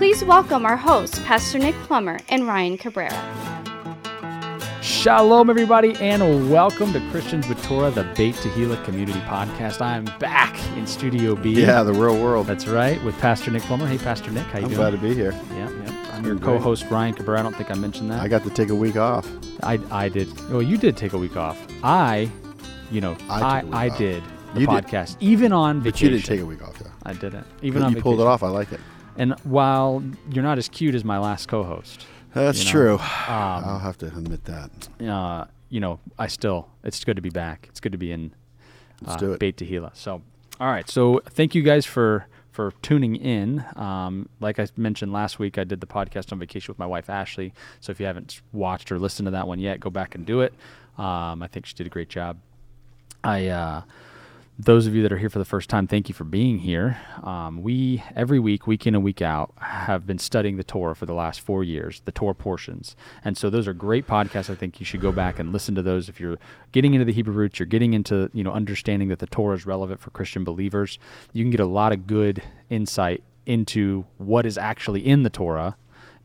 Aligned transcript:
Please 0.00 0.24
welcome 0.24 0.64
our 0.64 0.78
hosts, 0.78 1.18
Pastor 1.26 1.58
Nick 1.58 1.74
Plummer 1.82 2.18
and 2.30 2.46
Ryan 2.46 2.78
Cabrera. 2.78 3.12
Shalom, 4.80 5.50
everybody, 5.50 5.94
and 5.96 6.50
welcome 6.50 6.90
to 6.94 7.10
Christians 7.10 7.46
with 7.46 7.62
Torah, 7.62 7.90
the 7.90 8.04
Beit 8.16 8.34
Tehillah 8.36 8.82
Community 8.86 9.20
Podcast. 9.20 9.82
I'm 9.82 10.06
back 10.18 10.58
in 10.78 10.86
Studio 10.86 11.36
B. 11.36 11.52
Yeah, 11.52 11.82
the 11.82 11.92
real 11.92 12.18
world. 12.18 12.46
That's 12.46 12.66
right, 12.66 13.02
with 13.04 13.14
Pastor 13.18 13.50
Nick 13.50 13.60
Plummer. 13.64 13.86
Hey, 13.86 13.98
Pastor 13.98 14.30
Nick, 14.30 14.46
how 14.46 14.60
you 14.60 14.64
I'm 14.64 14.70
doing? 14.70 14.80
glad 14.80 14.90
to 14.92 14.96
be 14.96 15.12
here. 15.12 15.32
Yeah, 15.50 15.68
yeah. 15.68 16.10
I'm 16.14 16.24
your 16.24 16.38
co-host 16.38 16.86
Ryan 16.90 17.12
Cabrera. 17.12 17.40
I 17.40 17.42
don't 17.42 17.54
think 17.54 17.70
I 17.70 17.74
mentioned 17.74 18.10
that. 18.10 18.22
I 18.22 18.28
got 18.28 18.42
to 18.44 18.50
take 18.50 18.70
a 18.70 18.74
week 18.74 18.96
off. 18.96 19.30
I, 19.62 19.78
I 19.90 20.08
did. 20.08 20.28
Well, 20.48 20.62
you 20.62 20.78
did 20.78 20.96
take 20.96 21.12
a 21.12 21.18
week 21.18 21.36
off. 21.36 21.58
I, 21.84 22.30
you 22.90 23.02
know, 23.02 23.18
I 23.28 23.58
I, 23.58 23.60
took 23.60 23.64
a 23.64 23.66
week 23.66 23.74
I, 23.74 23.98
did 23.98 24.22
the 24.54 24.60
You 24.60 24.66
did. 24.66 24.84
podcast, 24.86 25.16
even 25.20 25.52
on 25.52 25.80
But 25.80 26.00
you 26.00 26.08
didn't 26.08 26.24
take 26.24 26.40
a 26.40 26.46
week 26.46 26.62
off, 26.62 26.78
though. 26.78 26.90
I 27.02 27.12
didn't. 27.12 27.46
Even 27.60 27.82
But 27.82 27.88
on 27.88 27.94
you 27.94 28.00
pulled 28.00 28.20
it 28.20 28.26
off. 28.26 28.42
I 28.42 28.48
like 28.48 28.72
it. 28.72 28.80
And 29.20 29.38
while 29.40 30.02
you're 30.30 30.42
not 30.42 30.56
as 30.56 30.68
cute 30.68 30.94
as 30.94 31.04
my 31.04 31.18
last 31.18 31.46
co-host, 31.46 32.06
That's 32.32 32.58
You 32.60 32.64
know, 32.64 32.70
true. 32.70 32.92
um, 32.94 33.00
I'll 33.28 33.78
have 33.80 33.98
to 33.98 34.06
admit 34.06 34.44
that. 34.44 34.88
uh, 35.06 35.44
you 35.68 35.78
know, 35.78 36.00
I 36.18 36.26
still, 36.26 36.68
it's 36.82 37.04
good 37.04 37.16
to 37.16 37.22
be 37.22 37.28
back. 37.28 37.66
It's 37.68 37.80
good 37.80 37.92
to 37.92 37.98
be 37.98 38.12
in 38.12 38.32
Let's 39.02 39.16
uh, 39.16 39.18
do 39.18 39.32
it. 39.32 39.38
Beit 39.38 39.56
Tehillah. 39.58 39.94
So, 39.94 40.22
all 40.58 40.68
right. 40.68 40.88
So, 40.88 41.20
thank 41.26 41.54
you 41.54 41.62
guys 41.62 41.84
for 41.86 42.26
for 42.50 42.72
tuning 42.82 43.14
in. 43.16 43.64
Um, 43.76 44.28
like 44.40 44.58
I 44.58 44.66
mentioned 44.76 45.12
last 45.12 45.38
week, 45.38 45.58
I 45.58 45.64
did 45.64 45.80
the 45.80 45.86
podcast 45.86 46.32
on 46.32 46.38
vacation 46.38 46.72
with 46.72 46.78
my 46.78 46.86
wife 46.86 47.08
Ashley. 47.10 47.52
So, 47.80 47.90
if 47.92 48.00
you 48.00 48.06
haven't 48.06 48.40
watched 48.52 48.90
or 48.90 48.98
listened 48.98 49.26
to 49.26 49.30
that 49.32 49.46
one 49.46 49.58
yet, 49.60 49.80
go 49.80 49.90
back 49.90 50.14
and 50.14 50.24
do 50.24 50.40
it. 50.40 50.54
Um, 50.98 51.42
I 51.42 51.46
think 51.46 51.66
she 51.66 51.74
did 51.74 51.86
a 51.86 51.90
great 51.90 52.08
job. 52.08 52.38
I. 53.22 53.48
Uh, 53.48 53.82
those 54.64 54.86
of 54.86 54.94
you 54.94 55.02
that 55.02 55.12
are 55.12 55.16
here 55.16 55.30
for 55.30 55.38
the 55.38 55.44
first 55.44 55.70
time, 55.70 55.86
thank 55.86 56.08
you 56.08 56.14
for 56.14 56.24
being 56.24 56.58
here. 56.58 56.98
Um, 57.22 57.62
we 57.62 58.02
every 58.14 58.38
week, 58.38 58.66
week 58.66 58.86
in 58.86 58.94
and 58.94 59.02
week 59.02 59.22
out, 59.22 59.54
have 59.58 60.06
been 60.06 60.18
studying 60.18 60.58
the 60.58 60.64
Torah 60.64 60.94
for 60.94 61.06
the 61.06 61.14
last 61.14 61.40
four 61.40 61.64
years, 61.64 62.02
the 62.04 62.12
Torah 62.12 62.34
portions, 62.34 62.94
and 63.24 63.38
so 63.38 63.48
those 63.48 63.66
are 63.66 63.72
great 63.72 64.06
podcasts. 64.06 64.50
I 64.50 64.54
think 64.54 64.78
you 64.78 64.84
should 64.84 65.00
go 65.00 65.12
back 65.12 65.38
and 65.38 65.52
listen 65.52 65.74
to 65.76 65.82
those 65.82 66.08
if 66.08 66.20
you're 66.20 66.38
getting 66.72 66.92
into 66.92 67.06
the 67.06 67.12
Hebrew 67.12 67.32
roots, 67.32 67.58
you're 67.58 67.66
getting 67.66 67.94
into 67.94 68.30
you 68.34 68.44
know 68.44 68.52
understanding 68.52 69.08
that 69.08 69.18
the 69.18 69.26
Torah 69.26 69.56
is 69.56 69.64
relevant 69.64 70.00
for 70.00 70.10
Christian 70.10 70.44
believers. 70.44 70.98
You 71.32 71.42
can 71.42 71.50
get 71.50 71.60
a 71.60 71.66
lot 71.66 71.92
of 71.92 72.06
good 72.06 72.42
insight 72.68 73.22
into 73.46 74.04
what 74.18 74.44
is 74.44 74.58
actually 74.58 75.06
in 75.06 75.22
the 75.22 75.30
Torah. 75.30 75.76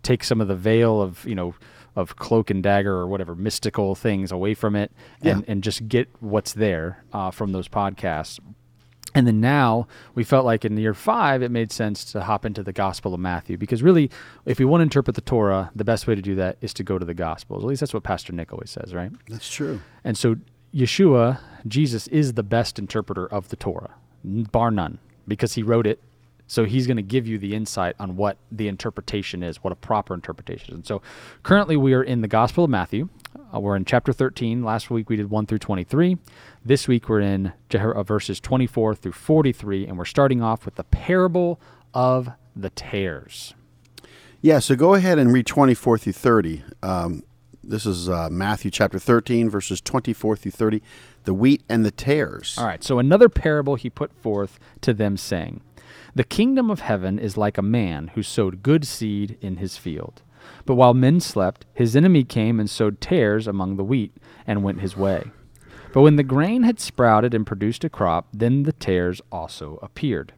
Take 0.04 0.24
some 0.24 0.42
of 0.42 0.48
the 0.48 0.56
veil 0.56 1.02
of 1.02 1.26
you 1.26 1.36
know 1.36 1.56
of 1.96 2.16
cloak 2.18 2.50
and 2.50 2.62
dagger 2.62 2.94
or 2.94 3.08
whatever 3.08 3.36
mystical 3.36 3.96
things 3.96 4.32
away 4.32 4.54
from 4.54 4.76
it, 4.76 4.92
and, 5.22 5.42
Yeah. 5.42 5.52
and 5.52 5.64
just 5.64 5.88
get 5.88 6.10
what's 6.20 6.54
there 6.54 7.04
uh, 7.14 7.32
from 7.32 7.52
those 7.52 7.68
podcasts. 7.68 8.40
And 9.14 9.26
then 9.26 9.40
now 9.40 9.88
we 10.14 10.26
felt 10.26 10.46
like 10.46 10.66
in 10.66 10.76
year 10.76 10.94
five, 10.94 11.42
it 11.42 11.50
made 11.50 11.72
sense 11.72 12.04
to 12.12 12.22
hop 12.24 12.46
into 12.46 12.64
the 12.64 12.74
Gospel 12.74 13.14
of 13.14 13.20
Matthew 13.22 13.58
because 13.58 13.82
really, 13.82 14.12
if 14.46 14.60
we 14.60 14.66
want 14.66 14.82
to 14.82 14.84
interpret 14.84 15.16
the 15.16 15.22
Torah, 15.22 15.72
the 15.74 15.86
best 15.86 16.06
way 16.06 16.16
to 16.16 16.22
do 16.22 16.36
that 16.36 16.58
is 16.60 16.74
to 16.74 16.84
go 16.84 17.00
to 17.00 17.06
the 17.06 17.14
Gospels. 17.14 17.64
At 17.64 17.68
least 17.68 17.80
that's 17.80 17.94
what 17.94 18.04
Pastor 18.04 18.34
Nick 18.34 18.52
always 18.52 18.72
says, 18.72 18.94
right? 18.94 19.12
That's 19.30 19.50
true. 19.50 19.80
And 20.04 20.18
so 20.18 20.36
Yeshua, 20.74 21.40
Jesus, 21.66 22.08
is 22.08 22.34
the 22.34 22.44
best 22.44 22.78
interpreter 22.78 23.26
of 23.26 23.48
the 23.48 23.56
Torah, 23.56 23.92
bar 24.26 24.70
none, 24.70 25.00
because 25.30 25.54
he 25.54 25.64
wrote 25.64 25.88
it. 25.88 26.02
So 26.48 26.66
he's 26.66 26.86
going 26.88 26.98
to 26.98 27.04
give 27.04 27.28
you 27.28 27.38
the 27.38 27.56
insight 27.56 27.96
on 28.00 28.16
what 28.16 28.38
the 28.52 28.68
interpretation 28.68 29.42
is, 29.42 29.64
what 29.64 29.74
a 29.74 29.76
proper 29.76 30.14
interpretation 30.14 30.70
is. 30.70 30.76
And 30.76 30.86
so 30.86 31.02
currently 31.44 31.76
we 31.76 31.94
are 31.94 32.04
in 32.04 32.22
the 32.22 32.28
Gospel 32.28 32.66
of 32.66 32.70
Matthew. 32.70 33.10
Uh, 33.54 33.60
we're 33.60 33.76
in 33.76 33.86
chapter 33.86 34.14
13. 34.14 34.64
Last 34.64 34.90
week 34.90 35.10
we 35.10 35.16
did 35.16 35.30
1 35.30 35.46
through 35.46 35.60
23. 35.60 36.18
This 36.64 36.88
week 36.88 37.10
we're 37.10 37.22
in 37.22 37.54
uh, 37.74 38.04
verses 38.04 38.40
24 38.40 38.96
through 38.96 39.12
43, 39.12 39.88
and 39.88 39.98
we're 39.98 40.06
starting 40.06 40.42
off 40.42 40.66
with 40.66 40.76
the 40.76 40.84
parable 40.84 41.60
of 41.94 42.30
the 42.56 42.70
tares. 42.70 43.54
Yeah, 44.42 44.60
so 44.60 44.76
go 44.76 44.94
ahead 44.94 45.18
and 45.18 45.34
read 45.34 45.48
24 45.48 45.98
through 45.98 46.14
30. 46.14 46.64
Um, 46.84 47.24
this 47.64 47.86
is 47.86 48.08
uh, 48.08 48.30
Matthew 48.30 48.70
chapter 48.70 49.00
13, 49.00 49.50
verses 49.50 49.82
24 49.82 50.36
through 50.36 50.52
30. 50.52 50.82
The 51.24 51.34
wheat 51.34 51.64
and 51.68 51.84
the 51.84 51.92
tares. 51.92 52.56
All 52.58 52.66
right, 52.66 52.84
so 52.84 53.00
another 53.00 53.28
parable 53.28 53.76
he 53.76 53.90
put 53.90 54.14
forth 54.14 54.60
to 54.82 54.94
them, 54.94 55.18
saying, 55.18 55.62
The 56.16 56.24
kingdom 56.24 56.72
of 56.72 56.80
heaven 56.80 57.20
is 57.20 57.36
like 57.36 57.58
a 57.58 57.62
man 57.62 58.12
who 58.16 58.24
sowed 58.24 58.64
good 58.64 58.86
seed 58.88 59.38
in 59.42 59.58
his 59.58 59.76
field. 59.76 60.22
But 60.66 60.76
while 60.76 60.94
men 60.94 61.20
slept, 61.20 61.66
his 61.74 61.94
enemy 61.94 62.24
came 62.24 62.58
and 62.58 62.70
sowed 62.70 63.02
tares 63.02 63.48
among 63.48 63.76
the 63.76 63.84
wheat, 63.84 64.16
and 64.48 64.64
went 64.64 64.80
his 64.80 64.96
way. 64.96 65.32
But 65.92 66.02
when 66.02 66.16
the 66.16 66.24
grain 66.24 66.64
had 66.64 66.80
sprouted 66.80 67.34
and 67.34 67.46
produced 67.46 67.84
a 67.84 67.90
crop, 67.90 68.28
then 68.32 68.64
the 68.64 68.72
tares 68.72 69.22
also 69.30 69.78
appeared. 69.82 70.34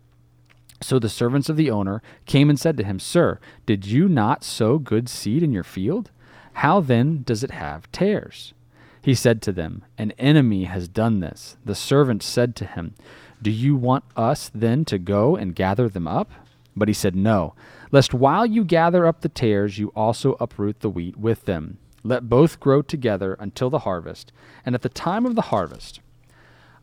So 0.81 0.97
the 0.97 1.09
servants 1.09 1.49
of 1.49 1.57
the 1.57 1.69
owner 1.69 2.01
came 2.25 2.49
and 2.49 2.59
said 2.59 2.77
to 2.77 2.83
him, 2.83 2.99
Sir, 2.99 3.39
did 3.65 3.85
you 3.85 4.09
not 4.09 4.43
sow 4.43 4.79
good 4.79 5.07
seed 5.07 5.43
in 5.43 5.51
your 5.51 5.63
field? 5.63 6.09
How 6.53 6.79
then 6.79 7.21
does 7.23 7.43
it 7.43 7.51
have 7.51 7.91
tares? 7.91 8.53
He 9.01 9.15
said 9.15 9.41
to 9.43 9.51
them, 9.51 9.85
An 9.97 10.11
enemy 10.17 10.65
has 10.65 10.87
done 10.87 11.19
this. 11.19 11.57
The 11.63 11.75
servants 11.75 12.25
said 12.25 12.55
to 12.57 12.65
him, 12.65 12.93
Do 13.41 13.51
you 13.51 13.75
want 13.75 14.03
us 14.15 14.49
then 14.53 14.85
to 14.85 14.97
go 14.97 15.35
and 15.35 15.55
gather 15.55 15.87
them 15.89 16.07
up? 16.07 16.31
But 16.75 16.87
he 16.87 16.93
said, 16.93 17.15
No, 17.15 17.53
lest 17.91 18.13
while 18.13 18.45
you 18.45 18.63
gather 18.63 19.05
up 19.05 19.21
the 19.21 19.29
tares, 19.29 19.77
you 19.79 19.89
also 19.95 20.35
uproot 20.39 20.79
the 20.81 20.89
wheat 20.89 21.17
with 21.17 21.45
them. 21.45 21.77
Let 22.03 22.29
both 22.29 22.59
grow 22.59 22.81
together 22.81 23.35
until 23.39 23.69
the 23.69 23.79
harvest. 23.79 24.31
And 24.65 24.75
at 24.75 24.81
the 24.81 24.89
time 24.89 25.25
of 25.25 25.35
the 25.35 25.41
harvest, 25.43 25.99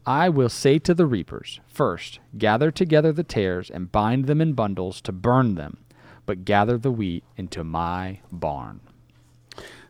I 0.06 0.28
will 0.28 0.48
say 0.48 0.78
to 0.80 0.94
the 0.94 1.06
reapers, 1.06 1.60
First, 1.66 2.18
gather 2.36 2.70
together 2.70 3.12
the 3.12 3.22
tares 3.24 3.70
and 3.70 3.90
bind 3.92 4.26
them 4.26 4.40
in 4.40 4.52
bundles 4.52 5.00
to 5.02 5.12
burn 5.12 5.54
them, 5.54 5.78
but 6.26 6.44
gather 6.44 6.76
the 6.76 6.90
wheat 6.90 7.24
into 7.36 7.64
my 7.64 8.20
barn. 8.30 8.80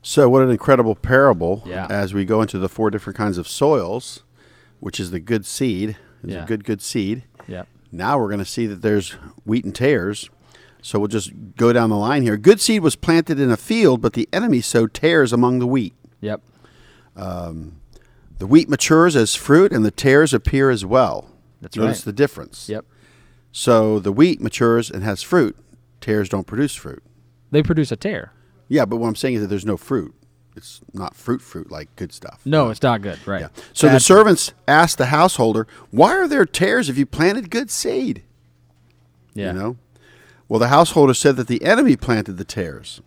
So, 0.03 0.29
what 0.29 0.43
an 0.43 0.51
incredible 0.51 0.95
parable 0.95 1.63
Yeah. 1.67 1.87
as 1.89 2.13
we 2.13 2.25
go 2.27 2.43
into 2.43 2.59
the 2.59 2.69
four 2.69 2.91
different 2.91 3.17
kinds 3.17 3.39
of 3.39 3.49
soils, 3.49 4.23
which 4.79 5.01
is 5.01 5.11
the 5.11 5.21
good 5.21 5.47
seed. 5.47 5.97
Is 6.25 6.33
Yeah. 6.35 6.45
a 6.45 6.47
good, 6.47 6.65
good 6.65 6.81
seed. 6.83 7.25
Yep. 7.47 7.69
Now 7.93 8.19
we're 8.19 8.29
going 8.29 8.39
to 8.41 8.45
see 8.45 8.67
that 8.67 8.83
there's 8.83 9.13
wheat 9.45 9.65
and 9.65 9.75
tares. 9.75 10.29
So 10.83 10.99
we'll 10.99 11.09
just 11.09 11.33
go 11.57 11.73
down 11.73 11.89
the 11.91 11.97
line 11.97 12.23
here. 12.23 12.37
Good 12.37 12.61
seed 12.61 12.83
was 12.83 12.95
planted 12.97 13.41
in 13.41 13.51
a 13.51 13.57
field, 13.57 14.03
but 14.03 14.13
the 14.13 14.29
enemy 14.33 14.61
sowed 14.61 14.93
tares 14.93 15.33
among 15.33 15.59
the 15.59 15.67
wheat. 15.67 15.95
Yep. 16.21 16.43
Um, 17.17 17.77
the 18.39 18.47
wheat 18.47 18.69
matures 18.69 19.17
as 19.17 19.35
fruit, 19.35 19.73
and 19.73 19.85
the 19.85 19.91
tares 19.91 20.35
appear 20.35 20.71
as 20.71 20.85
well. 20.85 21.31
That's 21.61 21.77
Notice 21.77 22.01
right. 22.01 22.05
the 22.07 22.13
difference. 22.13 22.69
Yep. 22.69 22.85
So 23.53 23.99
the 24.01 24.13
wheat 24.13 24.41
matures 24.41 24.91
and 24.91 25.03
has 25.05 25.23
fruit. 25.23 25.57
Tares 26.01 26.29
don't 26.29 26.47
produce 26.47 26.75
fruit. 26.75 27.03
They 27.51 27.63
produce 27.63 27.93
a 27.93 27.97
tear. 27.97 28.33
Yeah, 28.69 28.85
but 28.85 28.97
what 28.97 29.07
I'm 29.09 29.15
saying 29.17 29.37
is 29.37 29.41
that 29.43 29.47
there's 29.47 29.65
no 29.65 29.77
fruit. 29.77 30.15
It's 30.57 30.81
not 30.93 31.17
fruit, 31.17 31.43
fruit 31.43 31.71
like 31.71 31.95
good 31.97 32.13
stuff. 32.13 32.41
No, 32.45 32.71
it's 32.71 32.83
not 32.83 33.03
good. 33.03 33.19
Right. 33.27 33.41
Yeah. 33.43 33.49
So 33.73 33.89
the 33.89 33.95
Bad- 33.95 34.03
servants 34.03 34.53
asked 34.69 34.99
the 34.99 35.07
householder, 35.07 35.67
"Why 35.91 36.13
are 36.17 36.29
there 36.29 36.47
tares 36.47 36.89
if 36.89 36.97
you 36.97 37.07
planted 37.07 37.51
good 37.51 37.71
seed?" 37.71 38.23
Yeah. 39.35 39.49
You 39.53 39.59
know? 39.59 39.77
Well, 40.49 40.61
the 40.61 40.69
householder 40.69 41.15
said 41.15 41.37
that 41.37 41.49
the 41.49 41.65
enemy 41.65 41.97
planted 41.97 42.37
the 42.37 42.45
tares. 42.45 43.01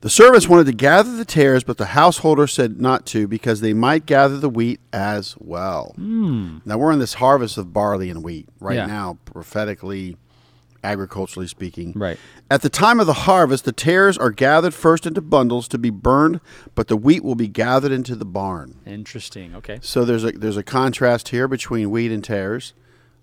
The 0.00 0.10
servants 0.10 0.48
wanted 0.48 0.66
to 0.66 0.72
gather 0.72 1.16
the 1.16 1.24
tares, 1.24 1.64
but 1.64 1.78
the 1.78 1.86
householder 1.86 2.46
said 2.46 2.78
not 2.80 3.06
to 3.06 3.26
because 3.26 3.60
they 3.62 3.72
might 3.72 4.04
gather 4.04 4.36
the 4.38 4.50
wheat 4.50 4.78
as 4.92 5.34
well. 5.38 5.92
Hmm. 5.96 6.58
Now, 6.66 6.76
we're 6.76 6.92
in 6.92 6.98
this 6.98 7.14
harvest 7.14 7.56
of 7.56 7.72
barley 7.72 8.10
and 8.10 8.22
wheat 8.22 8.46
right. 8.60 8.76
Yeah. 8.76 8.86
now, 8.86 9.18
prophetically, 9.24 10.16
agriculturally 10.84 11.48
speaking. 11.48 11.92
Right. 11.96 12.18
At 12.50 12.62
the 12.62 12.68
time 12.68 13.00
of 13.00 13.06
the 13.06 13.12
harvest, 13.14 13.64
the 13.64 13.72
tares 13.72 14.16
are 14.18 14.30
gathered 14.30 14.74
first 14.74 15.06
into 15.06 15.20
bundles 15.20 15.66
to 15.68 15.78
be 15.78 15.90
burned, 15.90 16.40
but 16.74 16.88
the 16.88 16.96
wheat 16.96 17.24
will 17.24 17.34
be 17.34 17.48
gathered 17.48 17.90
into 17.92 18.14
the 18.14 18.24
barn. 18.24 18.80
Interesting. 18.86 19.54
Okay. 19.56 19.78
So 19.82 20.04
there's 20.04 20.24
a 20.24 20.32
there's 20.32 20.56
a 20.56 20.62
contrast 20.62 21.28
here 21.28 21.48
between 21.48 21.90
wheat 21.90 22.12
and 22.12 22.22
tares. 22.22 22.74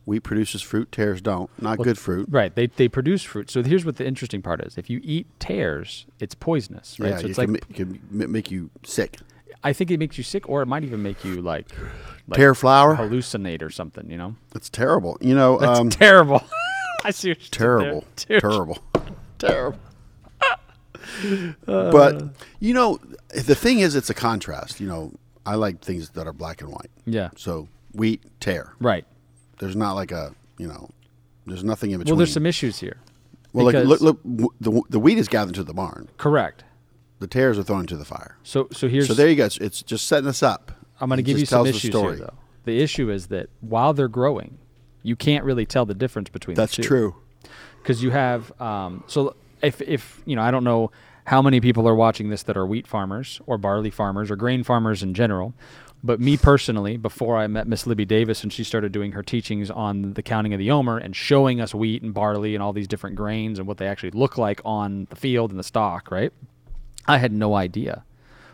Wheat 0.05 0.21
produces 0.23 0.63
fruit, 0.63 0.91
tares 0.91 1.21
don't. 1.21 1.49
Not 1.61 1.77
good 1.77 1.97
fruit. 1.97 2.27
Right. 2.29 2.53
They, 2.55 2.65
they 2.67 2.87
produce 2.87 3.21
fruit. 3.21 3.51
So 3.51 3.61
here's 3.61 3.85
what 3.85 3.97
the 3.97 4.05
interesting 4.05 4.41
part 4.41 4.59
is. 4.61 4.75
If 4.75 4.89
you 4.89 4.99
eat 5.03 5.27
tares, 5.39 6.07
it's 6.19 6.33
poisonous, 6.33 6.99
right? 6.99 7.09
Yeah, 7.09 7.17
so 7.17 7.25
it 7.25 7.29
it's 7.29 7.37
like 7.37 7.49
ma- 7.49 7.59
can 7.71 8.01
make 8.09 8.49
you 8.49 8.71
sick. 8.83 9.17
I 9.63 9.73
think 9.73 9.91
it 9.91 9.99
makes 9.99 10.17
you 10.17 10.23
sick, 10.23 10.49
or 10.49 10.63
it 10.63 10.65
might 10.65 10.83
even 10.83 11.03
make 11.03 11.23
you 11.23 11.41
like, 11.41 11.67
like 12.27 12.37
Pear 12.37 12.55
flour. 12.55 12.95
hallucinate 12.95 13.61
or 13.61 13.69
something. 13.69 14.09
You 14.09 14.17
know, 14.17 14.35
That's 14.53 14.69
terrible. 14.69 15.17
You 15.21 15.35
know, 15.35 15.59
that's 15.59 15.79
um, 15.79 15.89
terrible. 15.89 16.43
I 17.03 17.11
see. 17.11 17.29
What 17.29 17.41
you 17.41 17.49
terrible, 17.51 18.05
terrible, 18.15 18.79
terrible. 19.39 19.79
but 21.65 22.23
you 22.59 22.73
know, 22.73 22.99
the 23.29 23.55
thing 23.55 23.79
is, 23.79 23.95
it's 23.95 24.09
a 24.09 24.13
contrast. 24.13 24.79
You 24.79 24.87
know, 24.87 25.13
I 25.45 25.55
like 25.55 25.81
things 25.81 26.11
that 26.11 26.27
are 26.27 26.33
black 26.33 26.61
and 26.61 26.71
white. 26.71 26.91
Yeah. 27.05 27.29
So 27.35 27.67
wheat, 27.93 28.23
tear. 28.39 28.73
Right. 28.79 29.05
There's 29.59 29.75
not 29.75 29.93
like 29.93 30.11
a 30.11 30.33
you 30.57 30.67
know, 30.67 30.89
there's 31.45 31.63
nothing 31.63 31.91
in 31.91 31.99
between. 31.99 32.13
Well, 32.13 32.17
there's 32.17 32.33
some 32.33 32.45
issues 32.45 32.79
here. 32.79 32.97
Well, 33.53 33.65
like 33.65 33.75
look, 33.85 34.01
look, 34.01 34.19
the 34.61 34.81
the 34.89 34.99
wheat 34.99 35.17
is 35.17 35.27
gathered 35.27 35.55
to 35.55 35.63
the 35.63 35.73
barn. 35.73 36.09
Correct. 36.17 36.63
The 37.19 37.27
tares 37.27 37.59
are 37.59 37.63
thrown 37.63 37.81
into 37.81 37.97
the 37.97 38.05
fire. 38.05 38.37
So 38.43 38.67
so 38.71 38.87
here's 38.87 39.07
So 39.07 39.13
there 39.13 39.27
you 39.27 39.35
go. 39.35 39.45
It's, 39.45 39.57
it's 39.57 39.83
just 39.83 40.07
setting 40.07 40.27
us 40.27 40.41
up. 40.41 40.71
I'm 40.99 41.09
going 41.09 41.17
to 41.17 41.23
give 41.23 41.39
you 41.39 41.45
some 41.45 41.65
issues 41.65 41.93
here 41.93 42.15
though. 42.15 42.33
The 42.63 42.81
issue 42.81 43.09
is 43.09 43.27
that 43.27 43.49
while 43.59 43.93
they're 43.93 44.07
growing, 44.07 44.59
you 45.03 45.15
can't 45.15 45.43
really 45.43 45.65
tell 45.65 45.85
the 45.85 45.93
difference 45.93 46.29
between 46.29 46.55
That's 46.55 46.75
the 46.75 46.83
two. 46.83 46.87
true. 46.87 47.15
because 47.81 48.01
you 48.03 48.11
have 48.11 48.59
um, 48.61 49.03
so 49.07 49.35
if 49.61 49.81
if 49.81 50.21
you 50.25 50.35
know 50.35 50.41
I 50.41 50.51
don't 50.51 50.63
know 50.63 50.91
how 51.25 51.41
many 51.41 51.61
people 51.61 51.87
are 51.87 51.95
watching 51.95 52.29
this 52.29 52.43
that 52.43 52.57
are 52.57 52.65
wheat 52.65 52.87
farmers 52.87 53.41
or 53.45 53.57
barley 53.57 53.89
farmers 53.91 54.31
or 54.31 54.35
grain 54.35 54.63
farmers 54.63 55.03
in 55.03 55.13
general, 55.13 55.53
but 56.03 56.19
me 56.19 56.35
personally, 56.35 56.97
before 56.97 57.37
I 57.37 57.45
met 57.45 57.67
Miss 57.67 57.85
Libby 57.85 58.05
Davis 58.05 58.41
and 58.41 58.51
she 58.51 58.63
started 58.63 58.91
doing 58.91 59.11
her 59.11 59.21
teachings 59.21 59.69
on 59.69 60.13
the 60.13 60.23
counting 60.23 60.51
of 60.53 60.57
the 60.57 60.71
omer 60.71 60.97
and 60.97 61.15
showing 61.15 61.61
us 61.61 61.75
wheat 61.75 62.01
and 62.01 62.11
barley 62.11 62.55
and 62.55 62.63
all 62.63 62.73
these 62.73 62.87
different 62.87 63.15
grains 63.15 63.59
and 63.59 63.67
what 63.67 63.77
they 63.77 63.87
actually 63.87 64.09
look 64.11 64.37
like 64.37 64.59
on 64.65 65.05
the 65.11 65.15
field 65.15 65.51
and 65.51 65.59
the 65.59 65.63
stock, 65.63 66.09
right? 66.09 66.33
I 67.07 67.19
had 67.19 67.31
no 67.31 67.53
idea 67.55 68.03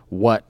what 0.09 0.43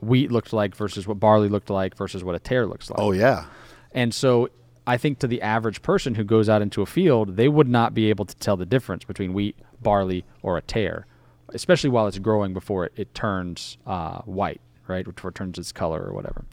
wheat 0.00 0.30
looked 0.30 0.52
like 0.52 0.76
versus 0.76 1.06
what 1.06 1.18
barley 1.18 1.48
looked 1.48 1.68
like 1.70 1.96
versus 1.96 2.22
what 2.22 2.36
a 2.36 2.38
tear 2.38 2.64
looks 2.66 2.90
like. 2.90 3.00
Oh 3.00 3.10
yeah. 3.10 3.46
And 3.92 4.14
so 4.14 4.48
I 4.86 4.96
think 4.96 5.18
to 5.20 5.26
the 5.26 5.42
average 5.42 5.82
person 5.82 6.14
who 6.14 6.24
goes 6.24 6.48
out 6.48 6.62
into 6.62 6.80
a 6.82 6.86
field, 6.86 7.36
they 7.36 7.48
would 7.48 7.68
not 7.68 7.92
be 7.94 8.08
able 8.08 8.24
to 8.24 8.36
tell 8.36 8.56
the 8.56 8.66
difference 8.66 9.04
between 9.04 9.32
wheat, 9.32 9.56
barley, 9.82 10.24
or 10.42 10.56
a 10.56 10.62
tear, 10.62 11.06
especially 11.48 11.90
while 11.90 12.06
it's 12.06 12.18
growing 12.18 12.52
before 12.54 12.86
it, 12.86 12.92
it 12.96 13.14
turns 13.14 13.78
uh, 13.86 14.18
white, 14.22 14.60
right? 14.86 15.04
Before 15.04 15.30
it 15.30 15.34
turns 15.34 15.58
its 15.58 15.72
color 15.72 16.02
or 16.02 16.12
whatever. 16.12 16.44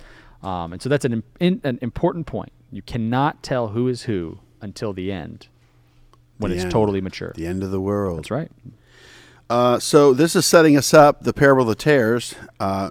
Um, 0.41 0.73
and 0.73 0.81
so 0.81 0.89
that's 0.89 1.05
an, 1.05 1.23
in, 1.39 1.61
an 1.63 1.77
important 1.81 2.25
point. 2.25 2.51
You 2.71 2.81
cannot 2.81 3.43
tell 3.43 3.69
who 3.69 3.87
is 3.87 4.03
who 4.03 4.39
until 4.61 4.93
the 4.93 5.11
end 5.11 5.47
when 6.37 6.49
The 6.49 6.55
it's 6.55 6.63
end. 6.63 6.71
totally 6.71 7.01
mature. 7.01 7.33
The 7.35 7.45
end 7.47 7.63
of 7.63 7.69
the 7.71 7.79
world. 7.79 8.17
That's 8.17 8.31
right. 8.31 8.51
Uh, 9.49 9.77
so 9.77 10.13
this 10.13 10.35
is 10.35 10.45
setting 10.45 10.75
us 10.75 10.93
up 10.93 11.21
the 11.23 11.33
parable 11.33 11.61
of 11.63 11.67
the 11.67 11.75
tares. 11.75 12.33
Uh, 12.59 12.89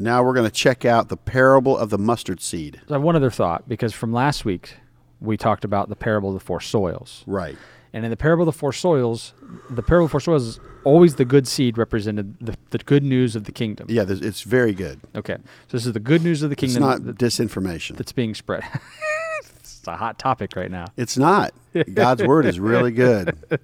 now 0.00 0.22
we're 0.22 0.34
going 0.34 0.48
to 0.48 0.54
check 0.54 0.84
out 0.84 1.08
the 1.08 1.16
parable 1.16 1.76
of 1.76 1.90
the 1.90 1.98
mustard 1.98 2.40
seed. 2.40 2.80
I 2.88 2.94
have 2.94 3.02
one 3.02 3.16
other 3.16 3.30
thought 3.30 3.68
because 3.68 3.92
from 3.92 4.12
last 4.12 4.44
week 4.44 4.74
we 5.20 5.36
talked 5.36 5.64
about 5.64 5.88
the 5.88 5.96
parable 5.96 6.30
of 6.30 6.34
the 6.34 6.40
four 6.44 6.60
soils. 6.60 7.22
Right. 7.26 7.56
And 7.92 8.04
in 8.04 8.10
the 8.10 8.16
parable 8.16 8.48
of 8.48 8.54
the 8.54 8.58
four 8.58 8.72
soils, 8.72 9.34
the 9.68 9.82
parable 9.82 10.04
of 10.04 10.10
the 10.10 10.12
four 10.12 10.20
soils 10.20 10.46
is 10.46 10.60
always 10.84 11.16
the 11.16 11.24
good 11.24 11.46
seed 11.48 11.76
represented 11.76 12.36
the, 12.40 12.56
the 12.70 12.78
good 12.78 13.02
news 13.02 13.34
of 13.34 13.44
the 13.44 13.52
kingdom. 13.52 13.86
Yeah, 13.90 14.04
it's 14.08 14.42
very 14.42 14.72
good. 14.72 15.00
Okay. 15.16 15.34
So 15.68 15.76
this 15.76 15.86
is 15.86 15.92
the 15.92 16.00
good 16.00 16.22
news 16.22 16.42
of 16.42 16.50
the 16.50 16.54
It's 16.54 16.60
kingdom 16.60 16.82
not 16.82 17.04
that- 17.04 17.18
disinformation. 17.18 17.96
that's 17.96 18.12
being 18.12 18.34
spread. 18.34 18.62
it's 19.56 19.82
a 19.88 19.96
hot 19.96 20.18
topic 20.18 20.54
right 20.56 20.70
now. 20.70 20.86
It's 20.96 21.18
not. 21.18 21.52
God's 21.94 22.22
word 22.22 22.46
is 22.46 22.58
really 22.60 22.92
good. 22.92 23.36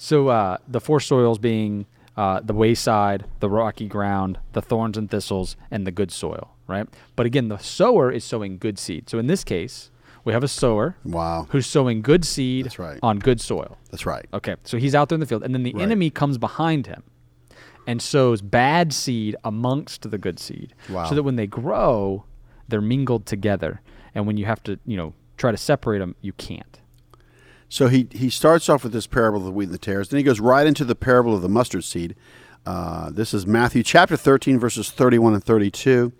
So 0.00 0.28
uh, 0.28 0.58
the 0.68 0.80
four 0.80 1.00
soils 1.00 1.38
being 1.38 1.84
uh, 2.18 2.40
the 2.40 2.52
wayside, 2.52 3.24
the 3.38 3.48
rocky 3.48 3.86
ground, 3.86 4.38
the 4.52 4.60
thorns 4.60 4.98
and 4.98 5.08
thistles, 5.08 5.56
and 5.70 5.86
the 5.86 5.92
good 5.92 6.10
soil, 6.10 6.50
right? 6.66 6.86
But 7.16 7.26
again, 7.26 7.46
the 7.48 7.58
sower 7.58 8.10
is 8.10 8.24
sowing 8.24 8.58
good 8.58 8.76
seed. 8.78 9.08
So 9.08 9.18
in 9.20 9.28
this 9.28 9.44
case, 9.44 9.90
we 10.24 10.32
have 10.32 10.42
a 10.42 10.48
sower 10.48 10.96
Wow. 11.04 11.46
who's 11.50 11.66
sowing 11.66 12.02
good 12.02 12.24
seed 12.24 12.64
That's 12.66 12.78
right. 12.78 12.98
on 13.04 13.20
good 13.20 13.40
soil. 13.40 13.78
That's 13.92 14.04
right. 14.04 14.26
Okay, 14.34 14.56
so 14.64 14.78
he's 14.78 14.94
out 14.96 15.08
there 15.08 15.14
in 15.16 15.20
the 15.20 15.26
field, 15.26 15.44
and 15.44 15.54
then 15.54 15.62
the 15.62 15.72
Right. 15.74 15.82
enemy 15.82 16.10
comes 16.10 16.38
behind 16.38 16.86
him 16.88 17.04
and 17.86 18.02
sows 18.02 18.42
bad 18.42 18.92
seed 18.92 19.36
amongst 19.44 20.10
the 20.10 20.18
good 20.18 20.38
seed, 20.40 20.74
Wow. 20.90 21.04
so 21.08 21.14
that 21.14 21.22
when 21.22 21.36
they 21.36 21.46
grow, 21.46 22.24
they're 22.66 22.80
mingled 22.82 23.26
together. 23.26 23.80
And 24.14 24.26
when 24.26 24.36
you 24.36 24.44
have 24.46 24.62
to, 24.64 24.78
you 24.84 24.96
know, 24.96 25.14
try 25.36 25.52
to 25.52 25.56
separate 25.56 26.00
them, 26.00 26.16
you 26.20 26.32
can't. 26.32 26.80
So 27.68 27.88
he, 27.88 28.08
he 28.10 28.30
starts 28.30 28.68
off 28.68 28.82
with 28.82 28.92
this 28.92 29.06
parable 29.06 29.40
of 29.40 29.44
the 29.44 29.52
wheat 29.52 29.66
and 29.66 29.74
the 29.74 29.78
tares. 29.78 30.08
Then 30.08 30.18
he 30.18 30.24
goes 30.24 30.40
right 30.40 30.66
into 30.66 30.84
the 30.84 30.94
parable 30.94 31.34
of 31.34 31.42
the 31.42 31.48
mustard 31.48 31.84
seed. 31.84 32.14
Uh, 32.64 33.10
this 33.10 33.34
is 33.34 33.46
Matthew 33.46 33.82
chapter 33.82 34.16
13, 34.16 34.58
verses 34.58 34.90
31 34.90 35.34
and 35.34 35.44
32. 35.44 36.12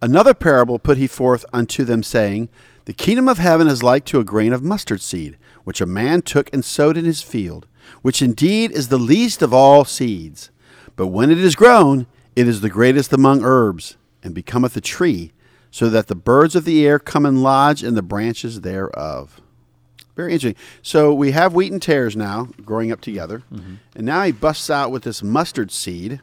Another 0.00 0.34
parable 0.34 0.78
put 0.78 0.98
he 0.98 1.06
forth 1.06 1.44
unto 1.52 1.84
them, 1.84 2.02
saying, 2.02 2.48
The 2.84 2.92
kingdom 2.92 3.28
of 3.28 3.38
heaven 3.38 3.68
is 3.68 3.82
like 3.82 4.04
to 4.06 4.20
a 4.20 4.24
grain 4.24 4.52
of 4.52 4.62
mustard 4.62 5.00
seed, 5.00 5.36
which 5.64 5.80
a 5.80 5.86
man 5.86 6.22
took 6.22 6.52
and 6.52 6.64
sowed 6.64 6.96
in 6.96 7.04
his 7.04 7.22
field, 7.22 7.66
which 8.02 8.22
indeed 8.22 8.70
is 8.70 8.88
the 8.88 8.98
least 8.98 9.42
of 9.42 9.52
all 9.52 9.84
seeds. 9.84 10.50
But 10.96 11.08
when 11.08 11.30
it 11.30 11.38
is 11.38 11.56
grown, 11.56 12.06
it 12.36 12.46
is 12.46 12.60
the 12.60 12.70
greatest 12.70 13.12
among 13.12 13.44
herbs, 13.44 13.96
and 14.22 14.34
becometh 14.34 14.76
a 14.76 14.80
tree, 14.80 15.32
so 15.70 15.88
that 15.90 16.06
the 16.06 16.14
birds 16.14 16.54
of 16.54 16.64
the 16.64 16.86
air 16.86 16.98
come 16.98 17.26
and 17.26 17.42
lodge 17.42 17.82
in 17.82 17.94
the 17.94 18.02
branches 18.02 18.60
thereof. 18.60 19.40
Very 20.16 20.32
interesting. 20.32 20.62
So 20.82 21.12
we 21.12 21.32
have 21.32 21.54
wheat 21.54 21.72
and 21.72 21.82
tares 21.82 22.16
now 22.16 22.48
growing 22.64 22.92
up 22.92 23.00
together, 23.00 23.42
mm-hmm. 23.52 23.74
and 23.96 24.06
now 24.06 24.22
he 24.24 24.32
busts 24.32 24.70
out 24.70 24.90
with 24.90 25.02
this 25.02 25.22
mustard 25.22 25.72
seed 25.72 26.20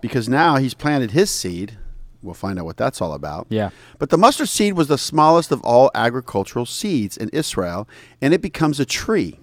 because 0.00 0.28
now 0.28 0.56
he's 0.56 0.74
planted 0.74 1.12
his 1.12 1.30
seed. 1.30 1.78
We'll 2.22 2.34
find 2.34 2.58
out 2.58 2.66
what 2.66 2.76
that's 2.76 3.00
all 3.00 3.14
about. 3.14 3.46
Yeah. 3.48 3.70
But 3.98 4.10
the 4.10 4.18
mustard 4.18 4.50
seed 4.50 4.74
was 4.74 4.88
the 4.88 4.98
smallest 4.98 5.50
of 5.50 5.62
all 5.62 5.90
agricultural 5.94 6.66
seeds 6.66 7.16
in 7.16 7.30
Israel, 7.30 7.88
and 8.20 8.34
it 8.34 8.42
becomes 8.42 8.78
a 8.78 8.84
tree. 8.84 9.38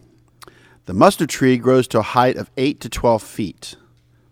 The 0.86 0.94
mustard 0.94 1.30
tree 1.30 1.57
grows 1.57 1.88
to 1.89 2.00
a 2.00 2.03
height 2.03 2.38
of 2.38 2.51
8 2.56 2.80
to 2.81 2.89
12 2.89 3.24
feet. 3.24 3.75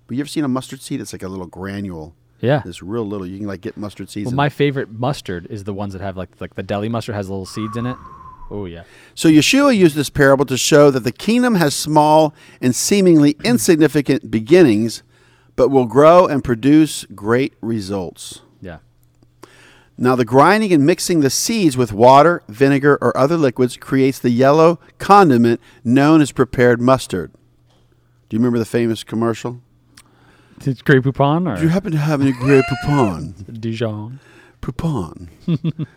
But 0.05 0.15
you 0.15 0.21
ever 0.21 0.29
seen 0.29 0.43
a 0.43 0.47
mustard 0.47 0.81
seed? 0.81 1.01
It's 1.01 1.11
like 1.11 1.23
a 1.23 1.27
little 1.27 1.47
granule. 1.47 2.15
Yeah. 2.39 2.61
It's 2.65 2.83
real 2.83 3.05
little. 3.05 3.25
You 3.25 3.39
can 3.39 3.47
like 3.47 3.61
get 3.61 3.75
mustard 3.75 4.09
seeds. 4.09 4.27
Well, 4.27 4.35
my 4.35 4.49
favorite 4.49 4.91
mustard 4.91 5.47
is 5.49 5.63
the 5.63 5.73
ones 5.73 5.93
that 5.93 6.01
have 6.01 6.15
like 6.15 6.29
like 6.39 6.53
the 6.53 6.63
deli 6.63 6.89
mustard 6.89 7.15
has 7.15 7.29
little 7.29 7.45
seeds 7.45 7.75
in 7.75 7.85
it. 7.87 7.97
Oh 8.49 8.65
yeah. 8.65 8.83
So 9.13 9.29
Yeshua 9.29 9.75
used 9.75 9.95
this 9.95 10.09
parable 10.09 10.45
to 10.45 10.57
show 10.57 10.91
that 10.91 11.01
the 11.01 11.11
kingdom 11.11 11.55
has 11.55 11.75
small 11.75 12.33
and 12.61 12.75
seemingly 12.75 13.35
insignificant 13.43 14.29
beginnings, 14.29 15.03
but 15.55 15.69
will 15.69 15.85
grow 15.85 16.27
and 16.27 16.43
produce 16.43 17.05
great 17.05 17.53
results. 17.61 18.41
Yeah. 18.61 18.79
Now, 19.97 20.15
the 20.15 20.25
grinding 20.25 20.73
and 20.73 20.85
mixing 20.85 21.21
the 21.21 21.29
seeds 21.29 21.77
with 21.77 21.93
water, 21.93 22.43
vinegar, 22.49 22.97
or 23.01 23.15
other 23.17 23.37
liquids 23.37 23.77
creates 23.77 24.19
the 24.19 24.29
yellow 24.29 24.79
condiment 24.97 25.61
known 25.85 26.19
as 26.19 26.33
prepared 26.33 26.81
mustard. 26.81 27.31
Do 28.27 28.35
you 28.35 28.39
remember 28.39 28.59
the 28.59 28.65
famous 28.65 29.03
commercial? 29.03 29.61
It's 30.61 30.81
Grey 30.81 30.99
Poupon 30.99 31.49
or 31.49 31.57
Do 31.57 31.63
you 31.63 31.69
happen 31.69 31.91
to 31.91 31.97
have 31.97 32.21
any 32.21 32.31
Grey 32.33 32.61
Poupon? 32.61 33.59
Dijon? 33.61 34.19
Poupon. 34.61 35.29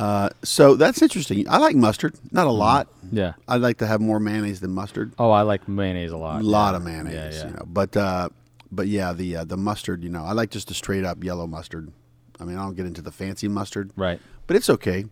uh, 0.00 0.30
so 0.42 0.74
that's 0.76 1.02
interesting. 1.02 1.48
I 1.48 1.58
like 1.58 1.76
mustard, 1.76 2.14
not 2.32 2.46
a 2.46 2.50
lot. 2.50 2.88
Yeah. 3.12 3.34
I'd 3.46 3.60
like 3.60 3.78
to 3.78 3.86
have 3.86 4.00
more 4.00 4.18
mayonnaise 4.18 4.60
than 4.60 4.70
mustard. 4.72 5.12
Oh, 5.18 5.30
I 5.30 5.42
like 5.42 5.68
mayonnaise 5.68 6.10
a 6.12 6.16
lot. 6.16 6.40
a 6.40 6.44
lot 6.44 6.70
yeah. 6.72 6.76
of 6.76 6.82
mayonnaise, 6.84 7.14
Yeah, 7.14 7.30
yeah. 7.42 7.46
you 7.46 7.52
know. 7.56 7.64
But 7.66 7.96
uh, 7.96 8.28
but 8.72 8.86
yeah, 8.88 9.12
the 9.12 9.36
uh, 9.36 9.44
the 9.44 9.56
mustard, 9.56 10.02
you 10.02 10.10
know, 10.10 10.24
I 10.24 10.32
like 10.32 10.50
just 10.50 10.68
the 10.68 10.74
straight 10.74 11.04
up 11.04 11.22
yellow 11.22 11.46
mustard. 11.46 11.92
I 12.40 12.44
mean, 12.44 12.56
I 12.56 12.62
don't 12.64 12.74
get 12.76 12.86
into 12.86 13.02
the 13.02 13.12
fancy 13.12 13.48
mustard, 13.48 13.90
Right. 13.96 14.18
but 14.46 14.56
it's 14.56 14.70
okay. 14.70 15.04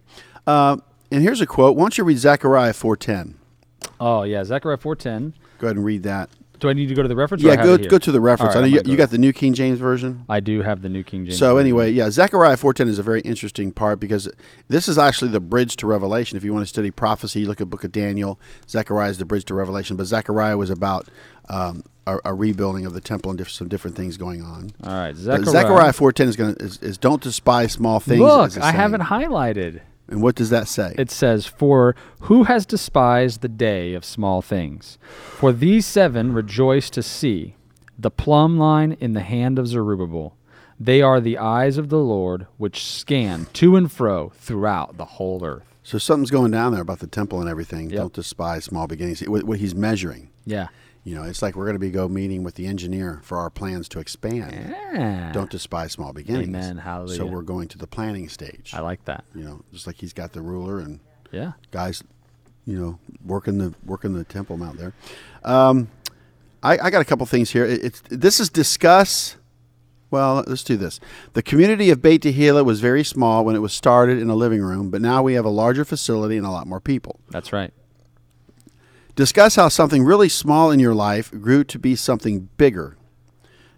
Uh, 0.46 0.78
and 1.12 1.22
here's 1.22 1.40
a 1.42 1.46
quote. 1.46 1.76
Why 1.76 1.82
don't 1.82 1.98
you 1.98 2.04
read 2.04 2.18
Zechariah 2.18 2.72
four 2.72 2.96
ten? 2.96 3.34
Oh 4.00 4.22
yeah, 4.22 4.42
Zechariah 4.44 4.78
four 4.78 4.96
ten. 4.96 5.34
Go 5.58 5.66
ahead 5.66 5.76
and 5.76 5.84
read 5.84 6.02
that. 6.04 6.30
Do 6.58 6.68
I 6.68 6.72
need 6.72 6.88
to 6.88 6.94
go 6.94 7.02
to 7.02 7.08
the 7.08 7.16
reference? 7.16 7.42
Yeah, 7.42 7.56
go 7.56 7.78
go 7.78 7.98
to 7.98 8.12
the 8.12 8.20
reference. 8.20 8.54
All 8.54 8.58
I 8.58 8.66
know 8.66 8.74
you, 8.74 8.80
I'm 8.80 8.88
you 8.90 8.96
got 8.96 9.10
the 9.10 9.18
New 9.18 9.32
King 9.32 9.54
James 9.54 9.78
version. 9.78 10.24
I 10.28 10.40
do 10.40 10.62
have 10.62 10.82
the 10.82 10.88
New 10.88 11.04
King 11.04 11.24
James. 11.24 11.38
So 11.38 11.54
Version. 11.54 11.66
anyway, 11.66 11.90
yeah, 11.92 12.10
Zechariah 12.10 12.56
4:10 12.56 12.88
is 12.88 12.98
a 12.98 13.02
very 13.02 13.20
interesting 13.20 13.72
part 13.72 14.00
because 14.00 14.28
this 14.68 14.88
is 14.88 14.98
actually 14.98 15.30
the 15.30 15.40
bridge 15.40 15.76
to 15.76 15.86
Revelation. 15.86 16.36
If 16.36 16.44
you 16.44 16.52
want 16.52 16.64
to 16.64 16.68
study 16.68 16.90
prophecy, 16.90 17.40
you 17.40 17.46
look 17.46 17.60
at 17.60 17.70
Book 17.70 17.84
of 17.84 17.92
Daniel. 17.92 18.40
Zechariah 18.68 19.10
is 19.10 19.18
the 19.18 19.24
bridge 19.24 19.44
to 19.46 19.54
Revelation, 19.54 19.96
but 19.96 20.06
Zechariah 20.06 20.56
was 20.56 20.70
about 20.70 21.08
um, 21.48 21.84
a, 22.06 22.18
a 22.24 22.34
rebuilding 22.34 22.86
of 22.86 22.94
the 22.94 23.00
temple 23.00 23.30
and 23.30 23.38
diff- 23.38 23.50
some 23.50 23.68
different 23.68 23.96
things 23.96 24.16
going 24.16 24.42
on. 24.42 24.72
All 24.82 24.92
right, 24.92 25.14
Zechariah. 25.14 25.44
Zechariah 25.44 25.92
4:10 25.92 26.26
is 26.26 26.36
going 26.36 26.56
is, 26.60 26.78
is 26.78 26.98
don't 26.98 27.22
despise 27.22 27.72
small 27.72 28.00
things. 28.00 28.20
Look, 28.20 28.58
I 28.58 28.72
haven't 28.72 29.02
highlighted. 29.02 29.80
And 30.08 30.22
what 30.22 30.34
does 30.34 30.50
that 30.50 30.68
say? 30.68 30.94
It 30.98 31.10
says, 31.10 31.46
For 31.46 31.94
who 32.20 32.44
has 32.44 32.64
despised 32.64 33.40
the 33.40 33.48
day 33.48 33.94
of 33.94 34.04
small 34.04 34.40
things? 34.42 34.98
For 35.36 35.52
these 35.52 35.84
seven 35.86 36.32
rejoice 36.32 36.88
to 36.90 37.02
see 37.02 37.56
the 37.98 38.10
plumb 38.10 38.58
line 38.58 38.96
in 39.00 39.12
the 39.12 39.20
hand 39.20 39.58
of 39.58 39.66
Zerubbabel. 39.66 40.34
They 40.80 41.02
are 41.02 41.20
the 41.20 41.36
eyes 41.38 41.76
of 41.76 41.88
the 41.88 41.98
Lord, 41.98 42.46
which 42.56 42.84
scan 42.84 43.46
to 43.54 43.74
and 43.76 43.90
fro 43.90 44.30
throughout 44.36 44.96
the 44.96 45.04
whole 45.04 45.44
earth. 45.44 45.64
so 45.82 45.98
something's 45.98 46.30
going 46.30 46.52
down 46.52 46.72
there 46.72 46.80
about 46.82 47.00
the 47.00 47.06
temple 47.08 47.40
and 47.40 47.50
everything. 47.50 47.90
Yep. 47.90 47.98
Don't 47.98 48.12
despise 48.12 48.64
small 48.64 48.86
beginnings. 48.86 49.20
What, 49.22 49.44
what 49.44 49.58
he's 49.58 49.74
measuring. 49.74 50.30
Yeah. 50.46 50.68
You 51.08 51.14
know, 51.14 51.22
it's 51.22 51.40
like 51.40 51.56
we're 51.56 51.64
going 51.64 51.74
to 51.74 51.78
be 51.80 51.90
go 51.90 52.06
meeting 52.06 52.42
with 52.42 52.56
the 52.56 52.66
engineer 52.66 53.20
for 53.22 53.38
our 53.38 53.48
plans 53.48 53.88
to 53.90 53.98
expand. 53.98 54.74
Yeah. 54.92 55.32
Don't 55.32 55.48
despise 55.50 55.92
small 55.92 56.12
beginnings. 56.12 56.48
Amen. 56.48 56.82
So 57.08 57.24
we're 57.24 57.40
going 57.40 57.66
to 57.68 57.78
the 57.78 57.86
planning 57.86 58.28
stage. 58.28 58.72
I 58.74 58.80
like 58.80 59.02
that. 59.06 59.24
you 59.34 59.42
know, 59.42 59.62
just 59.72 59.86
like 59.86 59.96
he's 59.96 60.12
got 60.12 60.32
the 60.34 60.42
ruler 60.42 60.80
and 60.80 61.00
Yeah. 61.32 61.52
guys, 61.70 62.04
you 62.66 62.78
know, 62.78 62.98
working 63.24 63.56
the 63.56 63.72
working 63.86 64.12
the 64.12 64.24
temple 64.24 64.58
mount 64.58 64.76
there. 64.76 64.92
Um, 65.44 65.88
I, 66.62 66.76
I 66.78 66.90
got 66.90 67.00
a 67.00 67.06
couple 67.06 67.24
things 67.24 67.48
here. 67.52 67.64
It, 67.64 67.82
it's 67.84 68.02
this 68.10 68.38
is 68.38 68.50
discuss. 68.50 69.36
Well, 70.10 70.44
let's 70.46 70.62
do 70.64 70.76
this. 70.76 71.00
The 71.32 71.42
community 71.42 71.88
of 71.90 72.02
Beit 72.02 72.22
Tehillah 72.22 72.66
was 72.66 72.80
very 72.80 73.02
small 73.04 73.46
when 73.46 73.56
it 73.56 73.60
was 73.60 73.72
started 73.72 74.18
in 74.18 74.28
a 74.28 74.34
living 74.34 74.60
room, 74.62 74.90
but 74.90 75.00
now 75.00 75.22
we 75.22 75.34
have 75.34 75.46
a 75.46 75.50
larger 75.50 75.84
facility 75.86 76.36
and 76.36 76.46
a 76.46 76.50
lot 76.50 76.66
more 76.66 76.80
people. 76.80 77.20
That's 77.30 77.50
right. 77.52 77.72
Discuss 79.18 79.56
how 79.56 79.66
something 79.68 80.04
really 80.04 80.28
small 80.28 80.70
in 80.70 80.78
your 80.78 80.94
life 80.94 81.32
grew 81.32 81.64
to 81.64 81.76
be 81.78 81.96
something 81.96 82.48
bigger. 82.56 82.96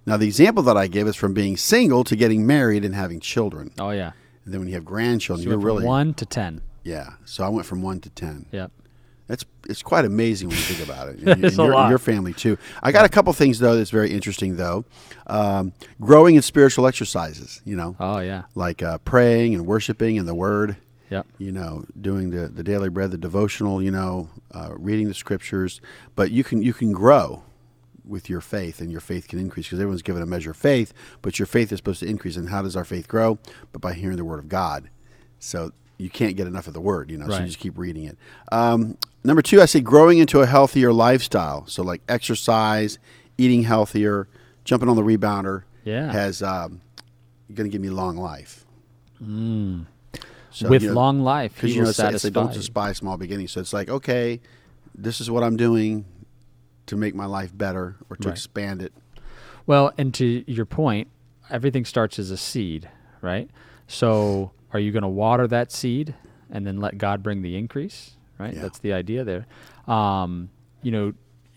Now, 0.05 0.19
the 0.19 0.27
example 0.27 0.63
that 0.65 0.77
I 0.77 0.87
give 0.87 1.09
is 1.09 1.17
from 1.17 1.33
being 1.33 1.57
single 1.57 2.05
to 2.05 2.15
getting 2.15 2.47
married 2.47 2.85
and 2.85 2.95
having 2.95 3.21
children. 3.21 3.71
Oh 3.79 3.89
yeah. 3.89 4.13
And 4.45 4.53
then 4.53 4.61
when 4.61 4.69
you 4.69 4.75
have 4.75 4.85
grandchildren, 4.85 5.45
So 5.45 5.49
you're 5.51 5.59
from 5.59 5.65
really 5.67 5.85
one 5.87 6.13
to 6.13 6.27
ten. 6.27 6.61
yeah. 6.85 7.15
So 7.25 7.43
I 7.43 7.49
went 7.49 7.65
from 7.67 7.81
one 7.81 8.01
to 8.01 8.11
ten. 8.11 8.45
Yep. 8.53 8.71
That's 9.29 9.47
it's 9.67 9.83
quite 9.83 10.05
amazing 10.05 10.49
when 10.49 10.59
you 10.59 10.63
think 10.65 10.87
about 10.87 11.09
it. 11.09 11.21
And, 11.27 11.43
It's 11.43 11.55
and 11.57 11.61
a 11.61 11.65
your, 11.69 11.73
lot. 11.75 11.89
your 11.89 11.99
family 11.99 12.35
too. 12.35 12.59
I 12.83 12.93
got 12.93 13.07
a 13.07 13.09
couple 13.09 13.33
things 13.33 13.61
though 13.61 13.77
that's 13.77 13.89
very 13.91 14.11
interesting 14.11 14.57
though. 14.57 14.85
Um, 15.27 15.73
growing 16.03 16.35
in 16.37 16.43
spiritual 16.43 16.87
exercises, 16.87 17.63
you 17.65 17.77
know, 17.77 17.97
Oh 17.99 18.19
yeah. 18.21 18.43
like 18.55 18.83
uh, 18.83 18.99
praying 18.99 19.55
and 19.55 19.67
worshiping 19.67 20.19
and 20.19 20.29
the 20.29 20.35
Word. 20.35 20.77
Yep. 21.11 21.27
You 21.39 21.53
know, 21.53 21.85
doing 22.01 22.31
the, 22.31 22.49
the 22.49 22.63
daily 22.63 22.89
bread, 22.89 23.11
the 23.11 23.19
devotional. 23.19 23.83
You 23.83 23.91
know, 23.91 24.29
uh, 24.53 24.71
reading 24.77 25.09
the 25.09 25.15
scriptures. 25.15 25.81
But 26.15 26.31
you 26.31 26.45
can 26.45 26.63
you 26.63 26.73
can 26.73 26.93
grow 26.93 27.43
with 28.05 28.29
your 28.29 28.41
faith, 28.41 28.81
and 28.81 28.91
your 28.91 29.01
faith 29.01 29.29
can 29.29 29.39
increase 29.39 29.67
because 29.67 29.79
everyone's 29.79 30.03
given 30.03 30.23
a 30.23 30.27
measure 30.27 30.51
of 30.51 30.57
faith. 30.57 30.93
But 31.23 31.39
your 31.39 31.47
faith 31.47 31.73
is 31.73 31.79
supposed 31.79 32.01
to 32.01 32.07
increase. 32.07 32.37
And 32.37 32.49
how 32.49 32.63
does 32.63 32.77
our 32.77 32.85
faith 32.85 33.09
grow? 33.09 33.39
But 33.73 33.81
by 33.81 33.93
hearing 33.95 34.17
the 34.17 34.25
Word 34.25 34.39
of 34.39 34.49
God. 34.49 34.91
So 35.39 35.73
you 35.99 36.11
can't 36.11 36.37
get 36.37 36.47
enough 36.47 36.67
of 36.67 36.75
the 36.75 36.81
Word. 36.81 37.11
You 37.11 37.19
know, 37.19 37.27
so 37.29 37.33
you 37.41 37.47
just 37.47 37.59
keep 37.59 37.77
reading 37.79 38.05
it. 38.05 38.17
Um, 38.53 38.97
number 39.23 39.43
two, 39.43 39.61
I 39.61 39.67
say 39.67 39.81
growing 39.81 40.19
into 40.19 40.41
a 40.41 40.47
healthier 40.47 40.93
lifestyle. 40.93 41.67
So 41.67 41.83
like 41.83 42.03
exercise, 42.09 42.99
eating 43.39 43.63
healthier, 43.63 44.29
jumping 44.65 44.89
on 44.89 44.97
the 44.97 45.03
rebounder. 45.03 45.65
Yeah. 45.85 46.13
has 46.13 46.43
um, 46.43 46.83
going 47.55 47.69
to 47.69 47.73
give 47.73 47.81
me 47.81 47.89
long 47.91 48.17
life. 48.17 48.67
So, 50.53 50.69
With 50.69 50.83
you 50.83 50.89
know, 50.89 50.95
long 50.95 51.21
life, 51.21 51.55
because 51.55 51.71
you 51.71 51.77
know 51.77 51.83
will 51.85 51.91
it's 51.91 51.99
it's 52.01 52.25
like, 52.25 52.33
don't 52.33 52.53
despise 52.53 52.97
small 52.99 53.17
beginnings. 53.17 53.53
So 53.53 53.61
it's 53.61 53.73
like 53.73 53.89
okay, 53.89 54.41
this 54.95 55.21
is 55.21 55.31
what 55.31 55.43
I'm 55.45 55.57
doing 55.57 56.05
to 56.87 56.97
make 56.97 57.15
my 57.15 57.27
life 57.27 57.57
better 57.57 57.97
or 58.11 58.17
to 58.17 58.29
Right. 58.29 58.33
expand 58.37 58.83
it. 58.83 58.93
Well, 59.67 59.93
and 59.97 60.13
to 60.15 60.45
your 60.51 60.67
point, 60.67 61.09
everything 61.49 61.85
starts 61.85 62.19
as 62.19 62.31
a 62.33 62.37
seed, 62.37 62.89
right? 63.21 63.49
So, 63.87 64.51
are 64.73 64.81
you 64.81 64.91
going 64.91 65.03
to 65.03 65.09
water 65.09 65.47
that 65.49 65.71
seed 65.71 66.15
and 66.51 66.67
then 66.67 66.79
let 66.79 66.99
God 66.99 67.23
bring 67.23 67.43
the 67.43 67.57
increase? 67.57 68.17
Right. 68.39 68.55
Yeah. 68.55 68.63
That's 68.63 68.79
the 68.79 68.93
idea 68.93 69.23
there. 69.23 69.47
Um, 69.87 70.51
you 70.83 70.91
know, 70.91 71.13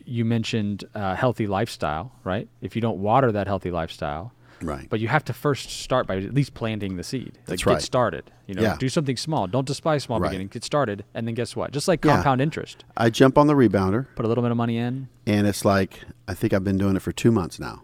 you 0.06 0.26
mentioned 0.26 0.84
uh, 0.94 1.16
healthy 1.16 1.48
lifestyle, 1.48 2.12
right? 2.24 2.48
If 2.62 2.76
you 2.76 2.82
don't 2.82 3.00
water 3.00 3.32
that 3.32 3.48
healthy 3.48 3.72
lifestyle, 3.72 4.34
Right. 4.64 4.88
but 4.90 5.00
you 5.00 5.08
have 5.10 5.24
to 5.26 5.34
first 5.34 5.70
start 5.70 6.08
by 6.08 6.18
at 6.18 6.34
least 6.34 6.54
planting 6.54 6.96
the 6.98 7.04
seed. 7.04 7.34
Like 7.36 7.46
That's 7.60 7.64
get 7.64 7.82
started. 7.82 8.32
You 8.48 8.56
know, 8.56 8.62
Yeah. 8.62 8.78
do 8.78 8.90
something 8.90 9.18
small. 9.18 9.48
Don't 9.48 9.66
despise 9.68 10.04
small 10.04 10.20
Right. 10.20 10.30
beginnings. 10.30 10.52
Get 10.52 10.64
started, 10.64 11.04
and 11.14 11.28
then 11.28 11.36
guess 11.36 11.56
what? 11.56 11.72
Just 11.72 11.88
like 11.88 12.04
Yeah. 12.04 12.16
compound 12.16 12.42
interest, 12.42 12.84
I 12.98 13.10
jump 13.10 13.38
on 13.38 13.48
the 13.48 13.54
rebounder, 13.54 14.08
put 14.16 14.26
a 14.26 14.28
little 14.28 14.42
bit 14.44 14.52
of 14.52 14.58
money 14.58 14.78
in. 14.78 15.08
and 15.28 15.48
it's 15.48 15.64
like 15.66 16.02
I 16.28 16.34
think 16.34 16.54
I've 16.54 16.64
been 16.64 16.78
doing 16.78 16.96
it 16.96 17.02
for 17.02 17.12
two 17.12 17.32
months 17.32 17.60
now. 17.60 17.82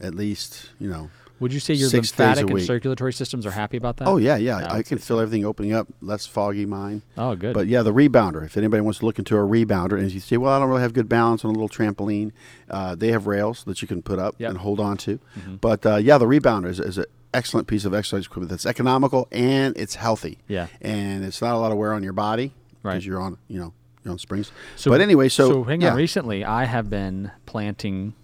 At 0.00 0.14
least, 0.14 0.70
you 0.78 0.88
know. 0.88 1.10
Would 1.40 1.52
you 1.52 1.60
say 1.60 1.74
your 1.74 1.88
Six 1.88 2.10
lymphatic 2.18 2.50
and 2.50 2.62
circulatory 2.62 3.12
systems 3.12 3.46
are 3.46 3.50
happy 3.50 3.76
about 3.76 3.96
that? 3.98 4.08
Oh 4.08 4.16
yeah, 4.16 4.36
yeah. 4.36 4.60
Yeah, 4.60 4.72
I 4.72 4.82
can 4.82 4.98
feel 4.98 5.20
everything 5.20 5.44
opening 5.44 5.72
up, 5.72 5.86
less 6.00 6.26
foggy 6.26 6.66
mind. 6.66 7.02
Oh, 7.16 7.36
good. 7.36 7.54
But 7.54 7.66
yeah, 7.68 7.82
the 7.82 7.92
rebounder. 7.92 8.44
If 8.44 8.56
anybody 8.56 8.80
wants 8.80 8.98
to 9.00 9.06
look 9.06 9.18
into 9.18 9.36
a 9.36 9.40
rebounder, 9.40 9.98
and 9.98 10.10
you 10.10 10.20
say, 10.20 10.36
"Well, 10.36 10.52
I 10.52 10.58
don't 10.58 10.68
really 10.68 10.82
have 10.82 10.92
good 10.94 11.08
balance 11.08 11.44
on 11.44 11.50
a 11.50 11.54
little 11.54 11.68
trampoline," 11.68 12.32
uh, 12.70 12.94
they 12.94 13.08
have 13.12 13.26
rails 13.26 13.64
that 13.64 13.80
you 13.82 13.88
can 13.88 14.02
put 14.02 14.18
up 14.18 14.34
Yep. 14.38 14.50
and 14.50 14.58
hold 14.58 14.80
on 14.80 14.96
to. 14.98 15.18
Mm-hmm. 15.38 15.56
But 15.56 15.86
uh, 15.86 15.96
yeah, 15.96 16.18
the 16.18 16.26
rebounder 16.26 16.68
is, 16.68 16.80
is 16.80 16.98
an 16.98 17.04
excellent 17.34 17.66
piece 17.68 17.84
of 17.84 17.94
exercise 17.94 18.26
equipment 18.26 18.50
that's 18.50 18.66
economical 18.66 19.28
and 19.30 19.76
it's 19.76 19.94
healthy. 19.96 20.38
Yeah. 20.48 20.66
and 20.80 21.24
it's 21.24 21.40
not 21.42 21.54
a 21.54 21.58
lot 21.58 21.70
of 21.72 21.78
wear 21.78 21.92
on 21.92 22.02
your 22.02 22.14
body 22.14 22.54
Right. 22.82 22.94
because 22.94 23.06
you're 23.06 23.20
on, 23.20 23.36
you 23.48 23.58
know, 23.60 23.72
you're 24.02 24.12
on 24.12 24.18
springs. 24.18 24.50
So, 24.76 24.90
but 24.90 25.00
anyway, 25.02 25.28
so, 25.28 25.62
hang 25.64 25.82
yeah. 25.82 25.90
on. 25.90 25.96
Recently, 25.96 26.42
I 26.44 26.64
have 26.64 26.88
been 26.88 27.30
planting 27.44 28.14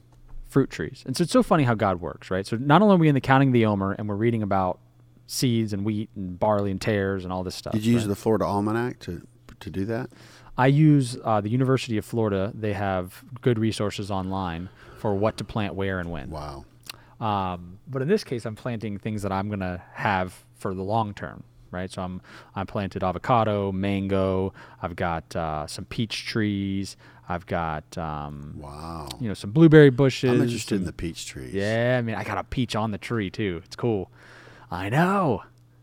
fruit 0.55 0.71
trees, 0.71 1.03
and 1.05 1.17
so 1.17 1.23
it's 1.23 1.33
so 1.33 1.43
funny 1.43 1.65
how 1.65 1.75
God 1.75 2.01
works, 2.01 2.31
right? 2.31 2.47
So 2.47 2.57
not 2.57 2.81
only 2.81 2.95
are 2.95 2.99
we 2.99 3.09
in 3.09 3.15
the 3.17 3.21
counting 3.21 3.49
of 3.49 3.53
the 3.53 3.67
Omer, 3.67 3.93
and 3.99 4.09
we're 4.09 4.15
reading 4.15 4.41
about 4.41 4.79
seeds 5.27 5.73
and 5.73 5.85
wheat 5.85 6.11
and 6.15 6.39
barley 6.39 6.71
and 6.71 6.81
tares 6.81 7.25
and 7.25 7.33
all 7.33 7.43
this 7.43 7.57
stuff. 7.57 7.73
Did 7.73 7.85
you 7.85 7.95
use 7.95 8.07
the 8.07 8.15
Florida 8.15 8.45
Almanac 8.45 9.01
to 9.01 9.27
to 9.59 9.71
do 9.71 9.85
that? 9.87 10.11
I 10.57 10.69
use 10.69 11.19
uh, 11.25 11.41
the 11.41 11.49
University 11.49 11.99
of 11.99 12.05
Florida. 12.05 12.53
They 12.55 12.73
have 12.75 13.25
good 13.41 13.59
resources 13.59 14.13
online 14.13 14.69
for 14.99 15.15
what 15.15 15.37
to 15.39 15.45
plant 15.45 15.75
where 15.75 15.99
and 15.99 16.11
when. 16.11 16.31
Wow. 16.31 16.65
Um, 17.21 17.79
but 17.89 18.01
in 18.01 18.09
this 18.09 18.23
case, 18.23 18.45
I'm 18.45 18.55
planting 18.55 18.99
things 18.99 19.23
that 19.23 19.33
I'm 19.33 19.49
gonna 19.51 19.83
have 19.95 20.45
for 20.55 20.73
the 20.73 20.83
long 20.83 21.15
term, 21.15 21.43
right? 21.73 21.91
So 21.91 22.03
I'm 22.03 22.21
I 22.55 22.65
planted 22.65 23.03
avocado, 23.03 23.73
mango. 23.73 24.53
I've 24.81 24.95
got 24.95 25.35
uh, 25.35 25.67
some 25.67 25.85
peach 25.87 26.27
trees. 26.27 26.97
I've 27.29 27.47
got 27.47 27.97
um, 27.97 28.55
Wow. 28.59 29.09
you 29.21 29.29
know 29.29 29.35
some 29.35 29.51
blueberry 29.51 29.91
bushes. 29.91 30.31
I'm 30.31 30.43
interested 30.43 30.77
in 30.77 30.85
the 30.85 30.93
peach 30.93 31.27
trees. 31.27 31.55
Yeah, 31.55 31.97
I 31.99 32.03
mean 32.03 32.15
I 32.15 32.25
got 32.25 32.39
a 32.39 32.45
peach 32.45 32.77
on 32.77 32.91
the 32.91 32.99
tree 32.99 33.31
too. 33.31 33.63
It's 33.65 33.77
cool. 33.77 34.11
I 34.71 34.89
know. 34.89 35.43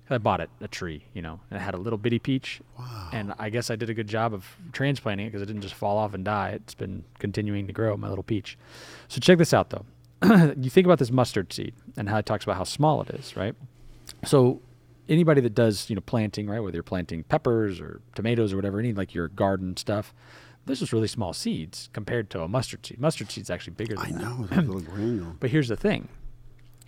I 0.09 0.17
bought 0.17 0.41
it 0.41 0.49
a 0.59 0.67
tree, 0.67 1.05
you 1.13 1.21
know, 1.21 1.39
and 1.49 1.57
it 1.57 1.63
had 1.63 1.73
a 1.73 1.77
little 1.77 1.97
bitty 1.97 2.19
peach. 2.19 2.59
Wow. 2.77 3.09
And 3.13 3.33
I 3.39 3.49
guess 3.49 3.71
I 3.71 3.77
did 3.77 3.89
a 3.89 3.93
good 3.93 4.09
job 4.09 4.33
of 4.33 4.45
transplanting 4.73 5.25
it 5.27 5.29
because 5.29 5.41
it 5.41 5.45
didn't 5.45 5.61
just 5.61 5.73
fall 5.73 5.97
off 5.97 6.13
and 6.13 6.25
die. 6.25 6.49
It's 6.49 6.73
been 6.73 7.05
continuing 7.19 7.65
to 7.67 7.71
grow, 7.71 7.95
my 7.95 8.09
little 8.09 8.23
peach. 8.23 8.57
So 9.07 9.21
check 9.21 9.37
this 9.37 9.53
out 9.53 9.69
though. 9.69 9.85
you 10.59 10.69
think 10.69 10.85
about 10.85 10.99
this 10.99 11.11
mustard 11.11 11.53
seed 11.53 11.73
and 11.95 12.09
how 12.09 12.17
it 12.17 12.25
talks 12.25 12.43
about 12.43 12.57
how 12.57 12.65
small 12.65 13.01
it 13.03 13.09
is, 13.11 13.37
right? 13.37 13.55
So 14.25 14.59
anybody 15.07 15.39
that 15.41 15.55
does, 15.55 15.89
you 15.89 15.95
know, 15.95 16.01
planting, 16.01 16.47
right, 16.49 16.59
whether 16.59 16.75
you're 16.75 16.83
planting 16.83 17.23
peppers 17.23 17.79
or 17.79 18.01
tomatoes 18.13 18.51
or 18.51 18.57
whatever, 18.57 18.79
any 18.79 18.91
like 18.91 19.13
your 19.15 19.29
garden 19.29 19.77
stuff, 19.77 20.13
those 20.65 20.81
is 20.81 20.93
really 20.93 21.07
small 21.07 21.33
seeds 21.33 21.89
compared 21.93 22.29
to 22.31 22.41
a 22.41 22.47
mustard 22.47 22.85
seed. 22.85 22.99
Mustard 22.99 23.31
seed's 23.31 23.49
actually 23.49 23.73
bigger 23.73 23.95
than 23.95 24.05
I 24.05 24.11
that. 24.11 24.21
know. 24.21 24.45
That 24.49 24.65
little 24.67 24.81
granule. 24.81 25.35
But 25.39 25.49
here's 25.49 25.67
the 25.69 25.75
thing 25.75 26.07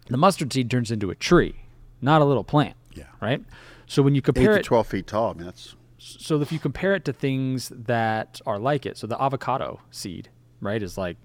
the 0.07 0.17
mustard 0.17 0.51
seed 0.53 0.69
turns 0.69 0.91
into 0.91 1.09
a 1.09 1.15
tree, 1.15 1.55
not 2.01 2.21
a 2.21 2.25
little 2.25 2.43
plant. 2.43 2.75
Yeah. 2.93 3.05
Right? 3.21 3.41
So 3.87 4.01
when 4.03 4.15
you 4.15 4.21
compare 4.21 4.43
Eight 4.43 4.45
compare 4.45 4.53
to 4.55 4.59
it, 4.59 4.65
twelve 4.65 4.87
feet 4.87 5.07
tall. 5.07 5.31
I 5.31 5.33
mean, 5.33 5.45
that's 5.45 5.75
so 5.97 6.41
if 6.41 6.51
you 6.51 6.59
compare 6.59 6.93
it 6.95 7.05
to 7.05 7.13
things 7.13 7.71
that 7.73 8.41
are 8.45 8.59
like 8.59 8.85
it, 8.85 8.97
so 8.97 9.07
the 9.07 9.21
avocado 9.21 9.79
seed, 9.89 10.27
right, 10.59 10.83
is 10.83 10.97
like, 10.97 11.15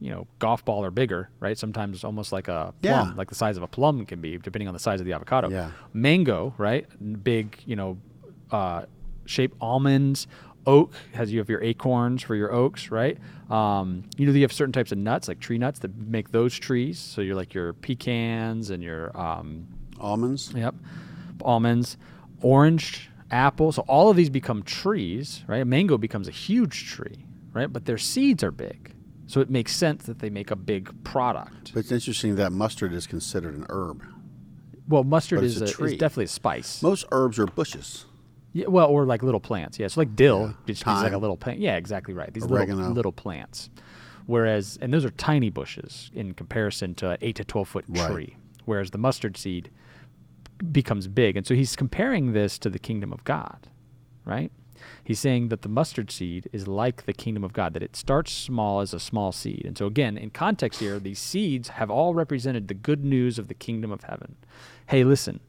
you 0.00 0.10
know, 0.10 0.26
golf 0.40 0.64
ball 0.64 0.84
or 0.84 0.90
bigger, 0.90 1.30
right? 1.38 1.56
Sometimes 1.56 2.02
almost 2.02 2.32
like 2.32 2.48
a 2.48 2.74
plum, 2.82 3.08
Yeah. 3.08 3.12
like 3.16 3.28
the 3.28 3.36
size 3.36 3.56
of 3.56 3.62
a 3.62 3.68
plum 3.68 4.04
can 4.06 4.20
be, 4.20 4.36
depending 4.36 4.66
on 4.66 4.74
the 4.74 4.80
size 4.80 4.98
of 5.00 5.06
the 5.06 5.12
avocado. 5.12 5.50
Yeah. 5.50 5.70
Mango, 5.92 6.52
right? 6.58 6.86
Big, 7.22 7.58
you 7.64 7.76
know, 7.76 7.96
uh, 8.50 8.86
shaped 9.24 9.56
almonds. 9.60 10.26
Oak 10.68 10.92
has 11.14 11.32
you 11.32 11.38
have 11.38 11.48
your 11.48 11.62
acorns 11.62 12.22
for 12.22 12.34
your 12.36 12.52
oaks, 12.52 12.90
right? 12.90 13.16
Um, 13.50 14.04
you 14.18 14.26
know, 14.26 14.32
you 14.32 14.42
have 14.42 14.52
certain 14.52 14.72
types 14.72 14.92
of 14.92 14.98
nuts, 14.98 15.26
like 15.26 15.40
tree 15.40 15.56
nuts, 15.56 15.78
that 15.78 15.96
make 15.96 16.30
those 16.30 16.54
trees. 16.54 16.98
So 16.98 17.22
you're 17.22 17.34
like 17.34 17.54
your 17.54 17.72
pecans 17.72 18.68
and 18.68 18.82
your 18.82 19.18
um, 19.18 19.66
almonds. 19.98 20.52
Yep. 20.54 20.74
Almonds, 21.40 21.96
orange, 22.42 23.10
apple. 23.30 23.72
So 23.72 23.82
all 23.88 24.10
of 24.10 24.16
these 24.16 24.28
become 24.28 24.62
trees, 24.62 25.42
right? 25.46 25.62
A 25.62 25.64
mango 25.64 25.96
becomes 25.96 26.28
a 26.28 26.32
huge 26.32 26.86
tree, 26.86 27.24
right? 27.54 27.72
But 27.72 27.86
their 27.86 27.98
seeds 27.98 28.44
are 28.44 28.52
big. 28.52 28.94
So 29.26 29.40
it 29.40 29.48
makes 29.48 29.74
sense 29.74 30.04
that 30.04 30.18
they 30.18 30.28
make 30.28 30.50
a 30.50 30.56
big 30.56 31.02
product. 31.02 31.72
But 31.72 31.80
it's 31.80 31.92
interesting 31.92 32.36
that 32.36 32.52
mustard 32.52 32.92
is 32.92 33.06
considered 33.06 33.54
an 33.54 33.64
herb. 33.70 34.04
Well, 34.86 35.04
mustard 35.04 35.44
is, 35.44 35.60
a 35.62 35.64
a, 35.64 35.86
is 35.86 35.98
definitely 35.98 36.24
a 36.24 36.28
spice. 36.28 36.82
Most 36.82 37.06
herbs 37.10 37.38
are 37.38 37.46
bushes. 37.46 38.04
Yeah, 38.58 38.66
well, 38.68 38.88
or 38.88 39.04
like 39.04 39.22
little 39.22 39.40
plants. 39.40 39.78
Yeah, 39.78 39.86
so 39.88 40.00
like 40.00 40.16
dill, 40.16 40.54
Yeah. 40.66 40.74
like 41.02 41.12
a 41.12 41.18
little 41.18 41.36
plant. 41.36 41.58
Yeah, 41.60 41.76
exactly 41.76 42.14
right. 42.14 42.32
These 42.32 42.44
Oregano. 42.50 42.76
little 42.78 42.92
little 42.92 43.12
plants. 43.12 43.70
Whereas, 44.26 44.78
and 44.82 44.92
those 44.92 45.04
are 45.04 45.10
tiny 45.10 45.48
bushes 45.50 46.10
in 46.14 46.34
comparison 46.34 46.94
to 46.96 47.10
an 47.10 47.18
eight 47.20 47.36
to 47.36 47.44
twelve 47.44 47.68
foot 47.68 47.84
Right. 47.88 48.10
tree. 48.10 48.36
Whereas 48.64 48.90
the 48.90 48.98
mustard 48.98 49.36
seed 49.36 49.70
becomes 50.72 51.06
big, 51.08 51.36
and 51.36 51.46
so 51.46 51.54
he's 51.54 51.76
comparing 51.76 52.32
this 52.32 52.58
to 52.58 52.68
the 52.68 52.78
kingdom 52.78 53.12
of 53.12 53.22
God, 53.24 53.68
right? 54.24 54.50
He's 55.04 55.18
saying 55.20 55.48
that 55.48 55.62
the 55.62 55.68
mustard 55.68 56.10
seed 56.10 56.48
is 56.52 56.68
like 56.68 57.04
the 57.06 57.12
kingdom 57.12 57.42
of 57.44 57.52
God, 57.52 57.74
that 57.74 57.82
it 57.82 57.96
starts 57.96 58.32
small 58.32 58.80
as 58.80 58.92
a 58.92 59.00
small 59.00 59.32
seed. 59.32 59.62
And 59.64 59.76
so, 59.78 59.86
again, 59.86 60.16
in 60.18 60.30
context 60.30 60.80
here, 60.80 60.98
these 60.98 61.18
seeds 61.18 61.68
have 61.70 61.90
all 61.90 62.14
represented 62.14 62.68
the 62.68 62.74
good 62.74 63.04
news 63.04 63.38
of 63.38 63.48
the 63.48 63.54
kingdom 63.54 63.90
of 63.90 64.02
heaven. 64.04 64.36
Hey, 64.88 65.02
listen, 65.04 65.40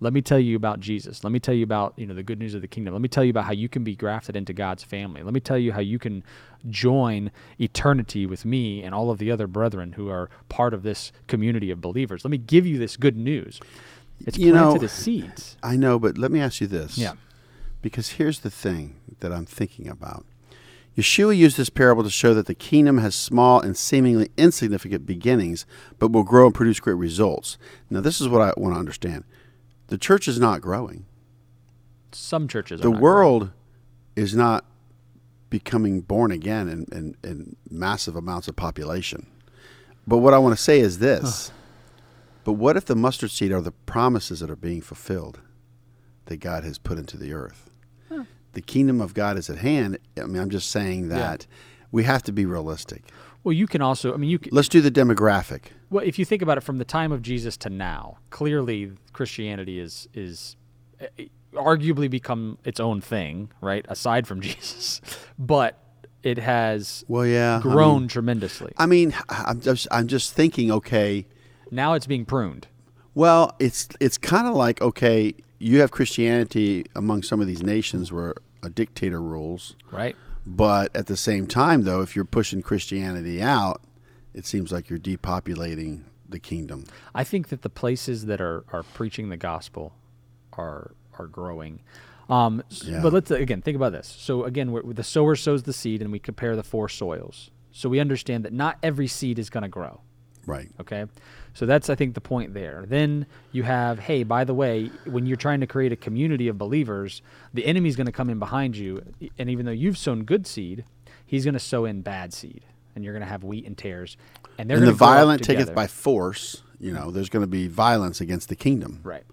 let 0.00 0.12
me 0.12 0.20
tell 0.20 0.38
you 0.38 0.56
about 0.56 0.80
Jesus. 0.80 1.24
Let 1.24 1.32
me 1.32 1.38
tell 1.40 1.54
you 1.54 1.64
about 1.64 1.94
you 1.96 2.06
know 2.06 2.14
the 2.14 2.22
good 2.22 2.38
news 2.38 2.54
of 2.54 2.60
the 2.62 2.68
kingdom. 2.68 2.92
Let 2.94 3.00
me 3.02 3.08
tell 3.08 3.24
you 3.24 3.30
about 3.30 3.44
how 3.44 3.52
you 3.52 3.68
can 3.68 3.82
be 3.84 3.94
grafted 3.96 4.36
into 4.36 4.52
God's 4.52 4.84
family. 4.84 5.22
Let 5.22 5.32
me 5.34 5.40
tell 5.40 5.58
you 5.58 5.72
how 5.72 5.80
you 5.80 5.98
can 5.98 6.22
join 6.68 7.30
eternity 7.58 8.26
with 8.26 8.44
me 8.44 8.82
and 8.82 8.94
all 8.94 9.10
of 9.10 9.18
the 9.18 9.30
other 9.30 9.46
brethren 9.46 9.92
who 9.92 10.08
are 10.10 10.28
part 10.48 10.74
of 10.74 10.82
this 10.82 11.12
community 11.28 11.70
of 11.70 11.80
believers. 11.80 12.24
Let 12.24 12.30
me 12.30 12.38
give 12.38 12.66
you 12.66 12.78
this 12.78 12.96
good 12.96 13.16
news. 13.16 13.60
It's 14.26 14.38
You 14.38 14.52
planted 14.52 14.78
know- 14.80 14.84
as 14.84 14.92
seeds. 14.92 15.56
I 15.62 15.76
know, 15.76 15.98
but 15.98 16.18
let 16.18 16.30
me 16.30 16.40
ask 16.40 16.60
you 16.60 16.66
this. 16.66 16.98
Yeah. 16.98 17.12
Because 17.82 18.10
here's 18.10 18.40
the 18.40 18.50
thing 18.50 18.96
that 19.20 19.32
I'm 19.32 19.46
thinking 19.46 19.88
about. 19.88 20.24
Yeshua 20.96 21.36
used 21.36 21.58
this 21.58 21.68
parable 21.68 22.02
to 22.02 22.10
show 22.10 22.32
that 22.32 22.46
the 22.46 22.54
kingdom 22.54 22.96
has 22.98 23.14
small 23.14 23.60
and 23.60 23.76
seemingly 23.76 24.30
insignificant 24.38 25.04
beginnings, 25.04 25.66
but 25.98 26.10
will 26.10 26.22
grow 26.22 26.46
and 26.46 26.54
produce 26.54 26.80
great 26.80 26.96
results. 26.96 27.58
Now, 27.90 28.00
this 28.00 28.18
is 28.20 28.28
what 28.28 28.40
I 28.40 28.54
want 28.56 28.74
to 28.74 28.78
understand 28.78 29.24
the 29.88 29.98
church 29.98 30.28
is 30.28 30.38
not 30.38 30.60
growing, 30.60 31.06
Some 32.12 32.48
churches. 32.48 32.80
the 32.80 32.90
world 32.90 33.50
is 34.14 34.34
not 34.34 34.64
becoming 35.50 36.00
born 36.00 36.30
again 36.32 36.68
in, 36.68 36.86
in, 36.92 37.16
in 37.22 37.56
massive 37.70 38.16
amounts 38.16 38.48
of 38.48 38.56
population. 38.56 39.26
But 40.06 40.18
what 40.18 40.34
I 40.34 40.38
want 40.38 40.56
to 40.56 40.62
say 40.62 40.80
is 40.80 40.98
this. 40.98 41.50
But 42.44 42.52
what 42.54 42.76
if 42.76 42.84
the 42.84 42.94
mustard 42.96 43.30
seed 43.30 43.50
are 43.52 43.60
the 43.60 43.72
promises 43.72 44.40
that 44.40 44.50
are 44.50 44.56
being 44.56 44.80
fulfilled 44.80 45.40
that 46.26 46.36
God 46.38 46.64
has 46.64 46.78
put 46.78 46.98
into 46.98 47.16
the 47.16 47.32
earth? 47.32 47.70
The 48.52 48.62
kingdom 48.62 49.00
of 49.02 49.12
God 49.12 49.36
is 49.36 49.50
at 49.50 49.58
hand. 49.58 49.98
I 50.16 50.22
mean, 50.24 50.40
I'm 50.40 50.48
just 50.50 50.70
saying 50.70 51.08
that 51.08 51.46
we 51.92 52.04
have 52.04 52.22
to 52.22 52.32
be 52.32 52.46
realistic. 52.46 53.02
Well, 53.46 53.52
you 53.52 53.68
can 53.68 53.80
also. 53.80 54.12
I 54.12 54.16
mean, 54.16 54.28
you. 54.28 54.40
Can, 54.40 54.50
Let's 54.52 54.68
do 54.68 54.80
the 54.80 54.90
demographic. 54.90 55.66
well, 55.88 56.04
if 56.04 56.18
you 56.18 56.24
think 56.24 56.42
about 56.42 56.58
it 56.58 56.62
from 56.62 56.78
the 56.78 56.84
time 56.84 57.12
of 57.12 57.22
Jesus 57.22 57.56
to 57.58 57.70
now, 57.70 58.18
clearly 58.30 58.90
Christianity 59.12 59.78
is 59.78 60.08
is 60.14 60.56
uh, 61.00 61.06
arguably 61.54 62.10
become 62.10 62.58
its 62.64 62.80
own 62.80 63.00
thing, 63.00 63.52
right? 63.60 63.86
Aside 63.88 64.26
from 64.26 64.40
Jesus, 64.48 65.00
but 65.38 65.78
it 66.24 66.38
has 66.38 67.04
Well, 67.06 67.24
yeah. 67.24 67.58
I 67.58 67.62
grown 67.62 68.00
mean- 68.00 68.08
tremendously. 68.08 68.72
I 68.78 68.86
mean, 68.86 69.14
I'm 69.28 69.60
just, 69.60 69.86
I'm 69.92 70.08
just 70.08 70.32
thinking, 70.34 70.72
okay, 70.72 71.24
now 71.70 71.92
it's 71.92 72.08
being 72.08 72.24
pruned. 72.24 72.66
Well, 73.14 73.54
it's 73.60 73.86
it's 74.00 74.18
kind 74.18 74.48
of 74.48 74.56
like 74.56 74.82
okay, 74.82 75.34
you 75.60 75.78
have 75.82 75.92
Christianity 75.92 76.84
among 76.96 77.22
some 77.22 77.40
of 77.40 77.46
these 77.46 77.62
nations 77.62 78.10
where 78.10 78.34
a 78.64 78.70
dictator 78.70 79.22
rules, 79.22 79.76
Right. 79.92 80.16
But 80.46 80.94
at 80.94 81.06
the 81.06 81.16
same 81.16 81.46
time, 81.46 81.82
though, 81.82 82.00
if 82.02 82.14
you're 82.14 82.24
pushing 82.24 82.62
Christianity 82.62 83.42
out, 83.42 83.82
it 84.32 84.46
seems 84.46 84.70
like 84.70 84.88
you're 84.88 84.98
depopulating 84.98 86.04
the 86.28 86.38
kingdom. 86.38 86.84
I 87.14 87.24
think 87.24 87.48
that 87.48 87.62
the 87.62 87.70
places 87.70 88.26
that 88.26 88.40
are, 88.40 88.64
are 88.72 88.82
preaching 88.82 89.28
the 89.28 89.36
gospel 89.36 89.92
are 90.52 90.92
are 91.18 91.26
growing. 91.26 91.80
Um, 92.28 92.62
Yeah. 92.84 93.00
But 93.02 93.12
let's 93.12 93.30
again 93.30 93.62
think 93.62 93.76
about 93.76 93.92
this. 93.92 94.06
So 94.06 94.44
again, 94.44 94.78
the 94.84 95.04
sower 95.04 95.36
sows 95.36 95.62
the 95.62 95.72
seed, 95.72 96.02
and 96.02 96.12
we 96.12 96.18
compare 96.18 96.56
the 96.56 96.62
four 96.62 96.88
soils. 96.88 97.50
So 97.72 97.88
we 97.88 98.00
understand 98.00 98.44
that 98.44 98.52
not 98.52 98.78
every 98.82 99.06
seed 99.06 99.38
is 99.38 99.50
going 99.50 99.62
to 99.62 99.68
grow. 99.68 100.00
Right. 100.46 100.68
Okay, 100.80 101.06
so 101.56 101.64
that's 101.64 101.88
I 101.88 101.94
think 101.94 102.12
the 102.12 102.20
point 102.20 102.52
there. 102.52 102.84
Then 102.86 103.24
you 103.50 103.62
have, 103.62 103.98
hey, 103.98 104.24
by 104.24 104.44
the 104.44 104.52
way, 104.52 104.90
when 105.06 105.24
you're 105.24 105.38
trying 105.38 105.60
to 105.60 105.66
create 105.66 105.90
a 105.90 105.96
community 105.96 106.48
of 106.48 106.58
believers, 106.58 107.22
the 107.54 107.64
enemy's 107.64 107.96
going 107.96 108.04
to 108.06 108.12
come 108.12 108.28
in 108.28 108.38
behind 108.38 108.76
you, 108.76 109.02
and 109.38 109.48
even 109.48 109.64
though 109.64 109.72
you've 109.72 109.96
sown 109.96 110.24
good 110.24 110.46
seed, 110.46 110.84
he's 111.24 111.44
going 111.44 111.54
to 111.54 111.58
sow 111.58 111.86
in 111.86 112.02
bad 112.02 112.34
seed, 112.34 112.62
and 112.94 113.02
you're 113.04 113.14
going 113.14 113.22
to 113.24 113.28
have 113.28 113.42
wheat 113.42 113.64
and 113.64 113.78
tares, 113.78 114.18
and 114.58 114.68
they're 114.68 114.76
And 114.76 114.84
going 114.84 114.92
the 114.92 114.98
to 114.98 114.98
grow 114.98 115.06
up 115.08 115.14
violent 115.16 115.42
taketh 115.44 115.74
by 115.74 115.86
force. 115.86 116.62
You 116.78 116.92
know, 116.92 117.10
there's 117.10 117.30
going 117.30 117.42
to 117.42 117.46
be 117.46 117.68
violence 117.68 118.20
against 118.20 118.50
the 118.50 118.56
kingdom. 118.56 119.00
right. 119.02 119.24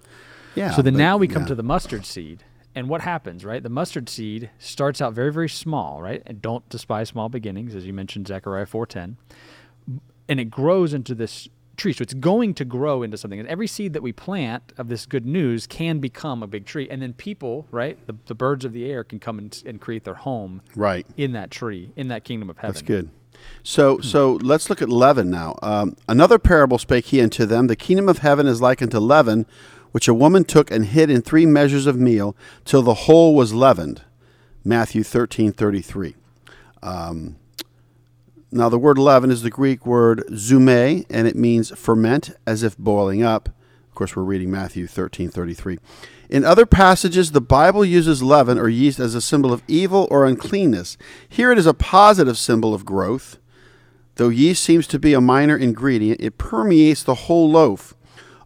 Yeah. 0.55 0.71
So 0.71 0.81
then 0.81 0.93
but- 0.93 0.99
now 0.99 1.17
we 1.17 1.27
come 1.27 1.41
yeah. 1.41 1.47
to 1.49 1.55
the 1.55 1.63
mustard 1.63 2.05
seed. 2.05 2.45
And 2.75 2.89
what 2.89 3.01
happens, 3.01 3.43
right? 3.45 3.61
The 3.61 3.69
mustard 3.69 4.09
seed 4.09 4.49
starts 4.57 5.01
out 5.01 5.13
very, 5.13 5.31
very 5.31 5.49
small, 5.49 6.01
right? 6.01 6.23
And 6.25 6.41
don't 6.41 6.67
despise 6.69 7.09
small 7.09 7.29
beginnings, 7.29 7.75
as 7.75 7.85
you 7.85 7.93
mentioned, 7.93 8.27
Zechariah 8.27 8.65
4.10. 8.65 9.15
And 10.27 10.39
it 10.39 10.45
grows 10.45 10.93
into 10.93 11.13
this 11.13 11.49
tree. 11.77 11.93
So 11.93 12.03
it's 12.03 12.13
going 12.13 12.53
to 12.55 12.65
grow 12.65 13.03
into 13.03 13.17
something. 13.17 13.39
And 13.39 13.49
every 13.49 13.67
seed 13.67 13.93
that 13.93 14.01
we 14.01 14.11
plant 14.11 14.73
of 14.77 14.87
this 14.89 15.05
good 15.05 15.25
news 15.25 15.67
can 15.67 15.99
become 15.99 16.43
a 16.43 16.47
big 16.47 16.65
tree. 16.65 16.87
And 16.89 17.01
then 17.01 17.13
people, 17.13 17.67
right? 17.71 17.97
The, 18.07 18.15
the 18.25 18.35
birds 18.35 18.65
of 18.65 18.73
the 18.73 18.89
air 18.89 19.03
can 19.03 19.19
come 19.19 19.39
and, 19.39 19.63
and 19.65 19.81
create 19.81 20.03
their 20.03 20.13
home 20.15 20.61
right. 20.75 21.05
in 21.17 21.33
that 21.33 21.51
tree, 21.51 21.91
in 21.95 22.07
that 22.09 22.23
kingdom 22.23 22.49
of 22.49 22.57
heaven. 22.57 22.73
That's 22.73 22.81
good. 22.81 23.09
So, 23.63 23.99
so 23.99 24.33
let's 24.41 24.69
look 24.69 24.81
at 24.81 24.89
leaven 24.89 25.29
now. 25.29 25.57
Um, 25.61 25.97
Another 26.07 26.39
parable 26.39 26.77
spake 26.77 27.05
he 27.05 27.21
unto 27.21 27.45
them: 27.45 27.67
The 27.67 27.75
kingdom 27.75 28.07
of 28.07 28.19
heaven 28.19 28.47
is 28.47 28.61
like 28.61 28.81
unto 28.81 28.99
leaven, 28.99 29.45
which 29.91 30.07
a 30.07 30.13
woman 30.13 30.43
took 30.43 30.71
and 30.71 30.85
hid 30.85 31.09
in 31.09 31.21
three 31.21 31.45
measures 31.45 31.85
of 31.85 31.99
meal 31.99 32.35
till 32.63 32.81
the 32.81 32.93
whole 32.93 33.35
was 33.35 33.53
leavened. 33.53 34.03
Matthew 34.63 35.03
thirteen 35.03 35.51
thirty 35.51 35.81
three. 35.81 36.15
Um, 36.81 37.37
now, 38.53 38.69
the 38.69 38.77
word 38.77 38.97
leaven 38.97 39.31
is 39.31 39.41
the 39.41 39.49
Greek 39.49 39.85
word 39.85 40.23
zume, 40.29 41.05
and 41.09 41.27
it 41.27 41.35
means 41.35 41.75
ferment, 41.75 42.31
as 42.45 42.63
if 42.63 42.77
boiling 42.77 43.23
up. 43.23 43.49
Of 43.89 43.95
course, 43.95 44.15
we're 44.15 44.23
reading 44.23 44.51
Matthew 44.51 44.87
thirteen 44.87 45.29
thirty 45.29 45.53
three. 45.53 45.79
In 46.29 46.45
other 46.45 46.65
passages, 46.65 47.31
the 47.31 47.41
Bible 47.41 47.85
uses 47.85 48.23
leaven 48.23 48.57
or 48.57 48.69
yeast 48.69 48.99
as 48.99 49.13
a 49.13 49.21
symbol 49.21 49.53
of 49.53 49.61
evil 49.67 50.07
or 50.09 50.25
uncleanness. 50.25 50.97
Here 51.29 51.51
it 51.51 51.57
is 51.57 51.65
a 51.65 51.73
positive 51.73 52.37
symbol 52.37 52.73
of 52.73 52.85
growth. 52.85 53.37
Though 54.15 54.29
yeast 54.29 54.63
seems 54.63 54.87
to 54.87 54.99
be 54.99 55.13
a 55.13 55.21
minor 55.21 55.57
ingredient, 55.57 56.21
it 56.21 56.37
permeates 56.37 57.03
the 57.03 57.15
whole 57.15 57.49
loaf. 57.49 57.93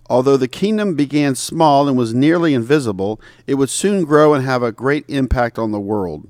Although 0.09 0.37
the 0.37 0.47
kingdom 0.47 0.95
began 0.95 1.35
small 1.35 1.87
and 1.87 1.97
was 1.97 2.13
nearly 2.13 2.53
invisible, 2.53 3.19
it 3.45 3.55
would 3.55 3.69
soon 3.69 4.05
grow 4.05 4.33
and 4.33 4.45
have 4.45 4.63
a 4.63 4.71
great 4.71 5.03
impact 5.09 5.59
on 5.59 5.71
the 5.71 5.79
world. 5.79 6.29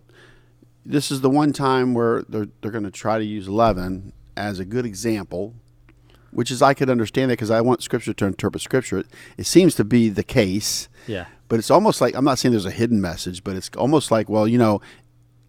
This 0.90 1.12
is 1.12 1.20
the 1.22 1.30
one 1.30 1.52
time 1.52 1.94
where 1.94 2.24
they're, 2.30 2.48
they're 2.62 2.72
going 2.72 2.86
to 2.86 2.92
try 2.92 3.18
to 3.18 3.26
use 3.26 3.50
leaven 3.50 4.14
as 4.38 4.60
a 4.60 4.66
good 4.66 4.86
example, 4.86 5.54
which 6.32 6.50
is 6.50 6.62
I 6.62 6.74
could 6.74 6.90
understand 6.90 7.30
that 7.30 7.34
because 7.34 7.52
I 7.52 7.60
want 7.62 7.84
Scripture 7.84 8.14
to 8.14 8.26
interpret 8.26 8.62
Scripture. 8.62 9.00
It, 9.00 9.08
it 9.38 9.46
seems 9.46 9.76
to 9.76 9.84
be 9.84 10.08
the 10.10 10.24
case. 10.24 10.88
Yeah. 11.06 11.26
But 11.50 11.60
it's 11.60 11.70
almost 11.72 12.00
like 12.00 12.16
I'm 12.16 12.24
not 12.24 12.40
saying 12.40 12.52
there's 12.54 12.66
a 12.66 12.72
hidden 12.72 13.02
message, 13.02 13.44
but 13.44 13.56
it's 13.58 13.70
almost 13.78 14.12
like, 14.12 14.30
well, 14.30 14.48
you 14.48 14.58
know, 14.58 14.80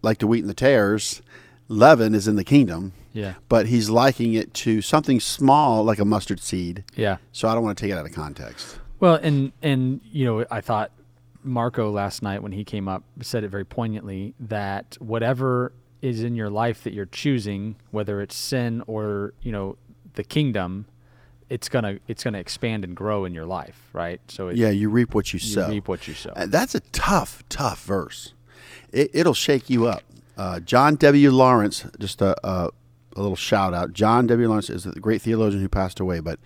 like 0.03 0.19
the 0.19 0.27
wheat 0.27 0.41
and 0.41 0.51
the 0.51 0.55
tares, 0.55 1.23
leaven 1.69 2.15
is 2.15 2.27
in 2.27 2.35
the 2.37 2.45
kingdom, 2.45 2.93
Yeah. 3.13 3.35
but 3.49 3.67
he's 3.67 3.89
liking 3.91 4.35
it 4.35 4.55
to 4.55 4.81
something 4.83 5.21
small 5.21 5.85
like 5.85 5.99
a 6.01 6.05
mustard 6.05 6.41
seed. 6.41 6.83
Yeah. 6.97 7.19
So 7.33 7.49
I 7.49 7.55
don't 7.55 7.63
want 7.63 7.79
to 7.79 7.85
take 7.85 7.93
it 7.93 7.99
out 7.99 8.07
of 8.07 8.13
context. 8.13 8.79
Well, 9.01 9.15
and 9.17 9.53
and 9.63 10.01
you 10.11 10.25
know, 10.25 10.45
I 10.51 10.61
thought 10.61 10.91
Marco 11.49 11.91
last 11.91 12.23
night 12.23 12.43
when 12.43 12.53
he 12.53 12.65
came 12.65 12.89
up 12.89 13.03
said 13.23 13.45
it 13.45 13.49
very 13.49 13.65
poignantly 13.65 14.35
that 14.41 14.97
whatever 15.01 15.73
is 16.03 16.23
in 16.23 16.35
your 16.37 16.51
life 16.51 16.85
that 16.85 16.93
you're 16.93 17.07
choosing, 17.07 17.77
whether 17.91 18.21
it's 18.21 18.37
sin 18.37 18.83
or 18.87 19.35
you 19.43 19.51
know 19.53 19.77
the 20.15 20.23
kingdom, 20.25 20.87
it's 21.49 21.69
gonna 21.69 21.99
it's 22.07 22.23
gonna 22.25 22.39
expand 22.39 22.85
and 22.85 22.95
grow 22.97 23.25
in 23.25 23.35
your 23.35 23.47
life, 23.47 23.89
right? 23.93 24.21
So 24.29 24.49
it, 24.49 24.57
Yeah, 24.57 24.71
you 24.71 24.91
reap 24.91 25.15
what 25.15 25.33
you, 25.33 25.39
you 25.39 25.49
sow. 25.55 25.69
reap 25.69 25.89
what 25.89 26.07
you 26.07 26.15
sow. 26.15 26.31
Uh, 26.37 26.47
That's 26.47 26.75
a 26.75 26.81
tough, 26.93 27.43
tough 27.49 27.85
verse. 27.85 28.35
It, 28.93 29.11
it'll 29.13 29.35
shake 29.35 29.69
you 29.69 29.87
up. 29.87 30.03
Uh, 30.37 30.61
John 30.61 30.95
W. 30.97 31.31
Lawrence, 31.33 31.85
just 31.99 32.23
a, 32.23 32.37
a, 32.47 32.71
a 33.17 33.21
little 33.21 33.37
shout 33.37 33.75
out. 33.75 33.93
John 33.93 34.27
W. 34.29 34.49
Lawrence 34.49 34.71
is 34.71 34.85
the 34.85 35.01
great 35.01 35.21
theologian 35.21 35.61
who 35.63 35.69
passed 35.69 35.99
away, 36.01 36.21
but 36.21 36.39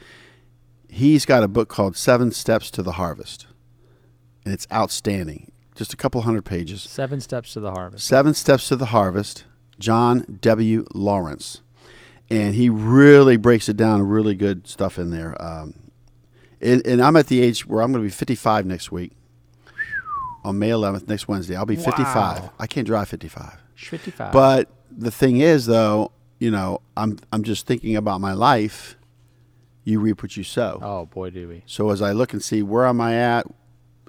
he's 0.88 1.26
got 1.26 1.42
a 1.42 1.48
book 1.48 1.68
called 1.68 1.96
Seven 1.96 2.30
Steps 2.32 2.70
to 2.72 2.82
the 2.82 2.92
Harvest, 2.92 3.46
and 4.44 4.52
it's 4.52 4.66
outstanding. 4.72 5.50
Just 5.74 5.92
a 5.92 5.96
couple 5.96 6.20
hundred 6.22 6.44
pages. 6.44 6.82
Seven 6.82 7.20
steps 7.20 7.54
to 7.54 7.60
the 7.60 7.70
harvest. 7.70 8.06
Seven 8.06 8.34
Steps 8.34 8.68
to 8.68 8.76
the 8.76 8.86
Harvest, 8.86 9.44
John 9.78 10.38
W. 10.40 10.84
Lawrence. 10.94 11.62
And 12.30 12.54
he 12.54 12.68
really 12.68 13.36
breaks 13.36 13.68
it 13.68 13.76
down, 13.76 14.02
really 14.02 14.34
good 14.34 14.66
stuff 14.66 14.98
in 14.98 15.10
there. 15.10 15.40
Um, 15.42 15.74
and, 16.60 16.86
and 16.86 17.02
I'm 17.02 17.16
at 17.16 17.26
the 17.26 17.40
age 17.42 17.66
where 17.66 17.82
I'm 17.82 17.92
going 17.92 18.02
to 18.02 18.06
be 18.06 18.10
55 18.14 18.66
next 18.66 18.92
week. 18.92 19.12
On 20.44 20.58
May 20.58 20.70
11th, 20.70 21.08
next 21.08 21.28
Wednesday, 21.28 21.54
I'll 21.56 21.66
be 21.66 21.76
55. 21.76 22.14
Wow. 22.14 22.52
I 22.58 22.66
can't 22.66 22.86
drive 22.86 23.08
55. 23.08 23.58
Fifty-five. 23.76 24.32
But 24.32 24.68
the 24.90 25.10
thing 25.10 25.38
is, 25.38 25.66
though, 25.66 26.12
you 26.38 26.50
know, 26.50 26.80
I'm 26.96 27.18
I'm 27.32 27.42
just 27.44 27.66
thinking 27.66 27.96
about 27.96 28.20
my 28.20 28.32
life. 28.32 28.96
You 29.84 30.00
reap 30.00 30.22
what 30.22 30.36
you 30.36 30.44
sow. 30.44 30.78
oh 30.82 31.06
boy, 31.06 31.30
do 31.30 31.48
we. 31.48 31.62
So 31.66 31.90
as 31.90 32.00
I 32.02 32.12
look 32.12 32.32
and 32.32 32.42
see 32.42 32.62
where 32.62 32.86
am 32.86 33.00
I 33.00 33.14
at 33.14 33.46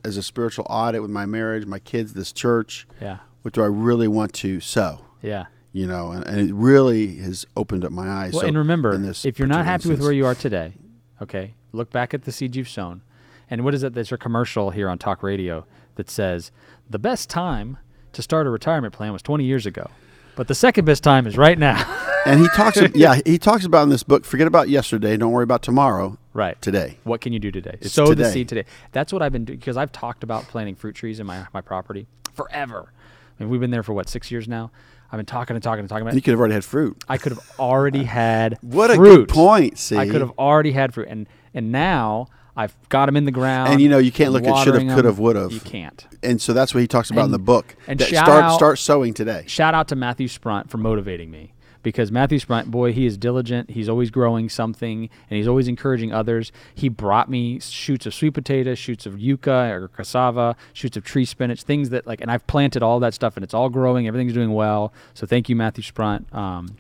as 0.04 0.18
a 0.18 0.24
spiritual 0.24 0.66
audit 0.70 1.02
with 1.02 1.12
my 1.12 1.26
marriage, 1.26 1.66
my 1.66 1.80
kids, 1.80 2.14
this 2.14 2.32
church, 2.32 2.88
Yeah. 3.02 3.18
what 3.42 3.54
do 3.54 3.62
I 3.64 3.68
really 3.68 4.08
want 4.08 4.34
to 4.34 4.60
sow? 4.60 5.06
Yeah. 5.22 5.46
You 5.72 5.88
know, 5.88 6.12
and, 6.12 6.24
and 6.26 6.50
it 6.50 6.54
really 6.54 7.16
has 7.18 7.46
opened 7.58 7.84
up 7.84 7.92
my 7.92 8.08
eyes. 8.08 8.34
Well, 8.34 8.42
So 8.42 8.48
and 8.48 8.58
remember, 8.58 8.94
if 9.24 9.40
you're 9.40 9.48
not 9.48 9.66
happy 9.66 9.90
with 9.90 10.02
where 10.02 10.12
you 10.12 10.26
are 10.26 10.36
today, 10.36 10.74
okay, 11.22 11.56
look 11.72 11.90
back 11.92 12.14
at 12.14 12.24
the 12.24 12.32
seeds 12.32 12.56
you've 12.56 12.70
sown. 12.70 13.02
And 13.50 13.64
what 13.64 13.74
is 13.74 13.84
it? 13.84 13.94
There's 13.94 14.12
a 14.12 14.18
commercial 14.18 14.70
here 14.72 14.88
on 14.90 14.98
talk 14.98 15.24
radio 15.24 15.66
that 15.96 16.10
says 16.10 16.52
the 16.90 17.00
best 17.00 17.30
time 17.30 17.78
to 18.14 18.22
start 18.22 18.46
a 18.46 18.50
retirement 18.50 18.94
plan 18.94 19.14
was 19.14 19.22
20 19.24 19.44
years 19.44 19.66
ago, 19.66 19.90
but 20.36 20.48
the 20.48 20.56
second 20.56 20.86
best 20.86 21.04
time 21.04 21.26
is 21.28 21.38
right 21.38 21.58
now. 21.58 21.84
and 22.26 22.40
he 22.40 22.48
talks, 22.50 22.78
yeah, 22.96 23.20
he 23.26 23.38
talks 23.40 23.66
about 23.66 23.84
in 23.84 23.90
this 23.90 24.04
book. 24.04 24.26
Forget 24.26 24.46
about 24.48 24.70
yesterday. 24.70 25.18
Don't 25.18 25.32
worry 25.32 25.44
about 25.44 25.62
tomorrow. 25.64 26.18
Right. 26.34 26.62
Today. 26.62 26.98
What 27.04 27.22
can 27.22 27.34
you 27.34 27.40
do 27.40 27.52
today? 27.52 27.78
It's 27.82 27.94
Sow 27.94 28.14
the 28.14 28.30
seed 28.32 28.50
today. 28.50 28.66
That's 28.92 29.14
what 29.14 29.22
I've 29.22 29.32
been 29.32 29.46
doing 29.46 29.60
because 29.60 29.78
I've 29.78 29.92
talked 29.92 30.24
about 30.24 30.44
planting 30.48 30.76
fruit 30.76 30.96
trees 30.96 31.20
in 31.20 31.26
my, 31.26 31.48
my 31.54 31.62
property 31.62 32.08
forever. 32.34 32.92
I 33.40 33.44
mean, 33.44 33.50
we've 33.50 33.62
been 33.62 33.72
there 33.72 33.84
for 33.84 33.94
what, 33.94 34.10
six 34.10 34.32
years 34.32 34.48
now? 34.48 34.72
I've 35.12 35.18
been 35.18 35.26
talking 35.28 35.56
and 35.56 35.62
talking 35.62 35.82
and 35.82 35.90
talking 35.90 36.02
about 36.02 36.12
And 36.12 36.16
you 36.18 36.24
could 36.24 36.32
have 36.32 36.40
already 36.40 36.56
had 36.56 36.66
fruit. 36.66 37.04
I 37.08 37.18
could 37.18 37.34
have 37.34 37.60
already 37.60 38.04
had 38.04 38.58
What 38.62 38.90
a 38.90 38.98
good 38.98 39.30
point. 39.30 39.78
See, 39.78 39.96
I 39.96 40.08
could 40.08 40.22
have 40.22 40.32
already 40.40 40.72
had 40.72 40.94
fruit, 40.94 41.08
and 41.08 41.28
and 41.54 41.72
now 41.72 42.30
I've 42.56 42.76
got 42.90 43.08
them 43.08 43.18
in 43.18 43.26
the 43.26 43.32
ground. 43.32 43.74
And, 43.74 43.82
you 43.82 43.90
know, 43.90 43.98
you 43.98 44.12
can't 44.12 44.32
look 44.32 44.44
at 44.46 44.64
should 44.64 44.74
have, 44.76 44.96
could 44.96 45.06
have, 45.06 45.20
would 45.20 45.36
have. 45.36 45.52
You 45.52 45.60
can't. 45.60 46.06
And 46.22 46.42
so 46.42 46.54
that's 46.54 46.74
what 46.74 46.82
he 46.82 46.88
talks 46.88 47.10
about 47.10 47.26
in 47.26 47.32
the 47.32 47.40
book. 47.40 47.76
and 47.88 48.00
start 48.02 48.44
out- 48.44 48.56
start 48.56 48.80
sowing 48.80 49.14
today. 49.14 49.44
Shout 49.48 49.74
out 49.74 49.88
to 49.90 49.96
Matthew 49.96 50.28
Sprunt 50.28 50.70
for 50.70 50.78
motivating 50.78 51.32
me 51.32 51.54
because 51.84 52.12
Matthew 52.12 52.40
Sprunt, 52.40 52.72
boy, 52.72 52.94
he 52.94 53.06
is 53.06 53.18
diligent. 53.18 53.72
He's 53.72 53.90
always 53.90 54.10
growing 54.10 54.50
something 54.50 55.10
and 55.30 55.38
he's 55.38 55.48
always 55.48 55.68
encouraging 55.68 56.12
others. 56.12 56.52
He 56.74 56.90
brought 56.90 57.30
me 57.30 57.60
shoots 57.60 58.06
of 58.06 58.14
sweet 58.14 58.34
potato, 58.34 58.74
shoots 58.74 59.06
of 59.06 59.20
yucca 59.20 59.70
or 59.72 59.90
cassava, 59.90 60.56
shoots 60.72 60.98
of 60.98 61.04
tree 61.04 61.26
spinach, 61.26 61.64
things 61.64 61.90
that 61.90 62.08
like, 62.08 62.22
and 62.22 62.32
I've 62.32 62.48
planted 62.48 62.82
all 62.82 63.00
that 63.02 63.14
stuff 63.14 63.38
and 63.38 63.44
it's 63.44 63.54
all 63.54 63.70
growing. 63.70 64.08
Everything's 64.08 64.34
doing 64.34 64.54
well. 64.54 64.94
So 65.14 65.28
thank 65.28 65.50
you, 65.50 65.56
Matthew 65.56 65.84
Sprunt. 65.84 66.34
Um, 66.34 66.78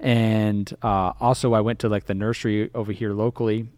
and 0.00 0.74
uh, 0.82 1.12
also, 1.20 1.54
I 1.54 1.60
went 1.60 1.78
to 1.80 1.88
like 1.88 2.06
the 2.06 2.14
nursery 2.14 2.70
over 2.74 2.92
here 2.92 3.12
locally 3.12 3.68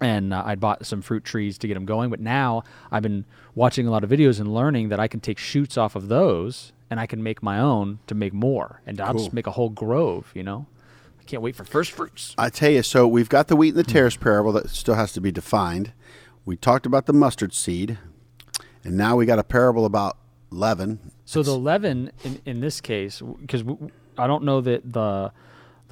and 0.00 0.34
uh, 0.34 0.42
I'd 0.44 0.60
bought 0.60 0.84
some 0.86 1.02
fruit 1.02 1.24
trees 1.24 1.58
to 1.58 1.68
get 1.68 1.74
them 1.74 1.86
going. 1.86 2.10
But 2.10 2.20
now 2.20 2.62
I've 2.90 3.02
been 3.02 3.24
watching 3.54 3.86
a 3.86 3.90
lot 3.90 4.04
of 4.04 4.10
videos 4.10 4.40
and 4.40 4.52
learning 4.52 4.88
that 4.88 5.00
I 5.00 5.08
can 5.08 5.20
take 5.20 5.38
shoots 5.38 5.78
off 5.78 5.96
of 5.96 6.08
those 6.08 6.72
and 6.90 7.00
I 7.00 7.06
can 7.06 7.22
make 7.22 7.42
my 7.42 7.58
own 7.58 7.98
to 8.06 8.14
make 8.14 8.32
more, 8.32 8.80
and 8.86 9.00
I'll 9.00 9.12
Cool. 9.12 9.20
just 9.22 9.32
make 9.32 9.46
a 9.46 9.52
whole 9.52 9.70
grove. 9.70 10.30
You 10.34 10.42
know, 10.42 10.66
I 11.20 11.24
can't 11.24 11.42
wait 11.42 11.56
for 11.56 11.64
first 11.64 11.92
fruits. 11.92 12.34
I 12.38 12.50
tell 12.50 12.70
you, 12.70 12.82
so 12.82 13.06
we've 13.08 13.28
got 13.28 13.48
the 13.48 13.56
wheat 13.56 13.70
and 13.74 13.78
the 13.78 13.84
tares 13.84 14.16
parable 14.16 14.52
that 14.52 14.70
still 14.70 14.94
has 14.94 15.12
to 15.12 15.20
be 15.20 15.32
defined. 15.32 15.92
We 16.44 16.56
talked 16.56 16.86
about 16.86 17.06
the 17.06 17.12
mustard 17.12 17.54
seed, 17.54 17.98
and 18.84 18.96
now 18.96 19.16
we 19.16 19.26
got 19.26 19.38
a 19.38 19.44
parable 19.44 19.84
about 19.86 20.18
leaven. 20.50 21.10
So 21.24 21.42
the 21.42 21.56
leaven 21.58 22.12
in, 22.22 22.40
in 22.44 22.60
this 22.60 22.80
case, 22.80 23.20
because 23.40 23.64
I 24.18 24.26
don't 24.26 24.44
know 24.44 24.60
that 24.60 24.92
the 24.92 25.32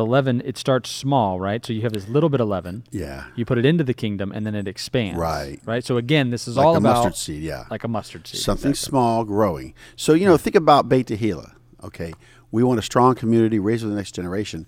the 0.03 0.11
leaven 0.11 0.43
it 0.45 0.59
starts 0.59 0.91
small, 0.91 1.39
right? 1.39 1.65
So 1.65 1.73
you 1.73 1.83
have 1.83 1.93
this 1.93 2.09
little 2.09 2.29
bit 2.29 2.41
of 2.41 2.49
leaven. 2.49 2.85
Yeah. 2.91 3.27
You 3.37 3.45
put 3.45 3.59
it 3.59 3.65
into 3.65 3.85
the 3.85 3.95
kingdom, 3.95 4.33
and 4.33 4.45
then 4.45 4.55
it 4.55 4.67
expands. 4.67 5.19
Right. 5.19 5.61
Right. 5.65 5.85
So 5.85 5.97
again, 5.97 6.31
this 6.31 6.49
is 6.49 6.57
Like 6.57 6.67
all 6.67 6.77
about 6.77 6.97
mustard 6.97 7.17
seed, 7.17 7.43
yeah. 7.43 7.67
like 7.71 7.85
a 7.85 7.89
mustard 7.89 8.27
seed. 8.27 8.41
Something 8.41 8.71
exactly. 8.71 8.91
small 8.91 9.25
growing. 9.25 9.75
So, 9.97 10.15
you 10.15 10.27
know, 10.27 10.37
think 10.37 10.57
about 10.57 10.89
Beit 10.89 11.07
Tehillah. 11.07 11.55
Okay. 11.85 12.13
We 12.51 12.63
want 12.65 12.81
a 12.81 12.83
strong 12.83 13.15
community, 13.15 13.59
raise 13.59 13.83
for 13.83 13.89
the 13.89 13.95
next 13.95 14.13
generation. 14.15 14.67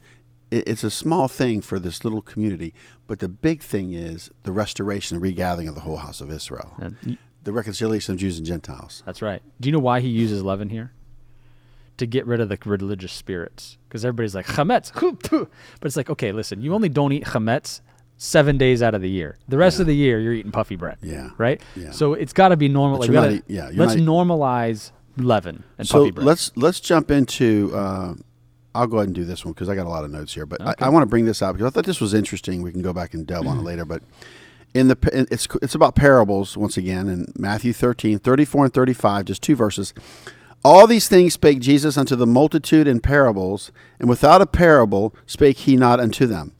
It, 0.50 0.68
it's 0.68 0.84
a 0.84 0.90
small 0.90 1.26
thing 1.26 1.60
for 1.60 1.78
this 1.80 2.04
little 2.04 2.22
community, 2.22 2.72
but 3.08 3.18
the 3.18 3.28
big 3.28 3.60
thing 3.60 3.92
is 3.92 4.30
the 4.44 4.52
restoration 4.52 5.16
and 5.16 5.22
regathering 5.22 5.68
of 5.68 5.74
the 5.74 5.80
whole 5.82 5.96
house 5.98 6.20
of 6.20 6.30
Israel, 6.30 6.74
And 6.78 7.18
the 7.42 7.52
reconciliation 7.52 8.14
of 8.14 8.20
Jews 8.20 8.38
and 8.38 8.46
Gentiles. 8.46 9.02
That's 9.04 9.20
right. 9.20 9.42
Do 9.60 9.68
you 9.68 9.72
know 9.72 9.78
why 9.80 10.00
he 10.00 10.08
uses 10.08 10.42
leaven 10.42 10.70
here? 10.70 10.92
To 11.98 12.06
get 12.06 12.26
rid 12.26 12.40
of 12.40 12.48
the 12.48 12.58
religious 12.64 13.12
spirits, 13.12 13.78
because 13.88 14.04
everybody's 14.04 14.34
like 14.34 14.46
chametz, 14.46 14.92
but 15.80 15.86
it's 15.86 15.96
like 15.96 16.10
okay, 16.10 16.32
listen, 16.32 16.60
you 16.60 16.74
only 16.74 16.88
don't 16.88 17.12
eat 17.12 17.24
chametz 17.24 17.80
seven 18.16 18.58
days 18.58 18.82
out 18.82 18.94
of 18.94 19.00
the 19.02 19.08
year. 19.10 19.38
The 19.48 19.58
rest 19.58 19.80
of 19.80 19.86
the 19.86 19.94
year, 19.94 20.18
you're 20.20 20.32
eating 20.32 20.52
puffy 20.52 20.76
bread. 20.76 20.98
Yeah. 21.02 21.30
Right. 21.38 21.60
Yeah. 21.76 21.90
So 21.92 22.14
it's 22.14 22.32
got 22.32 22.48
to 22.48 22.56
be 22.56 22.68
normal. 22.68 22.98
Like, 22.98 23.08
you're 23.08 23.12
we 23.12 23.16
not 23.16 23.22
gotta- 23.26 23.36
eat- 23.36 23.54
yeah, 23.54 23.70
let's 23.74 23.94
normalize 23.94 24.90
leaven 25.16 25.62
and 25.78 25.86
so 25.86 26.00
puffy 26.00 26.10
bread. 26.10 26.26
let's 26.26 26.50
let's 26.56 26.80
jump 26.80 27.10
into. 27.10 27.70
Uh, 27.74 28.14
I'll 28.74 28.88
go 28.88 28.96
ahead 28.96 29.06
and 29.08 29.14
do 29.14 29.24
this 29.24 29.44
one 29.44 29.52
because 29.52 29.68
I 29.68 29.76
got 29.76 29.86
a 29.86 29.88
lot 29.88 30.02
of 30.04 30.10
notes 30.10 30.34
here. 30.34 30.46
But 30.46 30.60
I, 30.60 30.74
I 30.80 30.88
want 30.88 31.02
to 31.02 31.06
bring 31.06 31.26
this 31.26 31.42
out 31.42 31.52
because 31.52 31.66
I 31.66 31.70
thought 31.70 31.86
this 31.86 32.00
was 32.00 32.12
interesting. 32.12 32.60
We 32.62 32.72
can 32.72 32.82
go 32.82 32.92
back 32.92 33.14
and 33.14 33.24
delve 33.24 33.46
on 33.46 33.58
it 33.58 33.62
later. 33.62 33.84
But 33.84 34.02
in 34.74 34.88
the 34.88 34.98
it's 35.30 35.46
it's 35.62 35.76
about 35.76 35.94
parables 35.94 36.56
once 36.56 36.76
again 36.76 37.08
in 37.08 37.26
Matthew 37.38 37.72
13, 37.72 38.18
34 38.18 38.64
and 38.64 38.74
35, 38.74 39.24
just 39.26 39.42
two 39.42 39.54
verses. 39.54 39.94
All 40.64 40.86
these 40.86 41.08
things 41.08 41.34
spake 41.34 41.60
Jesus 41.60 41.98
unto 41.98 42.16
the 42.16 42.26
multitude 42.26 42.88
in 42.88 43.00
parables, 43.00 43.70
and 44.00 44.08
without 44.08 44.40
a 44.40 44.46
parable 44.46 45.14
spake 45.26 45.58
he 45.58 45.76
not 45.76 46.00
unto 46.00 46.26
them. 46.26 46.52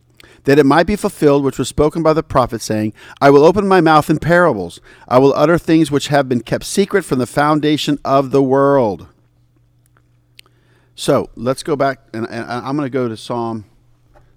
That 0.45 0.59
it 0.59 0.67
might 0.67 0.87
be 0.87 0.95
fulfilled 0.95 1.43
which 1.43 1.59
was 1.59 1.71
spoken 1.71 2.03
by 2.03 2.13
the 2.13 2.23
prophet, 2.23 2.61
saying, 2.61 2.93
I 3.23 3.31
will 3.31 3.45
open 3.45 3.67
my 3.67 3.81
mouth 3.81 4.11
in 4.11 4.19
parables. 4.19 4.79
I 5.09 5.19
will 5.19 5.33
utter 5.33 5.57
things 5.57 5.91
which 5.91 6.09
have 6.09 6.29
been 6.29 6.43
kept 6.43 6.65
secret 6.65 7.03
from 7.03 7.19
the 7.19 7.27
foundation 7.27 7.99
of 8.05 8.31
the 8.31 8.43
world. 8.43 9.09
So 10.95 11.31
let's 11.35 11.63
go 11.63 11.75
back, 11.75 12.01
and, 12.13 12.29
and 12.29 12.45
I'm 12.45 12.77
going 12.77 12.87
to 12.87 12.91
go 12.91 13.09
to 13.09 13.17
Psalm 13.17 13.65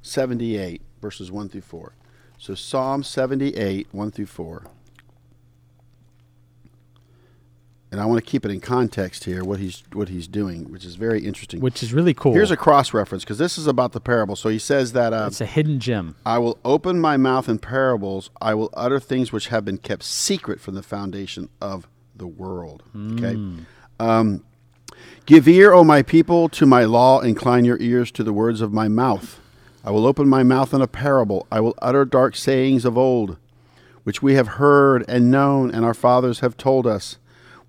78, 0.02 0.82
verses 1.02 1.30
1 1.30 1.50
through 1.50 1.62
4. 1.62 1.94
So 2.38 2.56
Psalm 2.56 3.04
78, 3.04 3.88
1 3.92 4.12
through 4.12 4.26
4. 4.28 4.64
And 7.90 8.02
I 8.02 8.06
want 8.06 8.24
to 8.24 8.30
keep 8.30 8.44
it 8.44 8.52
in 8.52 8.60
context 8.60 9.24
here, 9.24 9.46
what 9.46 9.60
he's 9.60 9.84
what 9.94 10.10
he's 10.10 10.28
doing, 10.28 10.70
which 10.70 10.84
is 10.84 10.96
very 10.96 11.26
interesting. 11.26 11.62
which 11.62 11.82
is 11.82 11.94
really 11.94 12.14
cool. 12.14 12.34
Here's 12.34 12.52
a 12.52 12.58
cross 12.58 12.94
reference 12.94 13.24
because 13.24 13.38
this 13.38 13.58
is 13.58 13.66
about 13.66 13.94
the 13.94 14.02
parable. 14.02 14.36
So 14.36 14.50
he 14.50 14.60
says 14.60 14.92
that 14.92 15.14
uh, 15.14 15.26
it's 15.28 15.40
a 15.40 15.46
hidden 15.46 15.80
gem. 15.80 16.16
I 16.26 16.38
will 16.38 16.58
open 16.66 17.00
my 17.00 17.16
mouth 17.16 17.48
in 17.48 17.60
parables. 17.60 18.30
I 18.42 18.56
will 18.56 18.70
utter 18.74 19.00
things 19.00 19.32
which 19.32 19.48
have 19.48 19.64
been 19.64 19.78
kept 19.78 20.04
secret 20.04 20.60
from 20.60 20.76
the 20.76 20.84
foundation 20.84 21.48
of 21.62 21.88
the 22.14 22.28
world. 22.28 22.84
Okay. 23.14 23.38
Um, 24.00 24.44
Give 25.26 25.48
ear, 25.48 25.74
O 25.74 25.84
my 25.84 26.02
people, 26.02 26.50
to 26.50 26.66
my 26.66 26.84
law. 26.84 27.20
Incline 27.22 27.66
your 27.66 27.78
ears 27.80 28.12
to 28.12 28.24
the 28.24 28.34
words 28.34 28.62
of 28.62 28.74
my 28.74 28.88
mouth. 28.88 29.40
I 29.84 29.92
will 29.92 30.06
open 30.06 30.28
my 30.28 30.44
mouth 30.44 30.74
in 30.74 30.82
a 30.82 30.88
parable. 30.88 31.48
I 31.52 31.60
will 31.62 31.76
utter 31.82 32.04
dark 32.06 32.36
sayings 32.36 32.84
of 32.86 32.98
old, 32.98 33.38
which 34.04 34.22
we 34.22 34.34
have 34.36 34.48
heard 34.60 35.06
and 35.08 35.32
known, 35.32 35.70
and 35.74 35.86
our 35.86 35.94
fathers 35.94 36.40
have 36.40 36.58
told 36.58 36.86
us. 36.88 37.18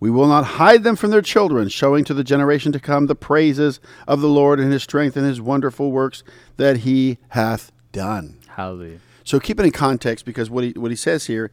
We 0.01 0.11
will 0.11 0.29
not 0.29 0.45
hide 0.45 0.85
them 0.85 0.97
from 0.97 1.11
their 1.11 1.23
children, 1.23 1.69
showing 1.69 2.05
to 2.05 2.15
the 2.15 2.23
generation 2.23 2.71
to 2.73 2.81
come 2.81 3.07
the 3.07 3.15
praises 3.15 3.81
of 4.07 4.21
the 4.21 4.29
Lord 4.29 4.61
and 4.61 4.73
his 4.73 4.83
strength 4.83 5.17
and 5.17 5.27
his 5.27 5.41
wonderful 5.41 5.91
works 5.91 6.23
that 6.57 6.79
he 6.79 7.19
hath 7.31 7.73
done. 7.91 8.39
Hallelujah. 8.49 9.01
So 9.25 9.41
keep 9.41 9.59
it 9.59 9.67
in 9.67 9.73
context 9.73 10.25
because 10.25 10.49
what 10.49 10.65
he 10.65 10.71
what 10.73 10.91
he 10.91 10.97
says 10.97 11.27
here, 11.27 11.51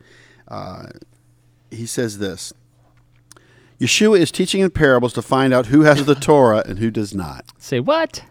uh, 0.48 0.88
he 1.72 1.86
says 1.86 2.20
this. 2.20 2.54
Yeshua 3.80 4.20
is 4.20 4.32
teaching 4.32 4.62
in 4.62 4.70
parables 4.70 5.12
to 5.14 5.22
find 5.22 5.54
out 5.54 5.66
who 5.66 5.82
has 5.82 6.06
the 6.06 6.16
Torah 6.16 6.64
and 6.66 6.80
who 6.80 6.90
does 6.90 7.14
not. 7.14 7.46
Say 7.58 7.80
what? 7.80 8.24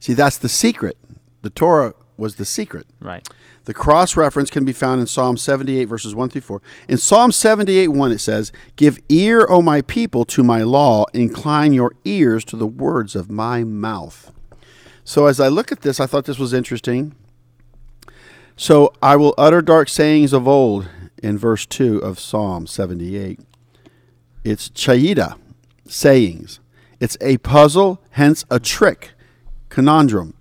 See, 0.00 0.14
that's 0.14 0.38
the 0.38 0.48
secret. 0.48 0.96
The 1.42 1.50
Torah 1.50 1.94
was 2.16 2.36
the 2.36 2.44
secret. 2.44 2.86
Right. 3.00 3.28
The 3.68 3.74
cross 3.74 4.16
reference 4.16 4.48
can 4.48 4.64
be 4.64 4.72
found 4.72 4.98
in 4.98 5.06
Psalm 5.06 5.36
78, 5.36 5.84
verses 5.84 6.14
1 6.14 6.30
through 6.30 6.40
4. 6.40 6.62
In 6.88 6.96
Psalm 6.96 7.30
78, 7.30 7.88
1, 7.88 8.12
it 8.12 8.18
says, 8.18 8.50
Give 8.76 8.98
ear, 9.10 9.46
O 9.50 9.60
my 9.60 9.82
people, 9.82 10.24
to 10.24 10.42
my 10.42 10.62
law, 10.62 11.04
incline 11.12 11.74
your 11.74 11.92
ears 12.06 12.46
to 12.46 12.56
the 12.56 12.66
words 12.66 13.14
of 13.14 13.30
my 13.30 13.64
mouth. 13.64 14.32
So 15.04 15.26
as 15.26 15.38
I 15.38 15.48
look 15.48 15.70
at 15.70 15.82
this, 15.82 16.00
I 16.00 16.06
thought 16.06 16.24
this 16.24 16.38
was 16.38 16.54
interesting. 16.54 17.14
So 18.56 18.90
I 19.02 19.16
will 19.16 19.34
utter 19.36 19.60
dark 19.60 19.90
sayings 19.90 20.32
of 20.32 20.48
old 20.48 20.88
in 21.22 21.36
verse 21.36 21.66
2 21.66 21.98
of 21.98 22.18
Psalm 22.18 22.66
78. 22.66 23.38
It's 24.44 24.70
chaida, 24.70 25.36
sayings. 25.86 26.60
It's 27.00 27.18
a 27.20 27.36
puzzle, 27.36 28.00
hence 28.12 28.46
a 28.50 28.60
trick, 28.60 29.10
conundrum, 29.68 30.32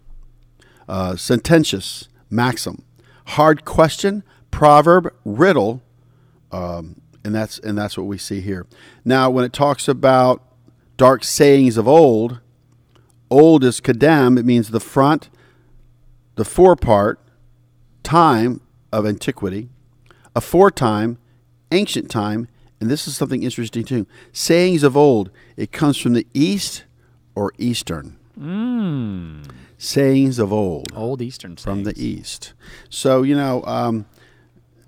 uh, 0.87 1.17
sententious, 1.17 2.07
maxim, 2.29 2.83
hard 3.27 3.65
question, 3.65 4.23
proverb, 4.51 5.13
riddle, 5.25 5.81
um, 6.51 7.01
and 7.23 7.35
that's 7.35 7.59
and 7.59 7.77
that's 7.77 7.97
what 7.97 8.07
we 8.07 8.17
see 8.17 8.41
here. 8.41 8.65
Now, 9.03 9.29
when 9.29 9.43
it 9.45 9.53
talks 9.53 9.87
about 9.87 10.41
dark 10.95 11.23
sayings 11.23 11.77
of 11.77 11.87
old, 11.87 12.39
old 13.29 13.63
is 13.63 13.81
kadam. 13.81 14.39
It 14.39 14.45
means 14.45 14.69
the 14.69 14.79
front, 14.79 15.29
the 16.35 16.45
forepart, 16.45 17.19
time 18.03 18.61
of 18.91 19.05
antiquity, 19.05 19.69
aforetime, 20.35 21.17
ancient 21.71 22.09
time, 22.09 22.47
and 22.79 22.89
this 22.89 23.07
is 23.07 23.17
something 23.17 23.43
interesting 23.43 23.83
too. 23.83 24.07
Sayings 24.31 24.83
of 24.83 24.95
old. 24.95 25.29
It 25.57 25.71
comes 25.71 25.97
from 25.97 26.13
the 26.13 26.25
east 26.33 26.85
or 27.35 27.51
eastern. 27.57 28.17
Mm. 28.39 29.49
Sayings 29.77 30.39
of 30.39 30.51
old 30.51 30.91
Old 30.95 31.21
Eastern 31.21 31.55
from 31.55 31.83
the 31.83 31.93
east. 32.01 32.53
So 32.89 33.23
you 33.23 33.35
know. 33.35 33.63
Um, 33.65 34.05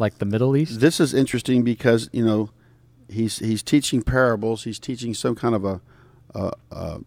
like 0.01 0.17
the 0.19 0.25
Middle 0.25 0.55
East. 0.55 0.79
this 0.79 1.01
is 1.01 1.13
interesting 1.13 1.61
because 1.61 2.09
you 2.13 2.23
know 2.23 2.51
he's 3.09 3.39
he's 3.39 3.61
teaching 3.61 4.01
parables 4.01 4.63
he's 4.63 4.79
teaching 4.79 5.13
some 5.13 5.35
kind 5.35 5.53
of 5.53 5.65
a, 5.65 5.81
a, 6.33 6.51
a 6.71 6.99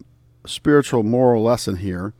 spiritual 0.45 1.01
moral 1.01 1.41
lesson 1.41 1.77
here 1.77 2.13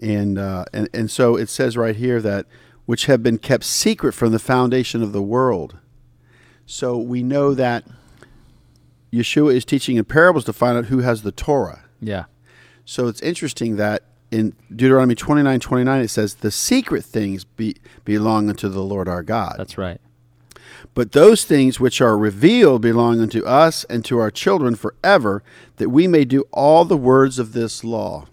and, 0.00 0.38
uh, 0.38 0.64
and 0.72 0.88
and 0.94 1.10
so 1.10 1.36
it 1.36 1.50
says 1.50 1.76
right 1.76 1.96
here 1.96 2.22
that 2.22 2.46
which 2.86 3.04
have 3.04 3.22
been 3.22 3.36
kept 3.36 3.64
secret 3.64 4.12
from 4.14 4.32
the 4.32 4.38
foundation 4.38 5.02
of 5.02 5.12
the 5.12 5.20
world 5.20 5.76
so 6.64 6.96
we 6.96 7.22
know 7.22 7.52
that 7.52 7.84
yeshua 9.12 9.54
is 9.54 9.66
teaching 9.66 9.96
in 9.96 10.04
parables 10.06 10.46
to 10.46 10.52
find 10.54 10.78
out 10.78 10.86
who 10.86 11.00
has 11.00 11.22
the 11.24 11.32
torah 11.32 11.84
Yeah. 12.00 12.24
so 12.86 13.06
it's 13.06 13.20
interesting 13.20 13.76
that 13.76 14.02
in 14.36 14.52
deuteronomy 14.74 15.14
29 15.14 15.60
29 15.60 16.00
it 16.02 16.08
says 16.08 16.34
the 16.36 16.50
secret 16.50 17.04
things 17.04 17.44
be, 17.44 17.76
belong 18.04 18.48
unto 18.48 18.68
the 18.68 18.82
lord 18.82 19.08
our 19.08 19.22
god 19.22 19.54
That's 19.58 19.78
right. 19.78 20.00
but 20.94 21.12
those 21.12 21.44
things 21.44 21.78
which 21.80 22.00
are 22.00 22.16
revealed 22.18 22.82
belong 22.82 23.20
unto 23.20 23.44
us 23.44 23.84
and 23.84 24.04
to 24.06 24.18
our 24.18 24.30
children 24.30 24.74
forever, 24.76 25.42
that 25.76 25.88
we 25.90 26.06
may 26.06 26.24
do 26.24 26.44
all 26.52 26.84
the 26.84 26.96
words 26.96 27.38
of 27.38 27.52
this 27.52 27.82
law. 27.84 28.26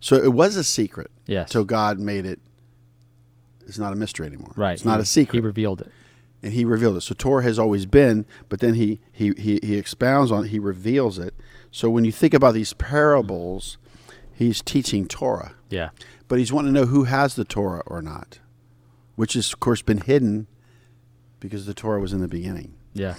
So 0.00 0.16
it 0.16 0.32
was 0.32 0.56
a 0.56 0.64
secret 0.64 1.10
Yes. 1.26 1.50
till 1.50 1.64
God 1.64 1.98
made 1.98 2.24
it. 2.26 2.40
It's 3.66 3.78
not 3.78 3.92
a 3.92 3.96
mystery 3.96 4.26
anymore. 4.26 4.52
Right. 4.56 4.72
It's 4.72 4.84
not 4.84 4.98
He- 4.98 5.02
a 5.02 5.06
secret. 5.06 5.36
He 5.38 5.40
revealed 5.40 5.80
it. 5.82 5.90
and 6.42 6.52
he 6.54 6.64
revealed 6.64 6.96
it. 6.96 7.02
So 7.02 7.14
Torah 7.16 7.42
has 7.44 7.58
always 7.58 7.84
been, 7.86 8.24
but 8.48 8.60
then 8.60 8.74
he 8.74 8.98
he 9.12 9.32
he, 9.36 9.60
he 9.62 9.76
expounds 9.76 10.30
on 10.32 10.44
it, 10.44 10.48
he 10.48 10.58
reveals 10.58 11.18
it. 11.18 11.34
So 11.70 11.88
when 11.90 12.04
you 12.06 12.12
think 12.12 12.32
about 12.34 12.54
these 12.54 12.72
parables, 12.72 13.76
he's 14.40 14.62
teaching 14.62 15.06
Torah, 15.06 15.52
Yeah. 15.68 15.90
but 16.26 16.38
he's 16.38 16.52
wanting 16.52 16.72
to 16.74 16.80
know 16.80 16.86
who 16.86 17.04
has 17.04 17.34
the 17.36 17.44
Torah 17.44 17.82
or 17.86 18.02
not, 18.02 18.40
which 19.14 19.34
has 19.34 19.52
of 19.52 19.60
course 19.60 19.82
been 19.82 20.00
hidden 20.00 20.46
because 21.38 21.66
the 21.66 21.74
Torah 21.74 22.00
was 22.00 22.12
in 22.12 22.20
the 22.20 22.28
beginning. 22.28 22.74
Yeah. 22.94 23.14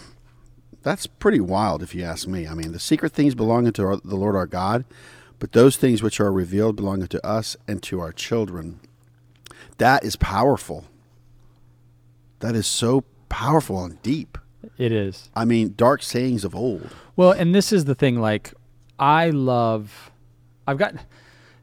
That's 0.83 1.05
pretty 1.07 1.39
wild, 1.39 1.83
if 1.83 1.93
you 1.93 2.03
ask 2.03 2.27
me. 2.27 2.47
I 2.47 2.55
mean, 2.55 2.71
the 2.71 2.79
secret 2.79 3.11
things 3.13 3.35
belong 3.35 3.67
unto 3.67 3.83
our, 3.85 3.97
the 3.97 4.15
Lord 4.15 4.35
our 4.35 4.47
God, 4.47 4.83
but 5.39 5.51
those 5.51 5.77
things 5.77 6.01
which 6.01 6.19
are 6.19 6.31
revealed 6.31 6.75
belong 6.75 7.01
unto 7.03 7.19
us 7.19 7.55
and 7.67 7.81
to 7.83 7.99
our 7.99 8.11
children. 8.11 8.79
That 9.77 10.03
is 10.03 10.15
powerful. 10.15 10.85
That 12.39 12.55
is 12.55 12.65
so 12.67 13.03
powerful 13.29 13.83
and 13.83 14.01
deep. 14.01 14.37
It 14.77 14.91
is. 14.91 15.29
I 15.35 15.45
mean, 15.45 15.73
dark 15.77 16.01
sayings 16.03 16.43
of 16.43 16.55
old. 16.55 16.89
Well, 17.15 17.31
and 17.31 17.53
this 17.53 17.71
is 17.71 17.85
the 17.85 17.95
thing. 17.95 18.19
Like, 18.19 18.53
I 18.99 19.29
love, 19.31 20.10
I've 20.67 20.77
got 20.77 20.95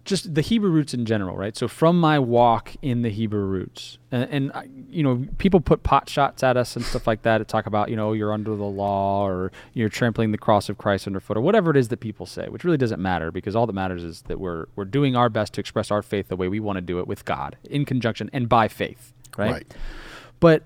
just 0.09 0.35
the 0.35 0.41
Hebrew 0.41 0.71
roots 0.71 0.95
in 0.95 1.05
general, 1.05 1.37
right? 1.37 1.55
So 1.55 1.69
from 1.69 2.01
my 2.01 2.19
walk 2.19 2.75
in 2.81 3.03
the 3.03 3.11
Hebrew 3.11 3.45
roots, 3.45 3.99
and, 4.11 4.31
and 4.31 4.53
uh, 4.53 4.63
you 4.89 5.03
know, 5.03 5.27
people 5.37 5.61
put 5.61 5.83
pot 5.83 6.09
shots 6.09 6.43
at 6.43 6.57
us 6.57 6.75
and 6.77 6.85
stuff 6.85 7.07
like 7.07 7.23
that 7.23 7.39
to 7.39 7.45
talk 7.45 7.67
about, 7.67 7.91
you 7.91 7.97
know, 7.97 8.15
you're 8.15 8.33
under 8.33 8.57
the 8.57 8.65
law 8.65 9.27
or 9.27 9.53
you're 9.75 9.91
trampling 9.91 10.33
the 10.33 10.39
cross 10.39 10.69
of 10.69 10.79
Christ 10.79 11.07
underfoot 11.07 11.37
or 11.37 11.43
whatever 11.43 11.71
it 11.71 11.77
is 11.77 11.89
that 11.89 11.99
people 11.99 12.25
say, 12.25 12.49
which 12.49 12.65
really 12.65 12.79
doesn't 12.79 13.01
matter 13.01 13.31
because 13.31 13.55
all 13.55 13.67
that 13.67 13.75
matters 13.75 14.03
is 14.03 14.23
that 14.23 14.41
we're 14.41 14.67
we're 14.77 14.87
doing 14.87 15.15
our 15.15 15.29
best 15.29 15.53
to 15.55 15.61
express 15.61 15.91
our 15.91 16.03
faith 16.03 16.29
the 16.29 16.37
way 16.37 16.49
we 16.49 16.59
want 16.59 16.79
to 16.79 16.83
do 16.83 16.99
it 16.99 17.07
with 17.07 17.27
God 17.27 17.57
in 17.65 17.85
conjunction 17.85 18.31
and 18.33 18.49
by 18.49 18.67
faith, 18.67 19.13
right? 19.37 19.53
Right. 19.53 19.75
But 20.41 20.63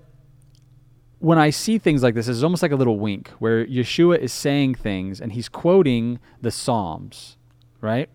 when 1.18 1.38
I 1.38 1.50
see 1.50 1.78
things 1.78 2.02
like 2.02 2.14
this, 2.14 2.28
it's 2.28 2.42
almost 2.42 2.62
like 2.62 2.72
a 2.72 2.76
little 2.76 2.98
wink 2.98 3.30
where 3.38 3.66
Yeshua 3.66 4.18
is 4.18 4.32
saying 4.32 4.76
things 4.76 5.20
and 5.20 5.32
he's 5.32 5.48
quoting 5.48 6.20
the 6.40 6.50
Psalms, 6.50 7.36
right? 7.80 8.08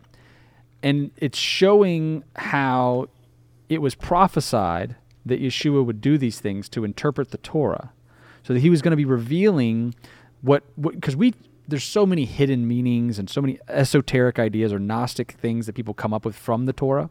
And 0.83 1.11
it's 1.17 1.37
showing 1.37 2.23
how 2.35 3.09
it 3.69 3.81
was 3.81 3.95
prophesied 3.95 4.95
that 5.25 5.41
Yeshua 5.41 5.85
would 5.85 6.01
do 6.01 6.17
these 6.17 6.39
things 6.39 6.69
to 6.69 6.83
interpret 6.83 7.31
the 7.31 7.37
Torah. 7.37 7.91
So 8.43 8.53
that 8.53 8.61
he 8.61 8.69
was 8.69 8.81
going 8.81 8.91
to 8.91 8.97
be 8.97 9.05
revealing 9.05 9.93
what, 10.41 10.63
because 10.79 11.15
we, 11.15 11.33
there's 11.67 11.83
so 11.83 12.05
many 12.05 12.23
hidden 12.25 12.67
meanings 12.67 13.19
and 13.19 13.29
so 13.29 13.41
many 13.41 13.59
esoteric 13.67 14.39
ideas 14.39 14.71
or 14.71 14.79
Gnostic 14.79 15.33
things 15.33 15.65
that 15.65 15.73
people 15.73 15.93
come 15.93 16.13
up 16.13 16.23
with 16.23 16.35
from 16.35 16.65
the 16.65 16.73
Torah. 16.73 17.09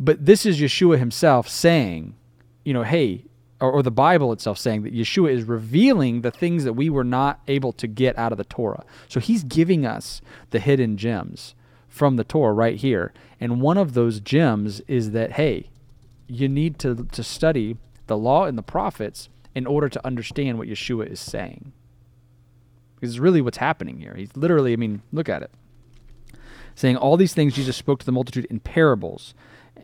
But 0.00 0.26
this 0.26 0.44
is 0.44 0.58
Yeshua 0.58 0.98
himself 0.98 1.48
saying, 1.48 2.16
you 2.64 2.72
know, 2.72 2.82
hey, 2.82 3.26
or, 3.60 3.70
or 3.70 3.82
the 3.82 3.92
Bible 3.92 4.32
itself 4.32 4.58
saying 4.58 4.82
that 4.82 4.92
Yeshua 4.92 5.30
is 5.30 5.44
revealing 5.44 6.22
the 6.22 6.32
things 6.32 6.64
that 6.64 6.72
we 6.72 6.90
were 6.90 7.04
not 7.04 7.40
able 7.46 7.72
to 7.74 7.86
get 7.86 8.18
out 8.18 8.32
of 8.32 8.38
the 8.38 8.44
Torah. 8.44 8.84
So 9.08 9.20
he's 9.20 9.44
giving 9.44 9.86
us 9.86 10.20
the 10.50 10.58
hidden 10.58 10.96
gems 10.96 11.54
from 11.94 12.16
the 12.16 12.24
Torah 12.24 12.52
right 12.52 12.76
here. 12.76 13.12
And 13.40 13.60
one 13.60 13.78
of 13.78 13.94
those 13.94 14.20
gems 14.20 14.80
is 14.88 15.12
that, 15.12 15.32
hey, 15.32 15.70
you 16.26 16.48
need 16.48 16.78
to, 16.80 17.06
to 17.12 17.22
study 17.22 17.76
the 18.06 18.16
law 18.16 18.46
and 18.46 18.58
the 18.58 18.62
prophets 18.62 19.28
in 19.54 19.66
order 19.66 19.88
to 19.88 20.06
understand 20.06 20.58
what 20.58 20.68
Yeshua 20.68 21.06
is 21.06 21.20
saying. 21.20 21.72
Because 22.94 23.10
it's 23.10 23.20
really 23.20 23.40
what's 23.40 23.58
happening 23.58 24.00
here. 24.00 24.14
He's 24.16 24.36
literally, 24.36 24.72
I 24.72 24.76
mean, 24.76 25.02
look 25.12 25.28
at 25.28 25.42
it 25.42 25.52
saying, 26.74 26.96
All 26.96 27.16
these 27.16 27.34
things 27.34 27.54
Jesus 27.54 27.76
spoke 27.76 28.00
to 28.00 28.06
the 28.06 28.12
multitude 28.12 28.46
in 28.46 28.60
parables, 28.60 29.34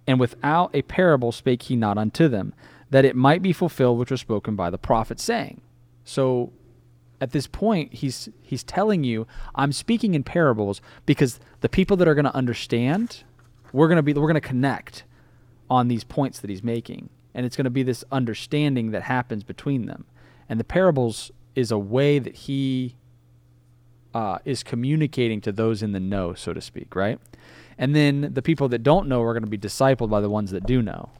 and 0.07 0.19
without 0.19 0.75
a 0.75 0.83
parable 0.83 1.33
spake 1.33 1.63
he 1.63 1.77
not 1.77 1.99
unto 1.99 2.29
them, 2.29 2.55
that 2.91 3.05
it 3.05 3.17
might 3.17 3.43
be 3.43 3.53
fulfilled 3.53 3.99
which 3.99 4.11
was 4.11 4.21
spoken 4.21 4.57
by 4.57 4.71
the 4.71 4.79
prophet, 4.79 5.21
saying. 5.21 5.61
So 6.05 6.53
at 7.21 7.33
this 7.33 7.47
point, 7.47 7.93
he's 7.93 8.29
he's 8.43 8.63
telling 8.63 9.05
you, 9.05 9.27
I'm 9.55 9.73
speaking 9.73 10.15
in 10.15 10.23
parables 10.23 10.81
because 11.07 11.39
the 11.61 11.69
people 11.69 11.97
that 11.99 12.09
are 12.09 12.15
going 12.15 12.25
to 12.25 12.35
understand, 12.35 13.25
we're 13.73 13.89
going 13.89 13.97
to 13.97 14.03
be 14.03 14.15
we're 14.15 14.23
going 14.23 14.35
to 14.35 14.41
connect 14.41 15.05
on 15.69 15.89
these 15.89 16.03
points 16.03 16.41
that 16.41 16.51
he's 16.51 16.63
making, 16.63 17.11
and 17.35 17.45
it's 17.45 17.57
going 17.57 17.65
to 17.65 17.71
be 17.71 17.83
this 17.83 18.05
understanding 18.11 18.91
that 18.93 19.03
happens 19.03 19.45
between 19.45 19.87
them. 19.87 20.07
And 20.49 20.59
the 20.59 20.65
parables 20.65 21.31
is 21.55 21.71
a 21.71 21.79
way 21.79 22.19
that 22.19 22.35
he 22.35 22.97
uh, 24.15 24.39
is 24.45 24.63
communicating 24.63 25.41
to 25.43 25.53
those 25.53 25.83
in 25.83 25.93
the 25.93 26.01
know, 26.01 26.35
so 26.35 26.53
to 26.53 26.61
speak, 26.61 26.97
right? 26.97 27.21
And 27.79 27.95
then 27.95 28.31
the 28.33 28.43
people 28.43 28.69
that 28.71 28.83
don't 28.83 29.09
know 29.09 29.23
are 29.23 29.33
going 29.33 29.45
to 29.45 29.51
be 29.51 29.59
discipled 29.59 30.11
by 30.11 30.21
the 30.21 30.31
ones 30.31 30.51
that 30.51 30.67
do 30.67 30.83
know, 30.83 31.11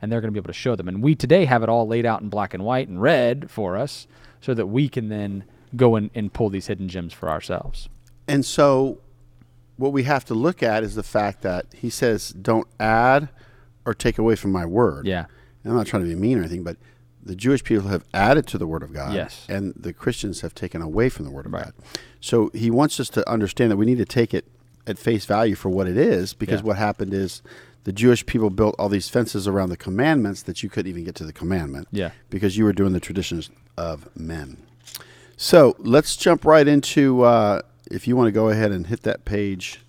and 0.00 0.10
they're 0.10 0.20
going 0.20 0.28
to 0.28 0.32
be 0.32 0.40
able 0.40 0.52
to 0.52 0.58
show 0.58 0.76
them. 0.76 0.88
And 0.88 1.02
we 1.02 1.14
today 1.14 1.44
have 1.44 1.62
it 1.62 1.68
all 1.68 1.86
laid 1.86 2.04
out 2.04 2.22
in 2.22 2.28
black 2.28 2.54
and 2.54 2.64
white 2.64 2.88
and 2.88 3.00
red 3.00 3.50
for 3.50 3.76
us, 3.76 4.06
so 4.42 4.52
that 4.52 4.66
we 4.66 4.90
can 4.90 5.08
then 5.08 5.44
go 5.74 5.96
and, 5.96 6.10
and 6.14 6.30
pull 6.34 6.50
these 6.50 6.66
hidden 6.66 6.88
gems 6.88 7.14
for 7.14 7.30
ourselves. 7.30 7.88
And 8.28 8.44
so, 8.44 8.98
what 9.78 9.92
we 9.94 10.02
have 10.02 10.26
to 10.26 10.34
look 10.34 10.62
at 10.62 10.84
is 10.84 10.94
the 10.94 11.02
fact 11.02 11.40
that 11.42 11.64
he 11.74 11.88
says, 11.88 12.28
"Don't 12.30 12.68
add 12.78 13.30
or 13.86 13.94
take 13.94 14.18
away 14.18 14.36
from 14.36 14.52
my 14.52 14.66
word." 14.66 15.06
Yeah. 15.06 15.24
And 15.64 15.72
I'm 15.72 15.76
not 15.78 15.86
trying 15.86 16.02
to 16.02 16.08
be 16.08 16.14
mean 16.14 16.36
or 16.36 16.40
anything, 16.42 16.62
but 16.62 16.76
the 17.24 17.34
Jewish 17.36 17.62
people 17.64 17.88
have 17.88 18.04
added 18.12 18.46
to 18.48 18.58
the 18.58 18.66
word 18.66 18.82
of 18.82 18.92
God, 18.92 19.14
Yes. 19.14 19.46
and 19.48 19.72
the 19.76 19.92
Christians 19.92 20.40
have 20.40 20.54
taken 20.54 20.82
away 20.82 21.08
from 21.08 21.24
the 21.24 21.30
word 21.30 21.46
of 21.46 21.52
Right. 21.52 21.64
God. 21.66 21.74
So 22.20 22.50
he 22.52 22.68
wants 22.70 22.98
us 22.98 23.08
to 23.10 23.28
understand 23.30 23.70
that 23.70 23.76
we 23.76 23.86
need 23.86 23.98
to 23.98 24.04
take 24.04 24.34
it 24.34 24.44
at 24.88 24.98
face 24.98 25.24
value 25.24 25.54
for 25.54 25.68
what 25.68 25.86
it 25.86 25.96
is, 25.96 26.34
because 26.34 26.60
Yeah. 26.60 26.66
what 26.66 26.76
happened 26.78 27.14
is 27.14 27.40
the 27.84 27.92
Jewish 27.92 28.24
people 28.26 28.50
built 28.50 28.74
all 28.78 28.88
these 28.88 29.08
fences 29.08 29.48
around 29.48 29.70
the 29.70 29.76
commandments 29.76 30.42
that 30.42 30.62
you 30.62 30.68
couldn't 30.70 30.88
even 30.90 31.04
get 31.04 31.14
to 31.16 31.24
the 31.24 31.32
commandment, 31.32 31.88
Yeah. 31.90 32.10
because 32.30 32.56
you 32.56 32.64
were 32.64 32.72
doing 32.72 32.92
the 32.92 33.00
traditions 33.00 33.50
of 33.76 34.08
men. 34.16 34.56
So 35.36 35.74
let's 35.78 36.16
jump 36.16 36.44
right 36.44 36.66
into. 36.68 37.22
Uh, 37.22 37.62
if 37.90 38.06
you 38.06 38.16
want 38.16 38.28
to 38.28 38.32
go 38.32 38.48
ahead 38.48 38.70
and 38.72 38.86
hit 38.86 39.02
that 39.02 39.24
page, 39.24 39.80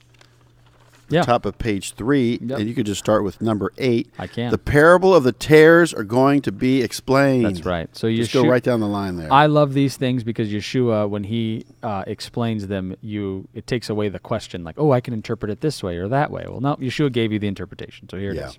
Yeah. 1.09 1.21
top 1.23 1.45
of 1.45 1.57
page 1.57 1.93
three, 1.93 2.39
Yep. 2.41 2.59
and 2.59 2.67
you 2.67 2.73
could 2.73 2.85
just 2.85 2.99
start 2.99 3.23
with 3.23 3.41
number 3.41 3.71
eight. 3.77 4.09
I 4.17 4.27
can. 4.27 4.51
The 4.51 4.57
parable 4.57 5.13
of 5.13 5.23
the 5.23 5.31
tares 5.31 5.93
are 5.93 6.03
going 6.03 6.41
to 6.43 6.51
be 6.51 6.81
explained. 6.81 7.45
That's 7.45 7.65
right. 7.65 7.89
So 7.95 8.07
you 8.07 8.17
Just 8.23 8.33
go 8.33 8.47
right 8.47 8.63
down 8.63 8.79
the 8.79 8.87
line 8.87 9.17
there. 9.17 9.31
I 9.31 9.45
love 9.45 9.73
these 9.73 9.97
things 9.97 10.23
because 10.23 10.49
Yeshua, 10.49 11.09
when 11.09 11.25
he 11.25 11.65
uh, 11.83 12.03
explains 12.07 12.67
them, 12.67 12.95
you 13.01 13.47
it 13.53 13.67
takes 13.67 13.89
away 13.89 14.09
the 14.09 14.19
question 14.19 14.63
like, 14.63 14.75
oh, 14.77 14.91
I 14.91 15.01
can 15.01 15.13
interpret 15.13 15.51
it 15.51 15.61
this 15.61 15.83
way 15.83 15.97
or 15.97 16.07
that 16.07 16.31
way. 16.31 16.45
Well, 16.47 16.61
no, 16.61 16.75
Yeshua 16.77 17.11
gave 17.11 17.31
you 17.31 17.39
the 17.39 17.47
interpretation. 17.47 18.07
So 18.09 18.17
here 18.17 18.31
it 18.31 18.37
Yeah. 18.37 18.47
is. 18.47 18.57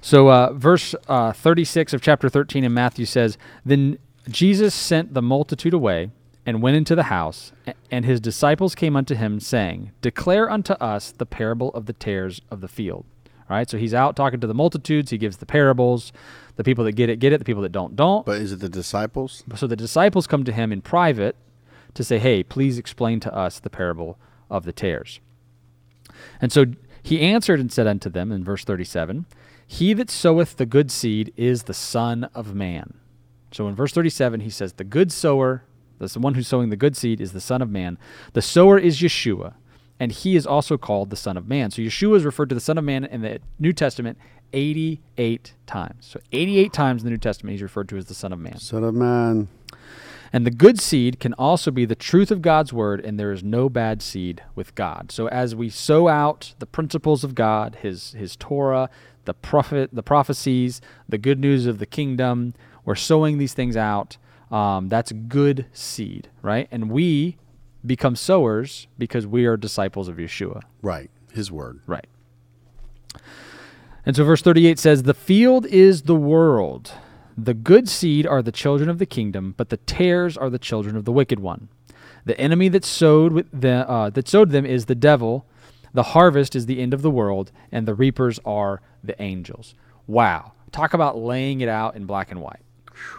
So 0.00 0.28
uh, 0.30 0.52
verse 0.52 0.94
uh, 1.08 1.32
36 1.32 1.94
of 1.94 2.02
chapter 2.02 2.28
13 2.28 2.62
in 2.62 2.74
Matthew 2.74 3.06
says, 3.06 3.38
Then 3.64 3.98
Jesus 4.28 4.74
sent 4.74 5.14
the 5.14 5.22
multitude 5.22 5.72
away 5.74 6.10
and 6.46 6.62
went 6.62 6.76
into 6.76 6.94
the 6.94 7.04
house, 7.04 7.52
and 7.90 8.04
his 8.04 8.20
disciples 8.20 8.74
came 8.74 8.96
unto 8.96 9.14
him, 9.14 9.40
saying, 9.40 9.92
Declare 10.02 10.50
unto 10.50 10.74
us 10.74 11.10
the 11.10 11.26
parable 11.26 11.70
of 11.70 11.86
the 11.86 11.92
tares 11.92 12.40
of 12.50 12.60
the 12.60 12.68
field. 12.68 13.06
All 13.26 13.56
right, 13.56 13.68
so 13.68 13.76
he's 13.76 13.92
out 13.92 14.16
talking 14.16 14.40
to 14.40 14.46
the 14.46 14.54
multitudes. 14.54 15.10
He 15.10 15.18
gives 15.18 15.36
the 15.36 15.46
parables. 15.46 16.12
The 16.56 16.64
people 16.64 16.84
that 16.84 16.92
get 16.92 17.10
it, 17.10 17.18
get 17.18 17.32
it. 17.32 17.38
The 17.38 17.44
people 17.44 17.62
that 17.62 17.72
don't, 17.72 17.94
don't. 17.94 18.24
but 18.24 18.40
is 18.40 18.52
it 18.52 18.60
the 18.60 18.68
disciples? 18.68 19.44
So 19.56 19.66
the 19.66 19.76
disciples 19.76 20.26
come 20.26 20.44
to 20.44 20.52
him 20.52 20.72
in 20.72 20.80
private 20.80 21.36
to 21.94 22.04
say, 22.04 22.18
Hey, 22.18 22.42
please 22.42 22.78
explain 22.78 23.20
to 23.20 23.34
us 23.34 23.60
the 23.60 23.70
parable 23.70 24.18
of 24.50 24.64
the 24.64 24.72
tares. 24.72 25.20
And 26.40 26.52
so 26.52 26.66
he 27.02 27.20
answered 27.20 27.60
and 27.60 27.70
said 27.70 27.86
unto 27.86 28.08
them 28.08 28.32
in 28.32 28.44
verse 28.44 28.64
37 28.64 29.26
He 29.66 29.92
that 29.92 30.10
soweth 30.10 30.56
the 30.56 30.66
good 30.66 30.90
seed 30.90 31.32
is 31.36 31.64
the 31.64 31.74
Son 31.74 32.24
of 32.34 32.54
Man. 32.54 32.94
So 33.52 33.68
in 33.68 33.74
verse 33.74 33.92
37, 33.92 34.40
he 34.40 34.50
says, 34.50 34.72
The 34.72 34.84
good 34.84 35.12
sower, 35.12 35.64
the 36.12 36.20
one 36.20 36.34
who's 36.34 36.46
sowing 36.46 36.68
the 36.68 36.76
good 36.76 36.96
seed, 36.96 37.20
is 37.20 37.32
the 37.32 37.40
Son 37.40 37.62
of 37.62 37.70
Man. 37.70 37.96
The 38.34 38.42
sower 38.42 38.78
is 38.78 39.00
Yeshua, 39.00 39.54
and 39.98 40.12
he 40.12 40.36
is 40.36 40.46
also 40.46 40.76
called 40.76 41.08
the 41.08 41.16
Son 41.16 41.38
of 41.38 41.48
Man. 41.48 41.70
So 41.70 41.80
Yeshua 41.80 42.16
is 42.16 42.24
referred 42.24 42.50
to 42.50 42.54
the 42.54 42.60
Son 42.60 42.76
of 42.76 42.84
Man 42.84 43.04
in 43.04 43.22
the 43.22 43.38
New 43.58 43.72
Testament 43.72 44.18
88 44.52 45.54
times. 45.66 46.06
So 46.06 46.20
88 46.32 46.72
times 46.72 47.02
in 47.02 47.06
the 47.06 47.10
New 47.10 47.18
Testament, 47.18 47.52
he's 47.52 47.62
referred 47.62 47.88
to 47.88 47.96
as 47.96 48.06
the 48.06 48.14
Son 48.14 48.32
of 48.32 48.38
Man. 48.38 48.58
Son 48.58 48.84
of 48.84 48.94
man. 48.94 49.48
And 50.32 50.44
the 50.44 50.50
good 50.50 50.80
seed 50.80 51.20
can 51.20 51.32
also 51.34 51.70
be 51.70 51.84
the 51.84 51.94
truth 51.94 52.32
of 52.32 52.42
God's 52.42 52.72
word, 52.72 53.00
and 53.04 53.20
there 53.20 53.30
is 53.30 53.44
no 53.44 53.68
bad 53.68 54.02
seed 54.02 54.42
with 54.56 54.74
God. 54.74 55.12
So 55.12 55.28
as 55.28 55.54
we 55.54 55.70
sow 55.70 56.08
out 56.08 56.54
the 56.58 56.66
principles 56.66 57.22
of 57.22 57.36
God, 57.36 57.76
His 57.82 58.14
His 58.14 58.34
Torah, 58.34 58.90
the 59.26 59.34
prophet, 59.34 59.90
the 59.92 60.02
prophecies, 60.02 60.80
the 61.08 61.18
good 61.18 61.38
news 61.38 61.66
of 61.66 61.78
the 61.78 61.86
kingdom, 61.86 62.54
we're 62.84 62.96
sowing 62.96 63.38
these 63.38 63.54
things 63.54 63.76
out. 63.76 64.16
Um, 64.54 64.88
that's 64.88 65.10
good 65.10 65.66
seed, 65.72 66.28
right? 66.40 66.68
And 66.70 66.88
we 66.88 67.38
become 67.84 68.14
sowers 68.14 68.86
because 68.96 69.26
we 69.26 69.46
are 69.46 69.56
disciples 69.56 70.06
of 70.06 70.16
Yeshua. 70.16 70.62
Right. 70.80 71.10
His 71.32 71.50
word. 71.50 71.80
Right. 71.88 72.06
And 74.06 74.14
so 74.14 74.22
verse 74.22 74.42
38 74.42 74.78
says, 74.78 75.02
The 75.02 75.12
field 75.12 75.66
is 75.66 76.02
the 76.02 76.14
world. 76.14 76.92
The 77.36 77.54
good 77.54 77.88
seed 77.88 78.28
are 78.28 78.42
the 78.42 78.52
children 78.52 78.88
of 78.88 78.98
the 78.98 79.06
kingdom, 79.06 79.54
but 79.56 79.70
the 79.70 79.76
tares 79.78 80.36
are 80.36 80.50
the 80.50 80.58
children 80.58 80.96
of 80.96 81.04
the 81.04 81.10
wicked 81.10 81.40
one. 81.40 81.68
The 82.24 82.38
enemy 82.40 82.68
that 82.68 82.84
sowed 82.84 83.32
with 83.32 83.48
the, 83.52 83.88
uh, 83.90 84.10
that 84.10 84.28
sowed 84.28 84.50
them 84.50 84.64
is 84.64 84.84
the 84.84 84.94
devil. 84.94 85.46
The 85.92 86.04
harvest 86.04 86.54
is 86.54 86.66
the 86.66 86.80
end 86.80 86.94
of 86.94 87.02
the 87.02 87.10
world, 87.10 87.50
and 87.72 87.88
the 87.88 87.94
reapers 87.94 88.38
are 88.44 88.80
the 89.02 89.20
angels. 89.20 89.74
Wow. 90.06 90.52
Talk 90.70 90.94
about 90.94 91.18
laying 91.18 91.60
it 91.60 91.68
out 91.68 91.96
in 91.96 92.06
black 92.06 92.30
and 92.30 92.40
white. 92.40 92.63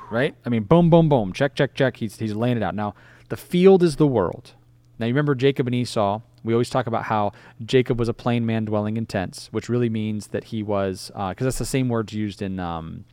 Right? 0.09 0.35
I 0.45 0.49
mean, 0.49 0.63
boom, 0.63 0.89
boom, 0.89 1.09
boom, 1.09 1.33
check, 1.33 1.55
check, 1.55 1.73
check. 1.75 1.97
He's 1.97 2.17
he's 2.17 2.33
laying 2.33 2.57
it 2.57 2.63
out. 2.63 2.75
Now, 2.75 2.93
the 3.29 3.37
field 3.37 3.83
is 3.83 3.95
the 3.97 4.07
world. 4.07 4.53
Now, 4.99 5.05
you 5.07 5.13
remember 5.13 5.35
Jacob 5.35 5.67
and 5.67 5.75
Esau. 5.75 6.21
We 6.43 6.53
always 6.53 6.69
talk 6.69 6.85
about 6.87 7.03
how 7.05 7.31
Jacob 7.65 7.99
was 7.99 8.07
a 8.07 8.13
plain 8.13 8.45
man 8.45 8.65
dwelling 8.65 8.97
in 8.97 9.05
tents, 9.07 9.49
which 9.51 9.67
really 9.67 9.89
means 9.89 10.27
that 10.27 10.45
he 10.45 10.61
was, 10.63 11.11
because 11.15 11.43
that's 11.43 11.57
the 11.57 11.65
same 11.65 11.89
words 11.89 12.13
used 12.13 12.41
in 12.41 12.59
um, 12.59 13.03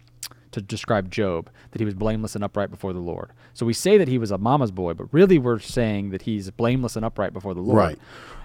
to 0.52 0.60
describe 0.60 1.10
Job, 1.10 1.48
that 1.70 1.78
he 1.80 1.84
was 1.86 1.94
blameless 1.94 2.34
and 2.34 2.44
upright 2.44 2.70
before 2.70 2.92
the 2.92 2.98
Lord. 3.00 3.30
So 3.54 3.64
we 3.64 3.72
say 3.72 3.96
that 3.96 4.06
he 4.06 4.18
was 4.18 4.30
a 4.30 4.36
mama's 4.36 4.70
boy, 4.70 4.92
but 4.92 5.06
really 5.12 5.38
we're 5.38 5.58
saying 5.60 6.10
that 6.10 6.22
he's 6.22 6.50
blameless 6.50 6.94
and 6.94 7.06
upright 7.06 7.32
before 7.32 7.54
the 7.54 7.62
Lord. 7.62 7.78
Right. 7.78 7.98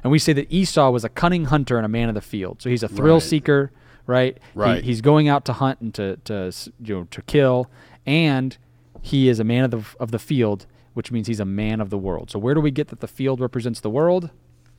And 0.04 0.12
we 0.12 0.20
say 0.20 0.32
that 0.34 0.50
Esau 0.52 0.90
was 0.90 1.04
a 1.04 1.10
cunning 1.10 1.46
hunter 1.46 1.76
and 1.76 1.86
a 1.86 1.90
man 1.90 2.08
of 2.08 2.16
the 2.16 2.22
field. 2.22 2.62
So 2.62 2.70
he's 2.70 2.82
a 2.82 2.88
thrill 2.88 3.16
Right. 3.16 3.24
seeker, 3.24 3.72
right? 4.06 4.38
He- 4.54 4.60
Right. 4.60 4.84
he's 4.86 5.02
going 5.02 5.28
out 5.28 5.44
to 5.46 5.54
hunt 5.54 5.82
and 5.82 5.94
to, 5.96 6.16
to 6.24 6.54
you 6.82 6.96
know 6.96 7.04
to 7.12 7.22
kill, 7.24 7.70
and 8.08 8.58
he 9.04 9.30
is 9.30 9.40
a 9.40 9.44
man 9.44 9.66
of 9.66 9.72
the 9.72 9.86
of 10.00 10.10
the 10.12 10.18
field, 10.18 10.66
which 10.96 11.12
means 11.12 11.28
he's 11.28 11.40
a 11.40 11.46
man 11.46 11.80
of 11.80 11.92
the 11.92 11.98
world. 11.98 12.32
So 12.32 12.40
where 12.40 12.56
do 12.56 12.62
we 12.62 12.72
get 12.72 12.88
that 12.88 13.02
the 13.02 13.08
field 13.08 13.40
represents 13.40 13.80
the 13.82 13.90
world? 13.92 14.32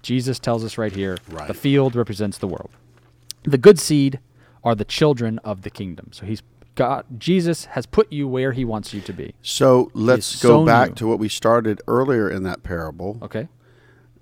Jesus 0.02 0.38
tells 0.38 0.64
us 0.64 0.78
right 0.78 0.92
here. 0.92 1.18
Right. 1.28 1.46
The 1.46 1.54
field 1.54 1.94
represents 1.94 2.38
the 2.38 2.48
world. 2.48 2.70
The 3.44 3.58
good 3.58 3.78
seed 3.78 4.18
are 4.64 4.74
the 4.74 4.84
children 4.84 5.38
of 5.40 5.62
the 5.62 5.70
kingdom. 5.70 6.10
So 6.12 6.26
he's 6.26 6.42
God. 6.74 7.04
Jesus 7.18 7.66
has 7.66 7.86
put 7.86 8.12
you 8.12 8.28
where 8.28 8.52
he 8.52 8.64
wants 8.64 8.94
you 8.94 9.00
to 9.02 9.12
be. 9.12 9.34
So 9.42 9.90
let's 9.94 10.42
go 10.42 10.64
back 10.64 10.94
to 10.96 11.06
what 11.06 11.18
we 11.18 11.28
started 11.28 11.80
earlier 11.86 12.30
in 12.30 12.44
that 12.44 12.62
parable. 12.62 13.18
Okay. 13.22 13.48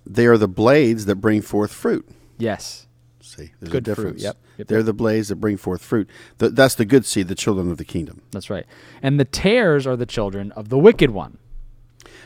They 0.05 0.25
are 0.25 0.37
the 0.37 0.47
blades 0.47 1.05
that 1.05 1.17
bring 1.17 1.41
forth 1.41 1.71
fruit. 1.71 2.07
Yes. 2.37 2.86
See, 3.27 3.51
there's 3.59 3.71
Good 3.71 3.87
a 3.87 3.95
fruit, 3.95 4.03
difference. 4.05 4.23
yep, 4.23 4.37
yep, 4.57 4.67
They're 4.67 4.79
yep. 4.79 4.85
the 4.85 4.93
blades 4.93 5.27
that 5.27 5.35
bring 5.35 5.57
forth 5.57 5.81
fruit. 5.83 6.09
Th- 6.39 6.53
that's 6.53 6.75
the 6.75 6.85
good 6.85 7.05
seed, 7.05 7.27
the 7.27 7.35
children 7.35 7.69
of 7.69 7.77
the 7.77 7.83
kingdom. 7.83 8.21
That's 8.31 8.49
right. 8.49 8.65
And 9.01 9.19
the 9.19 9.25
tares 9.25 9.85
are 9.85 9.97
the 9.97 10.05
children 10.05 10.51
of 10.53 10.69
the 10.69 10.77
wicked 10.77 11.11
one. 11.11 11.37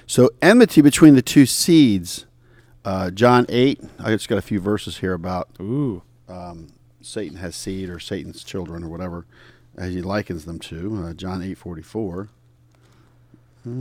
So 0.06 0.30
enmity 0.42 0.82
between 0.82 1.16
the 1.16 1.22
two 1.24 1.46
seeds. 1.48 2.26
Uh, 2.86 3.10
John 3.12 3.46
eight. 3.50 3.82
I 4.00 4.12
just 4.12 4.30
got 4.30 4.38
a 4.38 4.42
few 4.42 4.60
verses 4.60 5.00
here 5.00 5.14
about 5.14 5.50
Ooh. 5.60 6.04
Satan 7.02 7.38
has 7.38 7.56
seed 7.56 7.90
or 7.90 8.00
Satan's 8.00 8.44
children 8.44 8.84
or 8.84 8.90
whatever, 8.90 9.26
as 9.76 9.94
he 9.94 10.02
likens 10.04 10.46
them 10.46 10.60
to. 10.60 11.04
Uh, 11.06 11.14
John 11.14 11.42
eight 11.42 11.58
forty 11.58 11.82
four. 11.82 12.30
All 13.66 13.72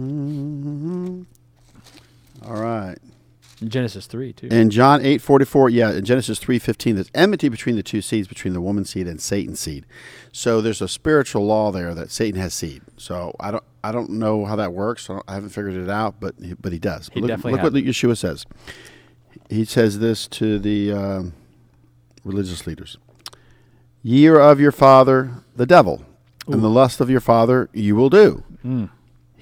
right. 2.63 2.97
Genesis 3.69 4.07
3, 4.07 4.33
too. 4.33 4.47
In 4.49 4.71
John 4.71 5.05
eight 5.05 5.21
forty 5.21 5.45
four, 5.45 5.69
yeah, 5.69 5.93
in 5.93 6.05
Genesis 6.05 6.39
three 6.39 6.59
fifteen, 6.59 6.95
there's 6.95 7.11
enmity 7.15 7.49
between 7.49 7.77
the 7.77 7.83
two 7.83 8.01
seeds, 8.01 8.27
between 8.27 8.55
the 8.55 8.61
woman's 8.61 8.91
seed 8.91 9.07
and 9.07 9.21
Satan's 9.21 9.61
seed. 9.61 9.85
So 10.33 10.61
there's 10.61 10.81
a 10.81 10.89
spiritual 10.89 11.45
law 11.45 11.71
there 11.71 11.95
that 11.95 12.11
Satan 12.11 12.41
has 12.41 12.55
seed. 12.55 12.83
So 12.97 13.35
I 13.39 13.51
don't 13.51 13.65
I 13.85 13.93
don't 13.93 14.11
know 14.11 14.45
how 14.47 14.57
that 14.57 14.73
works. 14.73 15.11
I, 15.11 15.21
I 15.29 15.35
haven't 15.35 15.51
figured 15.51 15.75
it 15.75 15.91
out, 15.91 16.17
but 16.21 16.35
he, 16.43 16.55
but 16.55 16.73
he 16.73 16.79
does. 16.79 17.11
He 17.13 17.21
look, 17.21 17.29
definitely 17.29 17.53
look 17.53 17.63
what. 17.63 17.73
Yeshua 17.85 18.17
says. 18.17 18.47
He 19.49 19.65
says 19.65 19.99
this 19.99 20.27
to 20.29 20.59
the 20.59 20.93
um, 20.93 21.33
religious 22.25 22.67
leaders: 22.67 22.99
"Ye 24.03 24.27
are 24.29 24.41
of 24.41 24.61
your 24.61 24.73
father, 24.73 25.43
the 25.57 25.67
devil, 25.67 26.05
and 26.47 26.63
the 26.63 26.71
lust 26.71 27.01
of 27.01 27.11
your 27.11 27.21
father 27.21 27.69
you 27.73 27.95
will 27.97 28.11
do." 28.11 28.43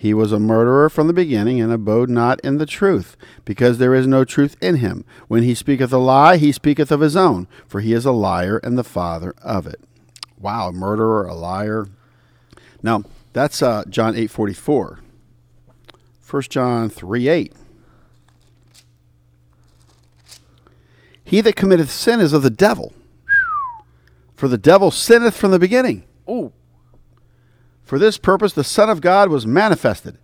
He 0.00 0.14
was 0.14 0.30
a 0.30 0.38
murderer 0.38 0.88
from 0.88 1.08
the 1.08 1.12
beginning 1.12 1.60
and 1.60 1.72
abode 1.72 2.08
not 2.08 2.38
in 2.44 2.58
the 2.58 2.66
truth, 2.66 3.16
because 3.44 3.78
there 3.78 3.96
is 3.96 4.06
no 4.06 4.24
truth 4.24 4.56
in 4.62 4.76
him. 4.76 5.04
When 5.26 5.42
he 5.42 5.56
speaketh 5.56 5.92
a 5.92 5.98
lie, 5.98 6.36
he 6.36 6.52
speaketh 6.52 6.92
of 6.92 7.00
his 7.00 7.16
own, 7.16 7.48
for 7.66 7.80
he 7.80 7.92
is 7.92 8.06
a 8.06 8.12
liar 8.12 8.58
and 8.62 8.78
the 8.78 8.84
father 8.84 9.34
of 9.42 9.66
it. 9.66 9.80
Wow, 10.38 10.68
a 10.68 10.72
murderer, 10.72 11.26
a 11.26 11.34
liar. 11.34 11.88
Now, 12.80 13.02
that's 13.32 13.60
uh, 13.60 13.82
John 13.88 14.14
8 14.14 14.30
44. 14.30 15.00
1 16.30 16.42
John 16.42 16.90
3 16.90 17.28
8. 17.28 17.52
He 21.24 21.40
that 21.40 21.56
committeth 21.56 21.90
sin 21.90 22.20
is 22.20 22.32
of 22.32 22.44
the 22.44 22.50
devil, 22.50 22.92
for 24.36 24.46
the 24.46 24.56
devil 24.56 24.92
sinneth 24.92 25.36
from 25.36 25.50
the 25.50 25.58
beginning. 25.58 26.04
Ooh. 26.30 26.52
For 27.88 27.98
this 27.98 28.18
purpose 28.18 28.52
the 28.52 28.64
Son 28.64 28.90
of 28.90 29.00
God 29.00 29.30
was 29.30 29.46
manifested, 29.46 30.18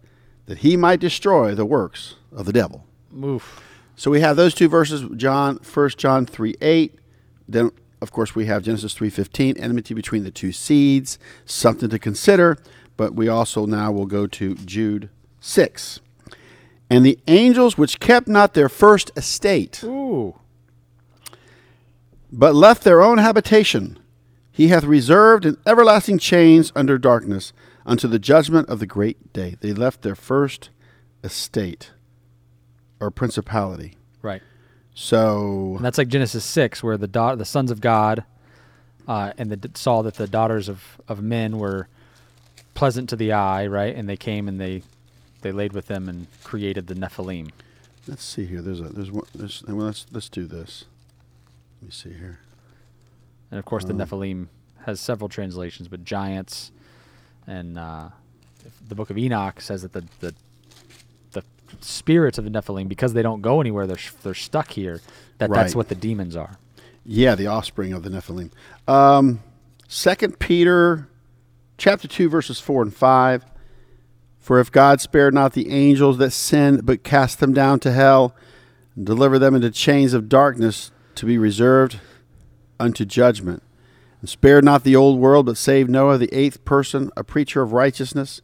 that 0.45 0.59
he 0.59 0.77
might 0.77 1.01
destroy 1.01 1.55
the 1.55 1.65
works 1.65 2.17
of 2.31 2.45
the 2.45 2.53
devil. 2.53 2.85
Oof. 3.25 3.63
So 3.97 4.11
we 4.11 4.21
have 4.21 4.37
those 4.37 4.53
two 4.53 4.69
verses, 4.69 5.03
John, 5.17 5.57
1 5.57 5.89
John 5.97 6.27
3 6.27 6.57
8. 6.61 6.99
Then, 7.49 7.71
of 8.03 8.13
course, 8.13 8.35
we 8.35 8.45
have 8.45 8.65
Genesis 8.65 8.93
three 8.93 9.09
fifteen, 9.09 9.57
enmity 9.57 9.95
between 9.95 10.25
the 10.25 10.31
two 10.31 10.53
seeds, 10.53 11.19
something 11.47 11.89
to 11.89 11.99
consider. 11.99 12.59
But 12.99 13.15
we 13.15 13.29
also 13.29 13.65
now 13.65 13.91
will 13.93 14.05
go 14.05 14.27
to 14.27 14.55
Jude 14.57 15.09
6. 15.41 16.01
And 16.91 17.07
the 17.07 17.19
angels 17.27 17.79
which 17.79 17.99
kept 17.99 18.29
not 18.29 18.53
their 18.53 18.69
first 18.69 19.11
estate, 19.17 19.83
Ooh. 19.83 20.35
but 22.31 22.55
left 22.55 22.85
their 22.85 23.01
own 23.01 23.17
habitation, 23.17 23.99
he 24.55 24.69
hath 24.69 24.85
reserved 24.85 25.45
in 25.45 25.57
everlasting 25.67 26.17
chains 26.17 26.71
under 26.77 26.97
darkness 26.97 27.53
unto 27.85 28.07
the 28.07 28.21
judgment 28.21 28.69
of 28.69 28.79
the 28.79 28.87
great 28.87 29.33
day. 29.33 29.57
They 29.61 29.73
left 29.73 30.03
their 30.03 30.15
first 30.15 30.71
estate 31.25 31.91
or 33.01 33.11
principality. 33.11 33.97
Right. 34.23 34.43
So 34.95 35.75
And 35.75 35.85
that's 35.85 35.99
like 35.99 36.07
Genesis 36.07 36.45
6, 36.45 36.85
where 36.85 36.97
the 36.97 37.09
da- 37.09 37.35
the 37.35 37.45
sons 37.45 37.73
of 37.73 37.81
God 37.81 38.23
uh, 39.09 39.33
and 39.37 39.51
the, 39.51 39.71
saw 39.75 40.03
that 40.03 40.15
the 40.15 40.29
daughters 40.29 40.69
of, 40.69 41.01
of 41.09 41.21
men 41.21 41.59
were 41.59 41.89
pleasant 42.75 43.09
to 43.09 43.17
the 43.17 43.33
eye, 43.33 43.67
right? 43.67 43.95
And 43.97 44.09
they 44.09 44.17
came 44.17 44.47
and 44.47 44.61
they 44.61 44.83
they 45.43 45.51
laid 45.51 45.73
with 45.73 45.89
them 45.89 46.09
and 46.09 46.29
created 46.45 46.87
the 46.87 46.95
Nephilim. 46.95 47.51
let's 48.07 48.25
see 48.25 48.47
here. 48.47 48.63
There's 48.63 48.81
a 48.81 48.85
there's 48.85 49.11
one. 49.11 49.27
There's, 49.35 49.65
well, 49.67 49.87
let's 49.87 50.07
let's 50.13 50.29
do 50.29 50.47
this. 50.47 50.85
Let 51.83 51.89
me 51.89 51.93
see 51.93 52.13
here. 52.13 52.39
And 53.55 53.61
of 53.61 53.67
course, 53.67 53.85
the 53.85 53.93
Oh. 53.93 53.97
Nephilim 53.99 54.49
has 54.85 54.99
several 55.01 55.29
translations, 55.29 55.87
but 55.87 56.03
giants. 56.03 56.73
And 57.47 57.79
uh, 57.79 58.09
the 58.89 58.97
book 58.97 59.11
of 59.11 59.17
Enoch 59.17 59.61
says 59.61 59.83
that 59.83 59.93
the, 59.93 60.05
the 60.19 60.35
the 61.31 61.45
spirits 61.81 62.37
of 62.37 62.43
the 62.43 62.51
Nephilim, 62.51 62.89
because 62.89 63.13
they 63.13 63.23
don't 63.23 63.43
go 63.43 63.61
anywhere, 63.61 63.87
they're 63.87 63.97
sh- 63.97 64.11
they're 64.25 64.35
stuck 64.35 64.73
here. 64.73 65.01
That 65.39 65.53
that's 65.53 65.77
what 65.77 65.89
the 65.89 65.95
demons 65.95 66.35
are. 66.35 66.59
Yeah, 67.05 67.37
the 67.37 67.47
offspring 67.47 67.93
of 67.93 68.03
the 68.03 68.11
Nephilim. 68.11 68.51
Um, 68.89 69.41
Second 69.87 70.41
Peter, 70.41 71.07
chapter 71.79 72.09
two, 72.09 72.29
verses 72.29 72.59
four 72.59 72.83
and 72.83 72.93
five. 72.93 73.45
For 74.41 74.59
if 74.59 74.73
God 74.73 75.01
spared 75.01 75.33
not 75.33 75.53
the 75.53 75.71
angels 75.71 76.19
that 76.19 76.33
sinned, 76.33 76.85
but 76.85 77.05
cast 77.05 77.39
them 77.39 77.53
down 77.53 77.79
to 77.81 77.93
hell, 77.93 78.35
and 78.97 79.07
delivered 79.07 79.39
them 79.39 79.55
into 79.55 79.71
chains 79.71 80.13
of 80.13 80.29
darkness 80.29 80.91
to 81.15 81.25
be 81.25 81.39
reserved 81.39 82.01
unto 82.81 83.05
judgment, 83.05 83.63
and 84.21 84.29
spared 84.29 84.65
not 84.65 84.85
the 84.85 84.97
old 84.97 85.19
world, 85.21 85.47
but 85.47 85.57
saved 85.57 85.91
Noah, 85.91 86.19
the 86.19 86.33
eighth 86.33 86.65
person, 86.65 87.11
a 87.17 87.25
preacher 87.25 87.63
of 87.63 87.73
righteousness, 87.73 88.41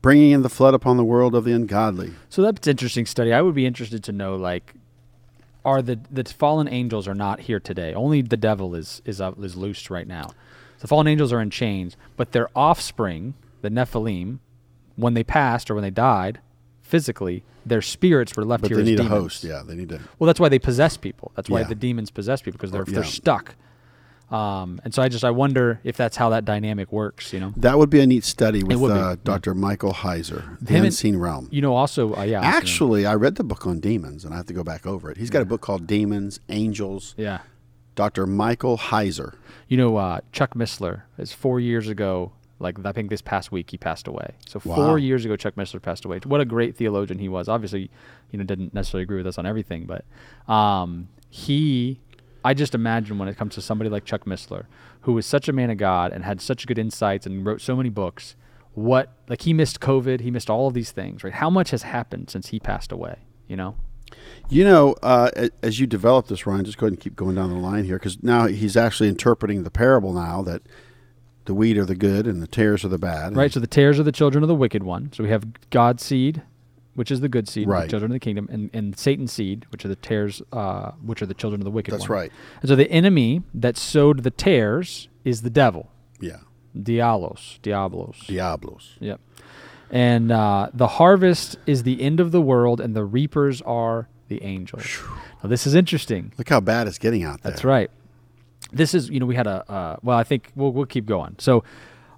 bringing 0.00 0.30
in 0.32 0.42
the 0.42 0.48
flood 0.48 0.74
upon 0.74 0.96
the 0.96 1.04
world 1.04 1.34
of 1.34 1.44
the 1.44 1.52
ungodly. 1.52 2.12
So 2.28 2.42
that's 2.42 2.66
interesting 2.66 3.06
study. 3.06 3.32
I 3.32 3.40
would 3.42 3.54
be 3.54 3.66
interested 3.66 4.02
to 4.04 4.12
know 4.12 4.36
like 4.36 4.74
are 5.64 5.80
the 5.80 6.00
the 6.10 6.24
fallen 6.24 6.66
angels 6.68 7.06
are 7.06 7.14
not 7.14 7.40
here 7.40 7.60
today. 7.60 7.94
Only 7.94 8.20
the 8.22 8.36
devil 8.36 8.74
is 8.74 9.00
is 9.04 9.20
up, 9.20 9.42
is 9.42 9.56
loosed 9.56 9.90
right 9.90 10.06
now. 10.06 10.30
The 10.80 10.88
fallen 10.88 11.06
angels 11.06 11.32
are 11.32 11.40
in 11.40 11.50
chains, 11.50 11.96
but 12.16 12.32
their 12.32 12.48
offspring, 12.56 13.34
the 13.60 13.68
Nephilim, 13.70 14.40
when 14.96 15.14
they 15.14 15.22
passed 15.22 15.70
or 15.70 15.74
when 15.76 15.82
they 15.82 15.90
died 15.90 16.40
physically, 16.80 17.44
their 17.64 17.80
spirits 17.80 18.36
were 18.36 18.44
left 18.44 18.66
here. 18.66 18.76
But 18.76 18.84
here 18.86 18.96
they 18.96 19.02
need 19.02 19.06
a 19.06 19.08
host. 19.08 19.44
Yeah, 19.44 19.62
they 19.64 19.76
need 19.76 19.90
to. 19.90 20.00
Well, 20.18 20.26
that's 20.26 20.40
why 20.40 20.48
they 20.48 20.58
possess 20.58 20.96
people. 20.96 21.30
That's 21.36 21.48
why 21.48 21.60
Yeah. 21.60 21.68
the 21.68 21.76
demons 21.76 22.10
possess 22.10 22.42
people 22.42 22.58
because 22.58 22.72
they're 22.72 22.82
Or- 22.82 22.86
they're 22.86 23.04
stuck. 23.04 23.54
Um, 24.32 24.80
and 24.84 24.94
so 24.94 25.02
I 25.02 25.08
just 25.08 25.24
I 25.24 25.30
wonder 25.30 25.78
if 25.84 25.96
that's 25.96 26.16
how 26.16 26.30
that 26.30 26.44
dynamic 26.44 26.90
works. 26.90 27.32
You 27.32 27.40
know, 27.40 27.52
That 27.56 27.76
would 27.78 27.90
be 27.90 28.00
a 28.00 28.06
neat 28.06 28.24
study 28.24 28.62
with 28.62 28.80
uh, 28.82 28.86
yeah. 28.94 29.14
Dr. 29.24 29.54
Michael 29.54 29.92
Heiser, 29.92 30.58
The 30.60 30.70
Him 30.72 30.76
and- 30.78 30.86
Unseen 30.86 31.16
Realm. 31.16 31.48
you 31.50 31.60
know. 31.60 31.74
Also, 31.74 32.14
uh, 32.16 32.22
yeah, 32.22 32.40
Actually, 32.40 33.04
I 33.06 33.14
read 33.14 33.34
the 33.36 33.44
book 33.44 33.66
on 33.66 33.78
demons, 33.80 34.24
and 34.24 34.32
I 34.32 34.38
have 34.38 34.46
to 34.46 34.54
go 34.54 34.64
back 34.64 34.86
over 34.86 35.10
it. 35.10 35.16
He's 35.18 35.30
got 35.30 35.42
a 35.42 35.44
book 35.44 35.60
called 35.60 35.86
Demons, 35.86 36.40
Angels. 36.48 37.14
yeah. 37.18 37.40
Dr. 37.94 38.26
Michael 38.26 38.78
Heiser. 38.78 39.34
You 39.68 39.76
know, 39.76 39.96
uh, 39.98 40.20
Chuck 40.32 40.54
Missler 40.54 41.02
is 41.18 41.32
four 41.32 41.60
years 41.60 41.88
ago. 41.88 42.32
Like 42.58 42.76
I 42.86 42.92
think 42.92 43.10
this 43.10 43.20
past 43.20 43.52
week 43.52 43.70
he 43.70 43.76
passed 43.76 44.06
away. 44.06 44.34
So 44.46 44.62
Wow. 44.64 44.76
four 44.76 44.98
years 44.98 45.24
ago, 45.26 45.36
Chuck 45.36 45.56
Missler 45.56 45.82
passed 45.82 46.04
away. 46.06 46.20
What 46.24 46.40
a 46.40 46.44
great 46.46 46.74
theologian 46.76 47.18
he 47.18 47.28
was. 47.28 47.48
Obviously, 47.48 47.90
you 48.30 48.38
know, 48.38 48.44
didn't 48.44 48.72
necessarily 48.72 49.02
agree 49.02 49.18
with 49.18 49.26
us 49.26 49.36
on 49.36 49.44
everything, 49.46 49.84
but 49.86 50.04
um, 50.50 51.08
he, 51.28 52.00
I 52.44 52.54
just 52.54 52.74
imagine 52.74 53.18
when 53.18 53.28
it 53.28 53.36
comes 53.36 53.54
to 53.54 53.62
somebody 53.62 53.88
like 53.90 54.04
Chuck 54.04 54.24
Missler, 54.24 54.66
who 55.02 55.12
was 55.12 55.26
such 55.26 55.48
a 55.48 55.52
man 55.52 55.70
of 55.70 55.78
God 55.78 56.12
and 56.12 56.24
had 56.24 56.40
such 56.40 56.66
good 56.66 56.78
insights 56.78 57.26
and 57.26 57.44
wrote 57.46 57.60
so 57.60 57.76
many 57.76 57.88
books. 57.88 58.36
What 58.74 59.12
like 59.28 59.42
he 59.42 59.52
missed 59.52 59.80
COVID, 59.80 60.20
he 60.20 60.30
missed 60.30 60.48
all 60.50 60.66
of 60.66 60.74
these 60.74 60.92
things, 60.92 61.22
right? 61.22 61.32
How 61.34 61.50
much 61.50 61.70
has 61.70 61.82
happened 61.82 62.30
since 62.30 62.48
he 62.48 62.58
passed 62.58 62.90
away? 62.90 63.18
You 63.46 63.56
know, 63.56 63.76
You 64.48 64.64
know, 64.64 64.94
uh, 65.02 65.30
as 65.62 65.78
you 65.78 65.86
develop 65.86 66.28
this, 66.28 66.46
Ryan, 66.46 66.64
just 66.64 66.78
go 66.78 66.86
ahead 66.86 66.94
and 66.94 67.00
keep 67.00 67.14
going 67.16 67.34
down 67.36 67.50
the 67.50 67.56
line 67.56 67.84
here 67.84 67.96
because 67.98 68.22
now 68.22 68.46
he's 68.46 68.76
actually 68.76 69.08
interpreting 69.08 69.62
the 69.62 69.70
parable 69.70 70.12
now 70.12 70.42
that 70.42 70.62
The 71.44 71.54
wheat 71.54 71.76
are 71.76 71.84
the 71.84 71.96
good, 71.96 72.26
and 72.26 72.40
the 72.40 72.46
tares 72.46 72.84
are 72.84 72.88
the 72.88 72.98
bad. 72.98 73.36
Right. 73.36 73.52
So 73.52 73.58
the 73.60 73.66
tares 73.66 73.98
are 73.98 74.04
the 74.04 74.12
children 74.12 74.44
of 74.44 74.48
the 74.48 74.54
wicked 74.54 74.84
one. 74.84 75.10
So 75.12 75.24
we 75.24 75.30
have 75.30 75.44
God's 75.70 76.02
seed, 76.04 76.42
which 76.94 77.10
is 77.10 77.20
the 77.20 77.28
good 77.28 77.48
seed, 77.48 77.68
the 77.68 77.86
children 77.88 78.10
of 78.10 78.14
the 78.14 78.20
kingdom, 78.20 78.48
and, 78.50 78.70
and 78.72 78.98
Satan's 78.98 79.32
seed, 79.32 79.64
which 79.70 79.84
are 79.84 79.88
the 79.88 79.96
tares, 79.96 80.42
uh, 80.52 80.90
which 81.04 81.22
are 81.22 81.26
the 81.26 81.34
children 81.34 81.60
of 81.60 81.64
the 81.64 81.70
wicked 81.70 81.92
That's 81.94 82.08
one. 82.08 82.18
right. 82.18 82.32
And 82.60 82.68
so 82.68 82.76
the 82.76 82.90
enemy 82.90 83.42
that 83.54 83.76
sowed 83.76 84.22
the 84.22 84.30
tares 84.30 85.08
is 85.24 85.42
the 85.42 85.50
devil, 85.50 85.90
Yeah. 86.20 86.38
Dialos, 86.76 87.60
Diablos. 87.62 88.24
Diablos. 88.26 88.96
Yep. 89.00 89.20
And 89.90 90.32
uh, 90.32 90.70
the 90.72 90.86
harvest 90.86 91.56
is 91.66 91.82
the 91.82 92.00
end 92.00 92.18
of 92.18 92.32
the 92.32 92.40
world, 92.40 92.80
and 92.80 92.96
the 92.96 93.04
reapers 93.04 93.60
are 93.62 94.08
the 94.28 94.42
angels. 94.42 95.00
Now, 95.42 95.50
this 95.50 95.66
is 95.66 95.74
interesting. 95.74 96.32
Look 96.38 96.48
how 96.48 96.60
bad 96.60 96.86
it's 96.86 96.98
getting 96.98 97.24
out 97.24 97.42
there. 97.42 97.52
That's 97.52 97.64
right. 97.64 97.90
This 98.72 98.94
is, 98.94 99.10
you 99.10 99.20
know, 99.20 99.26
we 99.26 99.34
had 99.34 99.46
a, 99.46 99.70
uh, 99.70 99.96
well, 100.02 100.16
I 100.16 100.24
think 100.24 100.50
we'll, 100.56 100.72
we'll 100.72 100.86
keep 100.86 101.04
going. 101.04 101.34
So, 101.38 101.62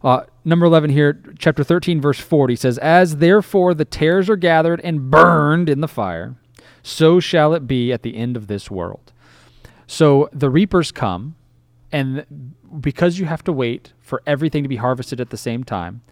uh, 0.05 0.25
number 0.45 0.67
11 0.67 0.91
here, 0.91 1.21
chapter 1.39 1.65
13, 1.65 2.01
verse 2.01 2.21
40 2.21 2.57
says, 2.57 2.79
As 2.79 3.17
therefore 3.17 3.75
the 3.75 3.85
tares 3.85 4.29
are 4.29 4.37
gathered 4.37 4.81
and 4.83 5.11
burned 5.11 5.69
in 5.69 5.81
the 5.81 5.89
fire, 5.89 6.37
so 6.83 7.21
shall 7.21 7.55
it 7.55 7.67
be 7.67 7.93
at 7.93 8.03
the 8.03 8.17
end 8.17 8.37
of 8.37 8.47
this 8.47 8.71
world. 8.71 9.13
So 9.87 10.29
the 10.33 10.51
reapers 10.51 10.93
come, 10.93 11.35
and 11.91 12.55
because 12.81 13.19
you 13.19 13.27
have 13.27 13.45
to 13.45 13.53
wait 13.53 13.93
for 14.01 14.23
everything 14.27 14.63
to 14.63 14.69
be 14.69 14.77
harvested 14.77 15.21
at 15.21 15.31
the 15.31 15.37
same 15.37 15.65
time, 15.65 16.03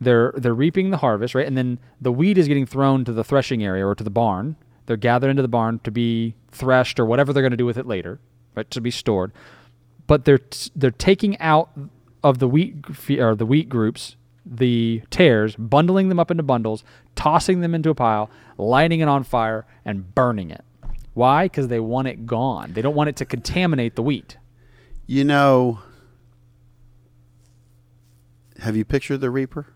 they're 0.00 0.32
they're 0.36 0.54
reaping 0.54 0.90
the 0.90 0.98
harvest, 0.98 1.34
right? 1.34 1.46
And 1.46 1.56
then 1.56 1.78
the 2.00 2.12
wheat 2.12 2.38
is 2.38 2.46
getting 2.46 2.66
thrown 2.66 3.04
to 3.04 3.12
the 3.12 3.24
threshing 3.24 3.64
area 3.64 3.86
or 3.86 3.94
to 3.94 4.04
the 4.04 4.10
barn. 4.10 4.56
They're 4.86 4.96
gathered 4.96 5.30
into 5.30 5.42
the 5.42 5.48
barn 5.48 5.80
to 5.80 5.90
be 5.90 6.34
threshed 6.50 7.00
or 7.00 7.04
whatever 7.04 7.32
they're 7.32 7.42
going 7.42 7.50
to 7.50 7.56
do 7.56 7.66
with 7.66 7.78
it 7.78 7.86
later, 7.86 8.20
right? 8.54 8.70
To 8.70 8.80
be 8.80 8.90
stored. 8.90 9.32
But 10.06 10.24
they're 10.24 10.40
they're 10.76 10.90
taking 10.90 11.38
out 11.40 11.70
of 12.22 12.38
the 12.38 12.48
wheat 12.48 12.76
or 13.18 13.34
the 13.34 13.46
wheat 13.46 13.68
groups 13.68 14.16
the 14.50 15.02
tares, 15.10 15.56
bundling 15.56 16.08
them 16.08 16.18
up 16.18 16.30
into 16.30 16.42
bundles, 16.42 16.84
tossing 17.14 17.60
them 17.60 17.74
into 17.74 17.90
a 17.90 17.94
pile, 17.94 18.30
lighting 18.56 19.00
it 19.00 19.08
on 19.08 19.22
fire, 19.22 19.66
and 19.84 20.14
burning 20.14 20.50
it. 20.50 20.64
Why? 21.14 21.46
Because 21.46 21.68
they 21.68 21.80
want 21.80 22.08
it 22.08 22.26
gone. 22.26 22.72
They 22.72 22.82
don't 22.82 22.94
want 22.94 23.08
it 23.08 23.16
to 23.16 23.24
contaminate 23.24 23.96
the 23.96 24.02
wheat. 24.02 24.36
You 25.06 25.24
know, 25.24 25.80
have 28.60 28.76
you 28.76 28.84
pictured 28.84 29.18
the 29.18 29.30
reaper? 29.30 29.66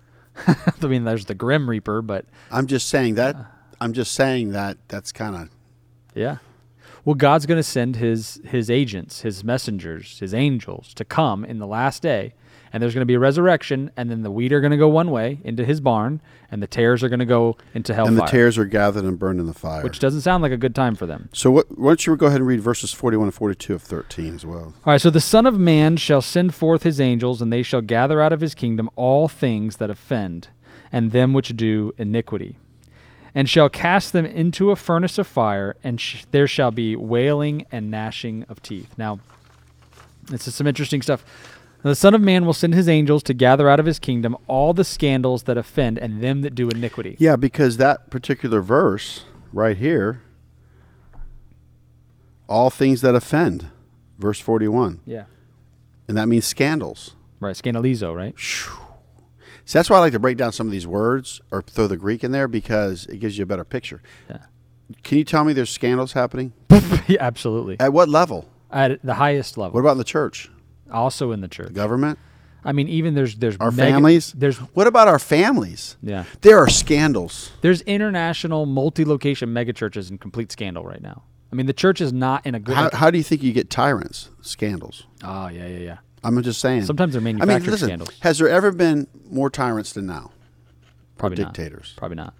I 0.46 0.86
mean, 0.86 1.04
there's 1.04 1.24
the 1.24 1.34
Grim 1.34 1.68
Reaper, 1.68 2.00
but 2.00 2.26
I'm 2.50 2.66
just 2.66 2.88
saying 2.88 3.16
that. 3.16 3.36
I'm 3.80 3.92
just 3.92 4.12
saying 4.12 4.52
that. 4.52 4.78
That's 4.88 5.10
kind 5.10 5.34
of 5.34 5.50
yeah. 6.14 6.38
Well, 7.08 7.14
God's 7.14 7.46
going 7.46 7.56
to 7.56 7.62
send 7.62 7.96
his 7.96 8.38
his 8.44 8.68
agents, 8.68 9.22
his 9.22 9.42
messengers, 9.42 10.18
his 10.18 10.34
angels 10.34 10.92
to 10.92 11.06
come 11.06 11.42
in 11.42 11.58
the 11.58 11.66
last 11.66 12.02
day, 12.02 12.34
and 12.70 12.82
there's 12.82 12.92
going 12.92 13.00
to 13.00 13.06
be 13.06 13.14
a 13.14 13.18
resurrection, 13.18 13.90
and 13.96 14.10
then 14.10 14.20
the 14.20 14.30
wheat 14.30 14.52
are 14.52 14.60
going 14.60 14.72
to 14.72 14.76
go 14.76 14.88
one 14.88 15.10
way 15.10 15.40
into 15.42 15.64
his 15.64 15.80
barn, 15.80 16.20
and 16.50 16.62
the 16.62 16.66
tares 16.66 17.02
are 17.02 17.08
going 17.08 17.18
to 17.18 17.24
go 17.24 17.56
into 17.72 17.94
hell. 17.94 18.06
and 18.06 18.18
the 18.18 18.26
tares 18.26 18.58
are 18.58 18.66
gathered 18.66 19.04
and 19.04 19.18
burned 19.18 19.40
in 19.40 19.46
the 19.46 19.54
fire. 19.54 19.82
which 19.82 20.00
doesn't 20.00 20.20
sound 20.20 20.42
like 20.42 20.52
a 20.52 20.58
good 20.58 20.74
time 20.74 20.94
for 20.94 21.06
them. 21.06 21.30
so 21.32 21.50
what? 21.50 21.78
Why 21.78 21.92
don't 21.92 22.06
you 22.06 22.14
go 22.14 22.26
ahead 22.26 22.40
and 22.40 22.46
read 22.46 22.60
verses 22.60 22.92
41 22.92 23.28
and 23.28 23.34
42 23.34 23.74
of 23.76 23.82
13 23.82 24.34
as 24.34 24.44
well? 24.44 24.74
All 24.84 24.92
right, 24.92 25.00
so 25.00 25.08
the 25.08 25.18
Son 25.18 25.46
of 25.46 25.58
Man 25.58 25.96
shall 25.96 26.20
send 26.20 26.54
forth 26.54 26.82
his 26.82 27.00
angels, 27.00 27.40
and 27.40 27.50
they 27.50 27.62
shall 27.62 27.80
gather 27.80 28.20
out 28.20 28.34
of 28.34 28.42
his 28.42 28.54
kingdom 28.54 28.90
all 28.96 29.28
things 29.28 29.78
that 29.78 29.88
offend, 29.88 30.48
and 30.92 31.12
them 31.12 31.32
which 31.32 31.56
do 31.56 31.94
iniquity, 31.96 32.58
and 33.34 33.48
shall 33.48 33.68
cast 33.68 34.12
them 34.12 34.24
into 34.26 34.70
a 34.70 34.76
furnace 34.76 35.18
of 35.18 35.26
fire, 35.26 35.76
and 35.84 36.00
sh- 36.00 36.24
there 36.30 36.46
shall 36.46 36.70
be 36.70 36.96
wailing 36.96 37.66
and 37.70 37.90
gnashing 37.90 38.44
of 38.48 38.62
teeth. 38.62 38.92
Now, 38.96 39.20
this 40.24 40.46
is 40.48 40.54
some 40.54 40.66
interesting 40.66 41.02
stuff. 41.02 41.24
The 41.82 41.94
Son 41.94 42.12
of 42.14 42.20
Man 42.20 42.44
will 42.44 42.52
send 42.52 42.74
his 42.74 42.88
angels 42.88 43.22
to 43.24 43.34
gather 43.34 43.68
out 43.68 43.78
of 43.78 43.86
his 43.86 43.98
kingdom 44.00 44.36
all 44.48 44.72
the 44.74 44.82
scandals 44.84 45.44
that 45.44 45.56
offend, 45.56 45.96
and 45.98 46.20
them 46.22 46.42
that 46.42 46.54
do 46.54 46.68
iniquity. 46.68 47.16
Yeah, 47.20 47.36
because 47.36 47.76
that 47.76 48.10
particular 48.10 48.60
verse 48.60 49.24
right 49.52 49.76
here, 49.76 50.22
all 52.48 52.70
things 52.70 53.00
that 53.02 53.14
offend, 53.14 53.66
verse 54.18 54.40
41, 54.40 55.00
Yeah. 55.06 55.24
and 56.08 56.16
that 56.16 56.26
means 56.28 56.44
scandals. 56.46 57.14
Right, 57.40 57.54
scandalizo, 57.54 58.14
right? 58.14 58.34
So 59.68 59.78
that's 59.78 59.90
why 59.90 59.98
I 59.98 60.00
like 60.00 60.12
to 60.14 60.18
break 60.18 60.38
down 60.38 60.52
some 60.52 60.66
of 60.66 60.70
these 60.70 60.86
words 60.86 61.42
or 61.50 61.60
throw 61.60 61.86
the 61.86 61.98
Greek 61.98 62.24
in 62.24 62.32
there 62.32 62.48
because 62.48 63.04
it 63.04 63.18
gives 63.18 63.36
you 63.36 63.42
a 63.42 63.46
better 63.46 63.64
picture. 63.64 64.00
Yeah. 64.30 64.38
Can 65.02 65.18
you 65.18 65.24
tell 65.24 65.44
me 65.44 65.52
there's 65.52 65.68
scandals 65.68 66.14
happening? 66.14 66.54
yeah, 67.06 67.18
absolutely. 67.20 67.78
At 67.78 67.92
what 67.92 68.08
level? 68.08 68.48
At 68.70 69.02
the 69.04 69.12
highest 69.12 69.58
level. 69.58 69.74
What 69.74 69.80
about 69.80 69.92
in 69.92 69.98
the 69.98 70.04
church? 70.04 70.50
also 70.90 71.32
in 71.32 71.42
the 71.42 71.48
church. 71.48 71.66
The 71.66 71.74
government? 71.74 72.18
I 72.64 72.72
mean, 72.72 72.88
even 72.88 73.12
there's 73.12 73.36
there's 73.36 73.58
Our 73.58 73.70
mega- 73.70 73.92
families? 73.92 74.32
There's 74.32 74.56
What 74.56 74.86
about 74.86 75.06
our 75.06 75.18
families? 75.18 75.98
yeah. 76.02 76.24
There 76.40 76.56
are 76.56 76.70
scandals. 76.70 77.52
There's 77.60 77.82
international 77.82 78.64
multi-location 78.64 79.50
megachurches 79.50 80.10
in 80.10 80.16
complete 80.16 80.50
scandal 80.50 80.82
right 80.84 81.02
now. 81.02 81.24
I 81.52 81.56
mean, 81.56 81.66
the 81.66 81.74
church 81.74 82.00
is 82.00 82.10
not 82.10 82.46
in 82.46 82.54
a 82.54 82.58
good. 82.58 82.74
How, 82.74 82.88
how 82.94 83.10
do 83.10 83.18
you 83.18 83.24
think 83.24 83.42
you 83.42 83.52
get 83.52 83.68
tyrants? 83.68 84.30
Scandals. 84.40 85.04
oh 85.22 85.48
yeah, 85.48 85.66
yeah, 85.66 85.78
yeah. 85.78 85.98
I'm 86.24 86.42
just 86.42 86.60
saying. 86.60 86.84
Sometimes 86.84 87.12
they're 87.14 87.20
I 87.22 87.24
mean, 87.24 87.38
listen, 87.38 87.88
scandals. 87.88 88.10
has 88.20 88.38
there 88.38 88.48
ever 88.48 88.70
been 88.72 89.06
more 89.30 89.50
tyrants 89.50 89.92
than 89.92 90.06
now? 90.06 90.30
Probably 91.16 91.36
dictators. 91.36 91.92
Not. 91.94 91.98
Probably 91.98 92.16
not. 92.16 92.34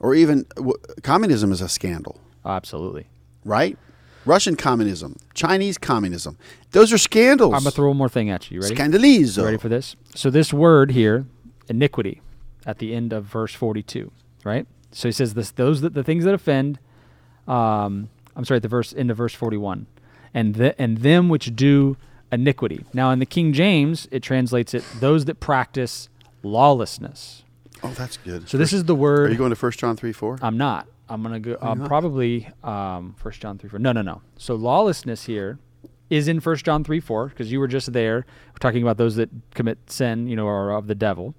Or 0.00 0.14
even 0.14 0.46
w- 0.56 0.76
communism 1.02 1.52
is 1.52 1.60
a 1.60 1.68
scandal, 1.68 2.20
Oh, 2.44 2.50
absolutely. 2.50 3.06
right? 3.44 3.78
Russian 4.24 4.54
communism, 4.56 5.16
Chinese 5.34 5.78
communism. 5.78 6.38
Those 6.70 6.92
are 6.92 6.98
scandals. 6.98 7.54
I'm 7.54 7.60
gonna 7.60 7.70
throw 7.72 7.88
one 7.88 7.96
more 7.96 8.08
thing 8.08 8.30
at 8.30 8.50
you. 8.50 8.56
You 8.56 8.62
ready? 8.62 8.74
Scandalizo. 8.76 9.38
You 9.38 9.44
ready 9.44 9.56
for 9.58 9.68
this? 9.68 9.96
So 10.14 10.30
this 10.30 10.52
word 10.52 10.92
here, 10.92 11.26
iniquity, 11.68 12.22
at 12.64 12.78
the 12.78 12.94
end 12.94 13.12
of 13.12 13.24
verse 13.24 13.52
42, 13.54 14.12
right? 14.44 14.66
So 14.92 15.08
he 15.08 15.12
says 15.12 15.34
this: 15.34 15.50
those 15.50 15.80
that 15.80 15.94
the 15.94 16.04
things 16.04 16.24
that 16.24 16.34
offend. 16.34 16.78
Um, 17.48 18.10
I'm 18.36 18.44
sorry, 18.44 18.60
the 18.60 18.68
verse 18.68 18.94
end 18.96 19.10
of 19.10 19.16
verse 19.16 19.34
41, 19.34 19.86
and 20.32 20.54
the, 20.54 20.80
and 20.80 20.98
them 20.98 21.28
which 21.28 21.54
do 21.56 21.96
iniquity. 22.32 22.84
Now 22.92 23.10
in 23.10 23.18
the 23.18 23.26
King 23.26 23.52
James, 23.52 24.08
it 24.10 24.22
translates 24.22 24.74
it 24.74 24.84
those 24.98 25.26
that 25.26 25.38
practice 25.38 26.08
lawlessness. 26.42 27.44
Oh, 27.84 27.90
that's 27.90 28.16
good. 28.16 28.48
So 28.48 28.58
this 28.58 28.72
is 28.72 28.84
the 28.84 28.94
word. 28.94 29.28
Are 29.28 29.32
you 29.32 29.38
going 29.38 29.54
to 29.54 29.60
1 29.60 29.72
John 29.72 29.96
3 29.96 30.12
4? 30.12 30.38
I'm 30.40 30.56
not. 30.56 30.86
I'm 31.12 31.22
gonna 31.22 31.40
go. 31.40 31.58
I'm 31.60 31.80
not? 31.80 31.88
probably 31.88 32.48
um, 32.64 33.14
First 33.18 33.42
John 33.42 33.58
three 33.58 33.68
four. 33.68 33.78
No, 33.78 33.92
no, 33.92 34.00
no. 34.00 34.22
So 34.38 34.54
lawlessness 34.54 35.24
here 35.24 35.58
is 36.08 36.26
in 36.26 36.40
First 36.40 36.64
John 36.64 36.84
three 36.84 37.00
four 37.00 37.26
because 37.28 37.52
you 37.52 37.60
were 37.60 37.68
just 37.68 37.92
there. 37.92 38.24
We're 38.48 38.58
talking 38.60 38.82
about 38.82 38.96
those 38.96 39.16
that 39.16 39.28
commit 39.54 39.90
sin, 39.90 40.26
you 40.26 40.36
know, 40.36 40.46
are 40.46 40.70
of 40.70 40.86
the 40.86 40.94
devil. 40.94 41.34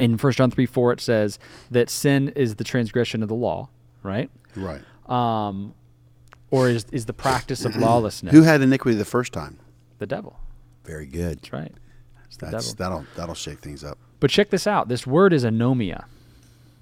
In 0.00 0.18
First 0.18 0.38
John 0.38 0.50
three 0.50 0.66
four, 0.66 0.92
it 0.92 1.00
says 1.00 1.38
that 1.70 1.90
sin 1.90 2.30
is 2.30 2.56
the 2.56 2.64
transgression 2.64 3.22
of 3.22 3.28
the 3.28 3.36
law, 3.36 3.68
right? 4.02 4.28
right. 4.56 4.82
Um, 5.08 5.74
or 6.50 6.68
is 6.68 6.84
is 6.90 7.06
the 7.06 7.12
practice 7.12 7.64
of 7.64 7.76
lawlessness 7.76 8.32
Who 8.32 8.42
had 8.42 8.62
iniquity 8.62 8.96
the 8.96 9.04
first 9.04 9.32
time? 9.32 9.60
The 10.02 10.06
devil? 10.06 10.38
Very 10.84 11.06
good. 11.06 11.38
That's 11.38 11.52
right. 11.52 11.72
It's 12.26 12.36
the 12.36 12.46
That's, 12.46 12.72
devil. 12.74 13.00
that'll 13.04 13.16
that'll 13.16 13.34
shake 13.34 13.60
things 13.60 13.84
up. 13.84 13.98
But 14.20 14.30
check 14.30 14.50
this 14.50 14.66
out. 14.66 14.88
This 14.88 15.06
word 15.06 15.32
is 15.32 15.44
anomia, 15.44 16.04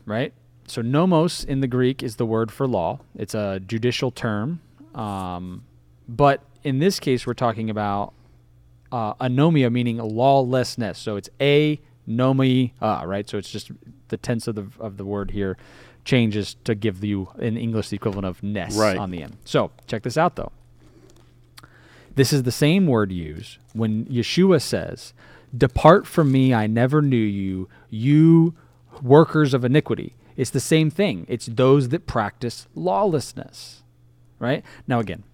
right? 0.07 0.33
So 0.67 0.81
nomos 0.83 1.45
in 1.45 1.61
the 1.61 1.67
Greek 1.67 2.03
is 2.03 2.17
the 2.17 2.27
word 2.27 2.51
for 2.53 2.67
law. 2.67 3.01
It's 3.17 3.35
a 3.35 3.61
judicial 3.61 4.11
term. 4.11 4.61
Um, 4.95 5.65
but 6.09 6.43
in 6.65 6.79
this 6.79 7.01
case, 7.01 7.27
we're 7.27 7.35
talking 7.35 7.69
about 7.71 8.13
uh, 8.93 9.15
anomia, 9.15 9.71
meaning 9.73 9.99
lawlessness. 9.99 10.99
So 10.99 11.17
it's 11.17 11.29
a 11.41 11.81
nomi, 12.09 12.73
uh, 12.81 13.03
right? 13.07 13.29
So 13.29 13.37
it's 13.39 13.51
just 13.51 13.71
the 14.09 14.17
tense 14.17 14.47
of 14.49 14.55
the 14.55 14.67
of 14.79 14.97
the 14.97 15.05
word 15.05 15.31
here 15.33 15.57
changes 16.05 16.57
to 16.65 16.75
give 16.75 17.05
you 17.05 17.29
in 17.39 17.57
English 17.57 17.91
the 17.91 17.97
equivalent 17.97 18.27
of 18.27 18.43
ness 18.43 18.77
Right. 18.77 18.97
on 18.97 19.11
the 19.11 19.23
end. 19.23 19.37
So 19.45 19.71
check 19.87 20.03
this 20.03 20.17
out 20.17 20.37
though. 20.37 20.53
This 22.15 22.33
is 22.33 22.43
the 22.43 22.53
same 22.53 22.87
word 22.87 23.13
used 23.13 23.59
when 23.73 24.05
Yeshua 24.07 24.61
says, 24.61 25.13
Depart 25.57 26.07
from 26.07 26.31
me, 26.31 26.55
I 26.55 26.67
never 26.67 27.03
knew 27.03 27.17
you, 27.17 27.69
you 27.89 28.55
workers 29.03 29.55
of 29.55 29.65
iniquity. 29.65 30.15
It's 30.37 30.51
the 30.51 30.61
same 30.61 30.91
thing. 30.91 31.27
It's 31.29 31.47
those 31.47 31.89
that 31.91 32.07
practice 32.07 32.67
lawlessness. 32.75 33.83
Right? 34.39 34.65
Now, 34.87 35.01
again, 35.01 35.25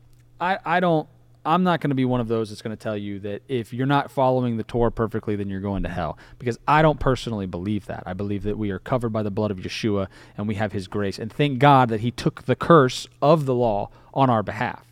I, 0.41 0.59
I 0.64 0.81
don't, 0.81 1.09
I'm 1.45 1.62
not 1.62 1.81
going 1.81 1.91
to 1.91 1.95
be 1.95 2.05
one 2.05 2.20
of 2.20 2.27
those 2.27 2.49
that's 2.49 2.61
going 2.61 2.77
to 2.77 2.83
tell 2.83 2.97
you 2.97 3.20
that 3.20 3.43
if 3.47 3.72
you're 3.72 3.87
not 3.87 4.11
following 4.11 4.57
the 4.57 4.64
Torah 4.64 4.91
perfectly, 4.91 5.37
then 5.37 5.49
you're 5.49 5.61
going 5.61 5.85
to 5.85 5.89
hell. 5.89 6.18
Because 6.41 6.59
I 6.66 6.83
don't 6.83 6.99
personally 6.99 7.47
believe 7.47 7.87
that. 7.87 8.03
I 8.05 8.14
believe 8.14 8.43
that 8.43 8.59
we 8.59 8.70
are 8.70 8.81
covered 8.81 9.11
by 9.11 9.22
the 9.22 9.31
blood 9.31 9.53
of 9.53 9.59
Yeshua 9.59 10.09
and 10.37 10.49
we 10.49 10.57
have 10.57 10.72
his 10.72 10.89
grace. 10.89 11.18
And 11.18 11.33
thank 11.33 11.61
God 11.61 11.89
that 11.91 12.01
he 12.01 12.11
took 12.11 12.47
the 12.47 12.57
curse 12.57 13.07
of 13.22 13.47
the 13.47 13.55
law 13.55 13.91
on 14.12 14.29
our 14.29 14.43
behalf. 14.43 14.85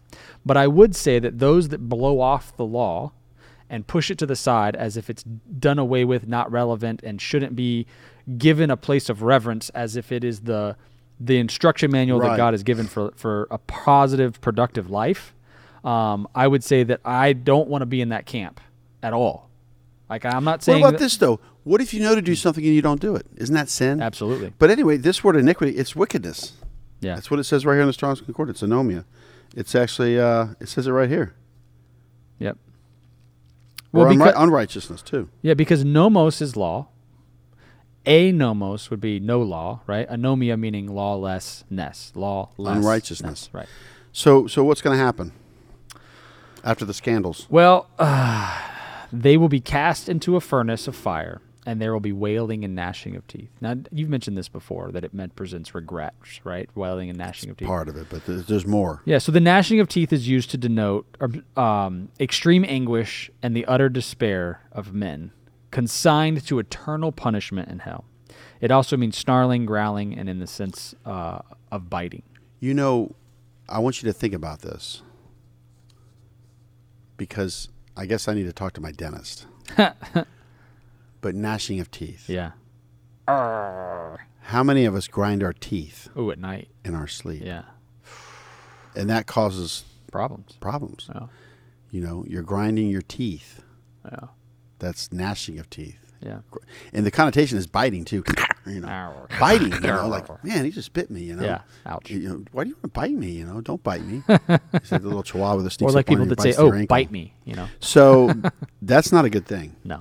But 0.45 0.57
I 0.57 0.67
would 0.67 0.95
say 0.95 1.19
that 1.19 1.39
those 1.39 1.69
that 1.69 1.89
blow 1.89 2.21
off 2.21 2.57
the 2.57 2.65
law 2.65 3.13
and 3.71 3.87
push 3.87 4.11
it 4.11 4.19
to 4.19 4.27
the 4.27 4.37
side 4.37 4.77
as 4.77 4.97
if 4.97 5.09
it's 5.09 5.23
done 5.23 5.79
away 5.79 6.05
with, 6.05 6.29
not 6.29 6.51
relevant, 6.51 7.03
and 7.03 7.21
shouldn't 7.21 7.57
be 7.57 7.87
given 8.39 8.71
a 8.71 8.77
place 8.77 9.09
of 9.09 9.23
reverence 9.23 9.69
as 9.71 9.97
if 9.97 10.13
it 10.13 10.25
is 10.25 10.41
the 10.41 10.77
the 11.21 11.39
instruction 11.39 11.91
manual 11.91 12.19
that 12.21 12.37
God 12.37 12.55
has 12.55 12.63
given 12.63 12.87
for 12.87 13.13
for 13.17 13.47
a 13.51 13.59
positive, 13.59 14.41
productive 14.41 14.91
life. 14.91 15.35
Um, 15.85 16.27
I 16.35 16.47
would 16.47 16.65
say 16.65 16.83
that 16.85 17.01
I 17.05 17.35
don't 17.35 17.69
want 17.69 17.83
to 17.83 17.87
be 17.87 18.01
in 18.01 18.09
that 18.09 18.27
camp 18.27 18.61
at 19.03 19.13
all. 19.13 19.51
Like 20.09 20.25
I'm 20.25 20.45
not 20.45 20.63
saying. 20.63 20.81
What 20.81 20.91
about 20.91 21.01
this 21.01 21.17
though? 21.17 21.41
What 21.65 21.81
if 21.81 21.95
you 21.95 22.01
know 22.01 22.15
to 22.15 22.23
do 22.23 22.35
something 22.35 22.65
and 22.65 22.75
you 22.75 22.83
don't 22.83 23.01
do 23.01 23.17
it? 23.17 23.27
Isn't 23.37 23.55
that 23.55 23.71
sin? 23.71 24.03
Absolutely. 24.03 24.53
But 24.59 24.71
anyway, 24.71 24.99
this 24.99 25.25
word 25.25 25.37
iniquity, 25.37 25.77
it's 25.77 25.97
wickedness. 25.97 26.53
Yeah. 27.01 27.15
That's 27.15 27.31
what 27.31 27.41
it 27.41 27.45
says 27.45 27.65
right 27.65 27.75
here 27.75 27.83
in 27.83 27.87
the 27.87 27.93
Strong's 27.93 28.21
Concordance, 28.21 28.63
anomia. 28.63 29.05
It's 29.55 29.75
actually, 29.75 30.19
uh, 30.19 30.49
it 30.61 30.69
says 30.69 30.87
it 30.87 30.93
right 30.93 31.09
here. 31.09 31.35
Yep. 32.41 32.59
Or 33.93 34.05
Well, 34.07 34.07
unri- 34.13 34.19
because, 34.19 34.35
unrighteousness 34.37 35.03
too. 35.03 35.29
yeah, 35.43 35.55
because 35.55 35.85
nomos 35.85 36.41
is 36.43 36.57
law. 36.57 36.89
A 38.07 38.33
nomos 38.33 38.91
would 38.91 39.01
be 39.01 39.19
no 39.21 39.41
law, 39.41 39.81
right? 39.87 40.09
Anomia 40.11 40.59
meaning 40.59 40.87
lawlessness, 40.95 42.13
law 42.15 42.51
Unrighteousness. 42.59 43.49
right? 43.53 43.69
So, 44.13 44.47
so 44.47 44.63
what's 44.63 44.83
going 44.83 44.99
to 44.99 45.03
happen 45.03 45.33
after 46.63 46.85
the 46.85 46.93
scandals? 46.93 47.47
Well, 47.49 47.89
uh, 47.99 48.61
they 49.13 49.37
will 49.39 49.49
be 49.49 49.61
cast 49.61 50.09
into 50.11 50.37
a 50.37 50.41
furnace 50.41 50.87
of 50.87 50.95
fire, 50.95 51.41
and 51.67 51.81
there 51.81 51.93
will 51.93 52.01
be 52.01 52.13
wailing 52.13 52.65
and 52.65 52.75
gnashing 52.75 53.17
of 53.17 53.27
teeth. 53.27 53.51
Now, 53.61 53.75
you've 53.91 54.09
mentioned 54.09 54.37
this 54.37 54.49
before 54.49 54.91
that 54.93 55.05
it 55.05 55.15
meant 55.15 55.35
presents 55.35 55.75
regrets, 55.75 56.41
right? 56.45 56.69
Wailing 56.75 57.09
and 57.09 57.19
gnashing 57.19 57.51
of 57.51 57.57
teeth. 57.57 57.69
Part 57.69 57.89
of 57.89 57.97
it, 57.97 58.07
but 58.11 58.27
there's, 58.27 58.47
there's 58.47 58.67
more. 58.67 59.03
Yeah, 59.05 59.19
so 59.19 59.33
the 59.33 59.41
gnashing 59.41 59.81
of 59.81 59.89
teeth 59.89 60.13
is 60.13 60.29
used 60.29 60.51
to 60.51 60.59
denote 60.59 61.07
um, 61.57 62.09
extreme 62.21 62.65
anguish 62.67 63.31
and 63.43 63.57
the 63.57 63.65
utter 63.67 63.89
despair 63.89 64.61
of 64.73 64.93
men, 64.93 65.33
consigned 65.71 66.45
to 66.47 66.59
eternal 66.59 67.13
punishment 67.13 67.69
in 67.69 67.81
hell. 67.81 68.05
It 68.61 68.71
also 68.71 68.97
means 68.97 69.17
snarling, 69.17 69.67
growling, 69.67 70.17
and 70.17 70.29
in 70.29 70.39
the 70.39 70.47
sense 70.47 70.95
uh, 71.05 71.41
of 71.71 71.91
biting. 71.91 72.23
You 72.61 72.75
know, 72.75 73.15
I 73.69 73.79
want 73.79 74.03
you 74.03 74.07
to 74.09 74.13
think 74.13 74.35
about 74.35 74.61
this 74.61 75.03
because 77.17 77.69
I 77.97 78.07
guess 78.07 78.29
I 78.29 78.35
need 78.35 78.45
to 78.45 78.53
talk 78.53 78.73
to 78.75 78.81
my 78.81 78.93
dentist. 78.93 79.47
but 81.25 81.35
gnashing 81.35 81.81
of 81.81 81.91
teeth. 81.91 82.29
Yeah. 82.29 82.51
How 83.27 84.63
many 84.63 84.85
of 84.85 84.95
us 84.95 85.09
grind 85.09 85.43
our 85.43 85.55
teeth 85.55 86.09
Oh, 86.15 86.31
at 86.31 86.39
night. 86.39 86.69
in 86.85 86.95
our 86.95 87.09
sleep? 87.09 87.43
Yeah. 87.43 87.63
And 88.95 89.09
that 89.09 89.27
causes 89.27 89.85
Problems. 90.13 90.57
problems. 90.61 91.09
Yeah. 91.13 91.27
You 91.91 92.03
know, 92.03 92.25
you're 92.29 92.43
grinding 92.43 92.89
your 92.91 93.01
teeth. 93.03 93.63
Yeah. 94.05 94.29
That's 94.79 95.11
gnashing 95.13 95.59
of 95.59 95.71
teeth. 95.71 96.13
Yeah. 96.21 96.41
And 96.93 97.07
the 97.07 97.11
connotation 97.11 97.57
is 97.59 97.67
biting 97.67 98.05
too. 98.05 98.23
You 98.67 98.81
know, 98.81 98.89
Ow. 98.89 99.27
biting. 99.39 99.73
You 99.75 99.81
know, 99.81 100.09
like 100.09 100.43
man, 100.43 100.65
he 100.65 100.71
just 100.71 100.95
bit 100.95 101.11
me. 101.11 101.21
You 101.23 101.37
know. 101.37 101.45
Yeah. 101.45 101.61
Ouch. 101.85 102.09
You 102.11 102.21
know, 102.21 102.45
why 102.53 102.65
do 102.65 102.71
you 102.71 102.77
want 102.77 102.85
to 102.85 102.89
bite 102.89 103.13
me? 103.13 103.33
You 103.33 103.45
know, 103.45 103.61
don't 103.61 103.83
bite 103.83 104.03
me. 104.07 104.23
Like 104.49 104.89
the 104.89 105.01
little 105.01 105.23
chihuahua 105.23 105.61
that 105.61 105.71
sneaks 105.71 105.93
Or 105.93 105.95
like 105.95 106.07
people 106.07 106.25
that 106.25 106.41
say, 106.41 106.55
"Oh, 106.57 106.73
bite 106.87 107.11
me," 107.11 107.35
you 107.45 107.55
know. 107.57 107.69
So 107.81 108.33
that's 108.81 109.13
not 109.13 109.27
a 109.27 109.29
good 109.29 109.45
thing. 109.45 109.77
No. 109.85 110.01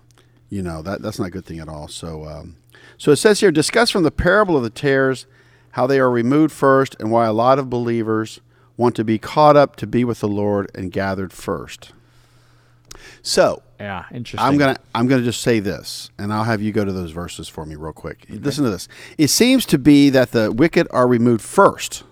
You 0.54 0.62
know 0.62 0.84
that 0.84 1.01
that's 1.01 1.18
not 1.18 1.30
a 1.30 1.32
good 1.32 1.45
thing 1.45 1.60
at 1.60 1.68
all. 1.68 1.88
So, 1.88 2.26
um, 2.26 2.58
so 2.99 3.12
it 3.12 3.16
says 3.16 3.39
here, 3.39 3.51
discuss 3.51 3.89
from 3.89 4.04
the 4.04 4.12
parable 4.12 4.56
of 4.56 4.62
the 4.62 4.70
tares 4.70 5.26
how 5.72 5.88
they 5.88 5.99
are 5.99 6.12
removed 6.12 6.54
first, 6.54 6.95
and 6.99 7.10
why 7.10 7.26
a 7.26 7.34
lot 7.34 7.58
of 7.58 7.72
believers 7.72 8.39
want 8.78 8.95
to 8.97 9.04
be 9.04 9.18
caught 9.18 9.58
up 9.58 9.76
to 9.78 9.88
be 9.88 10.04
with 10.04 10.20
the 10.20 10.28
Lord 10.28 10.70
and 10.76 10.91
gathered 10.91 11.34
first. 11.34 11.91
So 13.24 13.64
Yeah, 13.80 14.06
interesting. 14.12 14.47
I'm 14.47 14.60
gonna 14.60 14.78
I'm 14.93 15.08
gonna 15.08 15.24
just 15.24 15.41
say 15.41 15.60
this, 15.60 16.12
and 16.20 16.32
I'll 16.32 16.43
have 16.43 16.62
you 16.62 16.72
go 16.72 16.86
to 16.86 16.91
those 16.91 17.10
verses 17.10 17.47
for 17.47 17.66
me 17.66 17.76
real 17.76 17.91
quick. 17.91 18.28
Listen 18.30 18.64
to 18.64 18.70
this. 18.70 18.88
It 19.18 19.30
seems 19.30 19.66
to 19.66 19.80
be 19.80 20.12
that 20.12 20.34
the 20.34 20.51
wicked 20.51 20.88
are 20.91 21.08
removed 21.08 21.41
first. 21.41 22.04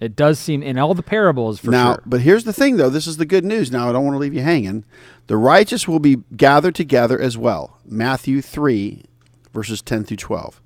It 0.00 0.16
does 0.16 0.38
seem 0.38 0.62
in 0.62 0.78
all 0.78 0.94
the 0.94 1.02
parables 1.02 1.60
for 1.60 1.70
now, 1.70 1.94
sure. 1.94 2.02
but 2.04 2.20
here's 2.20 2.44
the 2.44 2.52
thing, 2.52 2.76
though. 2.76 2.90
This 2.90 3.06
is 3.06 3.16
the 3.16 3.24
good 3.24 3.44
news. 3.44 3.70
Now, 3.70 3.88
I 3.88 3.92
don't 3.92 4.04
want 4.04 4.14
to 4.16 4.18
leave 4.18 4.34
you 4.34 4.42
hanging. 4.42 4.84
The 5.28 5.36
righteous 5.36 5.86
will 5.86 6.00
be 6.00 6.18
gathered 6.36 6.74
together 6.74 7.18
as 7.18 7.38
well. 7.38 7.78
Matthew 7.84 8.42
3, 8.42 9.04
verses 9.52 9.80
10 9.82 10.04
through 10.04 10.16
12. 10.16 10.60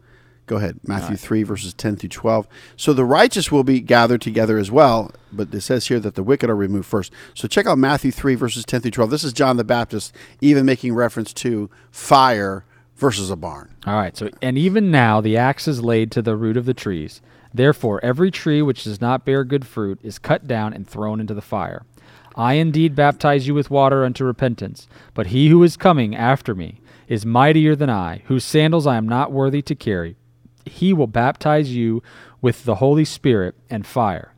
Go 0.47 0.57
ahead. 0.57 0.81
Matthew 0.83 1.17
3, 1.17 1.43
verses 1.43 1.75
10 1.75 1.97
through 1.97 2.09
12. 2.09 2.49
So 2.75 2.95
the 2.95 3.05
righteous 3.05 3.53
will 3.53 3.65
be 3.65 3.81
gathered 3.81 4.23
together 4.23 4.57
as 4.57 4.71
well, 4.71 5.13
but 5.31 5.53
it 5.55 5.61
says 5.61 5.89
here 5.89 6.01
that 6.01 6.15
the 6.15 6.23
wicked 6.23 6.49
are 6.49 6.57
removed 6.57 6.87
first. 6.87 7.13
So 7.35 7.47
check 7.47 7.67
out 7.67 7.77
Matthew 7.77 8.11
3, 8.11 8.35
verses 8.35 8.65
10 8.65 8.81
through 8.81 8.93
12. 8.93 9.11
This 9.11 9.25
is 9.25 9.35
John 9.35 9.59
the 9.59 9.65
Baptist 9.65 10.15
even 10.41 10.65
making 10.65 10.95
reference 10.95 11.35
to 11.35 11.69
fire 11.91 12.65
versus 12.97 13.31
a 13.31 13.37
barn. 13.37 13.75
All 13.87 13.95
right. 13.95 14.17
So, 14.17 14.31
and 14.41 14.57
even 14.57 14.91
now 14.91 15.21
the 15.21 15.37
axe 15.37 15.69
is 15.69 15.85
laid 15.85 16.11
to 16.13 16.23
the 16.23 16.35
root 16.35 16.57
of 16.57 16.65
the 16.65 16.75
trees. 16.75 17.21
Therefore, 17.53 18.01
every 18.05 18.31
tree 18.31 18.63
which 18.63 18.85
does 18.85 19.01
not 19.01 19.25
bear 19.25 19.45
good 19.45 19.67
fruit 19.67 19.99
is 20.03 20.19
cut 20.19 20.47
down 20.47 20.73
and 20.73 20.87
thrown 20.87 21.21
into 21.21 21.35
the 21.35 21.41
fire. 21.43 21.85
I 22.37 22.55
indeed 22.55 22.95
baptize 22.95 23.49
you 23.49 23.55
with 23.55 23.71
water 23.71 24.05
unto 24.05 24.25
repentance, 24.25 24.87
but 25.15 25.29
he 25.29 25.49
who 25.49 25.63
is 25.63 25.77
coming 25.77 26.15
after 26.15 26.55
me 26.55 26.81
is 27.09 27.27
mightier 27.27 27.75
than 27.75 27.91
I, 27.91 28.23
whose 28.27 28.45
sandals 28.45 28.87
I 28.87 28.97
am 28.97 29.09
not 29.09 29.33
worthy 29.33 29.63
to 29.63 29.75
carry. 29.75 30.17
He 30.65 30.93
will 30.93 31.07
baptize 31.07 31.75
you 31.75 32.03
with 32.41 32.65
the 32.65 32.77
Holy 32.77 33.05
Spirit 33.05 33.57
and 33.69 33.87
fire. 33.87 34.35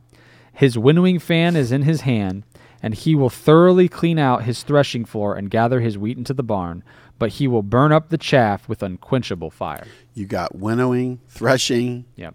His 0.52 0.78
winnowing 0.78 1.18
fan 1.18 1.56
is 1.56 1.72
in 1.72 1.82
his 1.82 2.02
hand, 2.02 2.44
and 2.82 2.94
he 2.94 3.14
will 3.14 3.28
thoroughly 3.28 3.88
clean 3.88 4.18
out 4.18 4.44
his 4.44 4.62
threshing 4.62 5.04
floor 5.04 5.34
and 5.34 5.50
gather 5.50 5.80
his 5.80 5.98
wheat 5.98 6.16
into 6.16 6.32
the 6.32 6.42
barn, 6.42 6.82
but 7.18 7.32
he 7.32 7.46
will 7.46 7.62
burn 7.62 7.92
up 7.92 8.08
the 8.08 8.16
chaff 8.18 8.68
with 8.68 8.82
unquenchable 8.82 9.50
fire. 9.50 9.86
You 10.14 10.26
got 10.26 10.54
winnowing, 10.54 11.20
threshing, 11.28 12.06
Yep. 12.16 12.34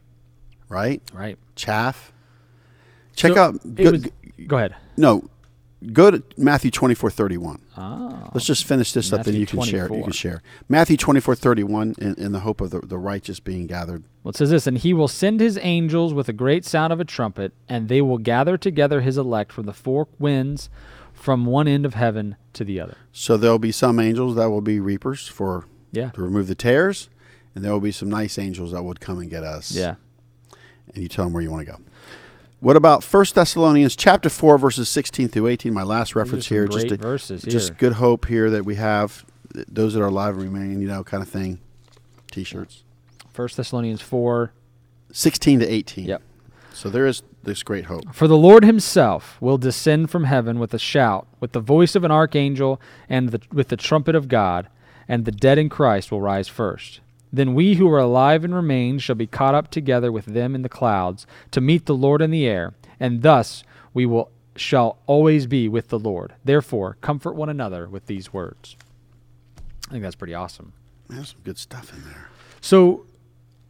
Right? 0.70 1.02
Right. 1.14 1.38
Chaff. 1.56 2.12
Check 3.16 3.34
So 3.34 3.40
out. 3.40 3.76
Go, 3.76 3.92
was- 3.92 4.08
go 4.48 4.58
ahead. 4.58 4.76
no, 4.98 5.30
go 5.94 6.12
to 6.12 6.22
Matthew 6.38 6.72
twenty 6.72 6.96
four 6.96 7.10
thirty 7.10 7.38
one. 7.38 7.62
Oh. 7.78 7.82
Ah. 7.82 8.30
Let's 8.34 8.46
just 8.46 8.66
finish 8.66 8.92
this 8.92 9.14
up, 9.14 9.24
then 9.24 9.36
you 9.36 9.46
can 9.46 9.62
share. 9.62 9.86
it. 9.86 9.94
You 9.96 10.04
can 10.04 10.12
share 10.12 10.42
Matthew 10.68 10.98
twenty 10.98 11.20
four 11.22 11.36
thirty 11.36 11.64
one, 11.64 11.96
in, 12.00 12.16
in 12.16 12.32
the 12.34 12.42
hope 12.42 12.60
of 12.60 12.72
the, 12.72 12.80
the 12.82 12.98
righteous 12.98 13.40
being 13.40 13.68
gathered. 13.68 14.04
Well, 14.24 14.32
it 14.32 14.36
says 14.36 14.50
this, 14.50 14.68
and 14.68 14.78
he 14.78 14.94
will 14.94 15.08
send 15.08 15.40
his 15.40 15.58
angels 15.62 16.14
with 16.14 16.28
a 16.28 16.34
great 16.34 16.66
sound 16.66 16.92
of 16.92 17.00
a 17.00 17.06
trumpet, 17.06 17.54
and 17.70 17.88
they 17.88 18.02
will 18.02 18.18
gather 18.18 18.58
together 18.58 19.02
his 19.02 19.18
elect 19.18 19.52
from 19.54 19.66
the 19.68 19.74
four 19.74 20.08
winds, 20.20 20.70
from 21.14 21.46
one 21.46 21.68
end 21.68 21.86
of 21.86 21.94
heaven 21.94 22.36
to 22.54 22.66
the 22.66 22.80
other. 22.80 22.98
So 23.14 23.38
there'll 23.38 23.60
be 23.60 23.72
some 23.72 24.00
angels 24.00 24.36
that 24.36 24.50
will 24.50 24.62
be 24.62 24.80
reapers 24.80 25.28
for 25.28 25.66
Yeah. 25.92 26.10
to 26.10 26.22
remove 26.22 26.48
the 26.48 26.56
tares, 26.56 27.08
and 27.54 27.64
there 27.64 27.72
will 27.72 27.80
be 27.80 27.92
some 27.94 28.10
nice 28.10 28.38
angels 28.40 28.72
that 28.74 28.84
would 28.84 29.00
come 29.00 29.20
and 29.20 29.30
get 29.30 29.44
us. 29.44 29.72
Yeah. 29.72 29.96
And 30.94 31.04
you 31.04 31.10
tell 31.10 31.26
them 31.26 31.34
where 31.34 31.44
you 31.44 31.52
want 31.52 31.66
to 31.66 31.72
go. 31.72 31.80
What 32.60 32.76
about 32.76 33.04
First 33.04 33.36
Thessalonians 33.36 33.96
chapter 33.96 34.30
four 34.30 34.58
verses 34.58 34.90
sixteen 34.90 35.28
through 35.28 35.48
eighteen? 35.48 35.74
My 35.74 35.84
last 35.84 36.16
reference 36.16 36.48
here, 36.48 36.68
just 36.68 36.88
to, 36.88 36.98
verses 36.98 37.44
here. 37.44 37.52
just 37.52 37.78
good 37.78 37.94
hope 37.94 38.26
here 38.26 38.50
that 38.50 38.66
we 38.66 38.76
have 38.76 39.26
those 39.68 39.94
that 39.94 40.02
are 40.02 40.08
alive 40.08 40.38
remain, 40.38 40.82
you 40.82 40.88
know, 40.88 41.04
kind 41.04 41.22
of 41.22 41.30
thing. 41.30 41.60
T-shirts, 42.32 42.84
First 43.32 43.56
Thessalonians 43.58 44.02
4. 44.02 44.52
sixteen 45.12 45.60
to 45.60 45.68
eighteen. 45.68 46.06
Yep. 46.06 46.22
So 46.74 46.90
there 46.90 47.06
is 47.08 47.24
this 47.44 47.64
great 47.64 47.86
hope. 47.86 48.14
For 48.14 48.28
the 48.28 48.36
Lord 48.38 48.66
himself 48.66 49.38
will 49.40 49.58
descend 49.58 50.10
from 50.10 50.26
heaven 50.26 50.60
with 50.60 50.74
a 50.74 50.80
shout, 50.80 51.28
with 51.40 51.54
the 51.54 51.62
voice 51.62 51.96
of 51.96 52.04
an 52.04 52.12
archangel, 52.12 52.82
and 53.08 53.30
the, 53.30 53.42
with 53.54 53.70
the 53.70 53.78
trumpet 53.78 54.16
of 54.16 54.28
God, 54.28 54.68
and 55.08 55.24
the 55.24 55.32
dead 55.32 55.58
in 55.58 55.70
Christ 55.70 56.12
will 56.12 56.20
rise 56.20 56.50
first. 56.50 57.00
Then 57.36 57.54
we 57.54 57.76
who 57.76 57.92
are 57.92 58.00
alive 58.00 58.46
and 58.46 58.56
remain 58.56 58.98
shall 59.00 59.16
be 59.16 59.28
caught 59.28 59.56
up 59.56 59.70
together 59.70 60.12
with 60.12 60.26
them 60.26 60.56
in 60.56 60.62
the 60.62 60.70
clouds 60.70 61.28
to 61.52 61.60
meet 61.60 61.86
the 61.86 61.96
Lord 61.96 62.22
in 62.22 62.32
the 62.32 62.46
air, 62.46 62.74
and 63.00 63.24
thus 63.24 63.64
we 63.94 64.06
will 64.06 64.32
shall 64.56 65.00
always 65.06 65.46
be 65.46 65.68
with 65.68 65.90
the 65.90 66.00
Lord. 66.00 66.34
Therefore, 66.46 66.98
comfort 67.02 67.36
one 67.36 67.50
another 67.50 67.90
with 67.90 68.06
these 68.06 68.32
words. 68.32 68.78
I 69.90 69.92
think 69.92 70.04
that's 70.04 70.16
pretty 70.16 70.34
awesome. 70.34 70.72
There's 71.10 71.32
some 71.32 71.42
good 71.44 71.58
stuff 71.58 71.94
in 71.94 72.04
there. 72.06 72.30
So, 72.62 73.06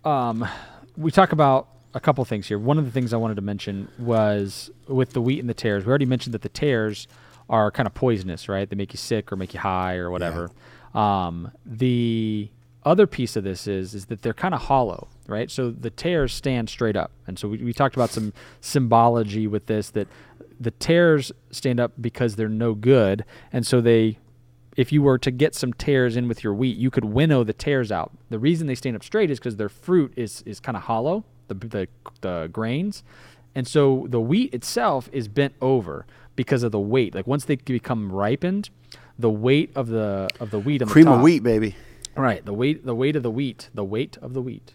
um, 0.03 0.47
we 0.95 1.09
talk 1.09 1.31
about 1.31 1.67
a 1.95 1.99
couple 1.99 2.23
things 2.23 2.47
here. 2.47 2.59
One 2.59 2.77
of 2.77 2.85
the 2.85 2.91
things 2.91 3.13
I 3.13 3.17
wanted 3.17 3.35
to 3.35 3.41
mention 3.41 3.87
was 3.97 4.69
with 4.87 5.13
the 5.13 5.21
wheat 5.21 5.39
and 5.39 5.49
the 5.49 5.55
tares. 5.55 5.85
We 5.85 5.89
already 5.89 6.05
mentioned 6.05 6.35
that 6.35 6.43
the 6.43 6.49
tares 6.49 7.07
are 7.49 7.71
kind 7.71 7.87
of 7.87 7.95
poisonous, 7.95 8.47
right? 8.47 8.69
They 8.69 8.75
make 8.75 8.93
you 8.93 8.97
sick 8.97 9.31
or 9.31 9.35
make 9.35 9.55
you 9.55 9.59
high 9.59 9.95
or 9.95 10.11
whatever. 10.11 10.51
Um, 10.93 11.51
the 11.65 12.49
other 12.85 13.07
piece 13.07 13.35
of 13.35 13.43
this 13.43 13.67
is 13.67 13.93
is 13.95 14.05
that 14.05 14.21
they're 14.21 14.33
kind 14.33 14.53
of 14.53 14.61
hollow, 14.63 15.07
right? 15.27 15.49
So 15.49 15.71
the 15.71 15.89
tares 15.89 16.33
stand 16.33 16.69
straight 16.69 16.95
up, 16.95 17.11
and 17.27 17.37
so 17.37 17.47
we, 17.47 17.57
we 17.57 17.73
talked 17.73 17.95
about 17.95 18.11
some 18.11 18.33
symbology 18.61 19.47
with 19.47 19.65
this 19.65 19.89
that 19.91 20.07
the 20.59 20.71
tares 20.71 21.31
stand 21.51 21.79
up 21.79 21.93
because 21.99 22.35
they're 22.35 22.47
no 22.47 22.73
good, 22.73 23.25
and 23.51 23.65
so 23.65 23.81
they 23.81 24.19
if 24.75 24.91
you 24.91 25.01
were 25.01 25.17
to 25.17 25.31
get 25.31 25.55
some 25.55 25.73
tares 25.73 26.17
in 26.17 26.27
with 26.27 26.43
your 26.43 26.53
wheat, 26.53 26.77
you 26.77 26.91
could 26.91 27.05
winnow 27.05 27.43
the 27.43 27.53
tares 27.53 27.91
out. 27.91 28.11
The 28.29 28.39
reason 28.39 28.67
they 28.67 28.75
stand 28.75 28.95
up 28.95 29.03
straight 29.03 29.31
is 29.31 29.39
because 29.39 29.55
their 29.55 29.69
fruit 29.69 30.13
is 30.15 30.43
is 30.45 30.59
kind 30.59 30.75
of 30.77 30.83
hollow, 30.83 31.23
the, 31.47 31.55
the 31.55 31.87
the 32.21 32.49
grains, 32.51 33.03
and 33.55 33.67
so 33.67 34.05
the 34.09 34.21
wheat 34.21 34.53
itself 34.53 35.09
is 35.11 35.27
bent 35.27 35.55
over 35.61 36.05
because 36.35 36.63
of 36.63 36.71
the 36.71 36.79
weight. 36.79 37.15
Like 37.15 37.25
once 37.27 37.45
they 37.45 37.55
become 37.55 38.11
ripened, 38.11 38.69
the 39.17 39.29
weight 39.29 39.71
of 39.75 39.87
the 39.87 40.29
of 40.39 40.51
the 40.51 40.59
wheat 40.59 40.81
on 40.81 40.87
Cream 40.89 41.05
the 41.05 41.11
cream 41.11 41.19
of 41.19 41.23
wheat, 41.23 41.43
baby. 41.43 41.75
Right, 42.17 42.45
the 42.45 42.53
weight 42.53 42.85
the 42.85 42.95
weight 42.95 43.15
of 43.15 43.23
the 43.23 43.31
wheat, 43.31 43.69
the 43.73 43.83
weight 43.83 44.17
of 44.21 44.33
the 44.33 44.41
wheat, 44.41 44.73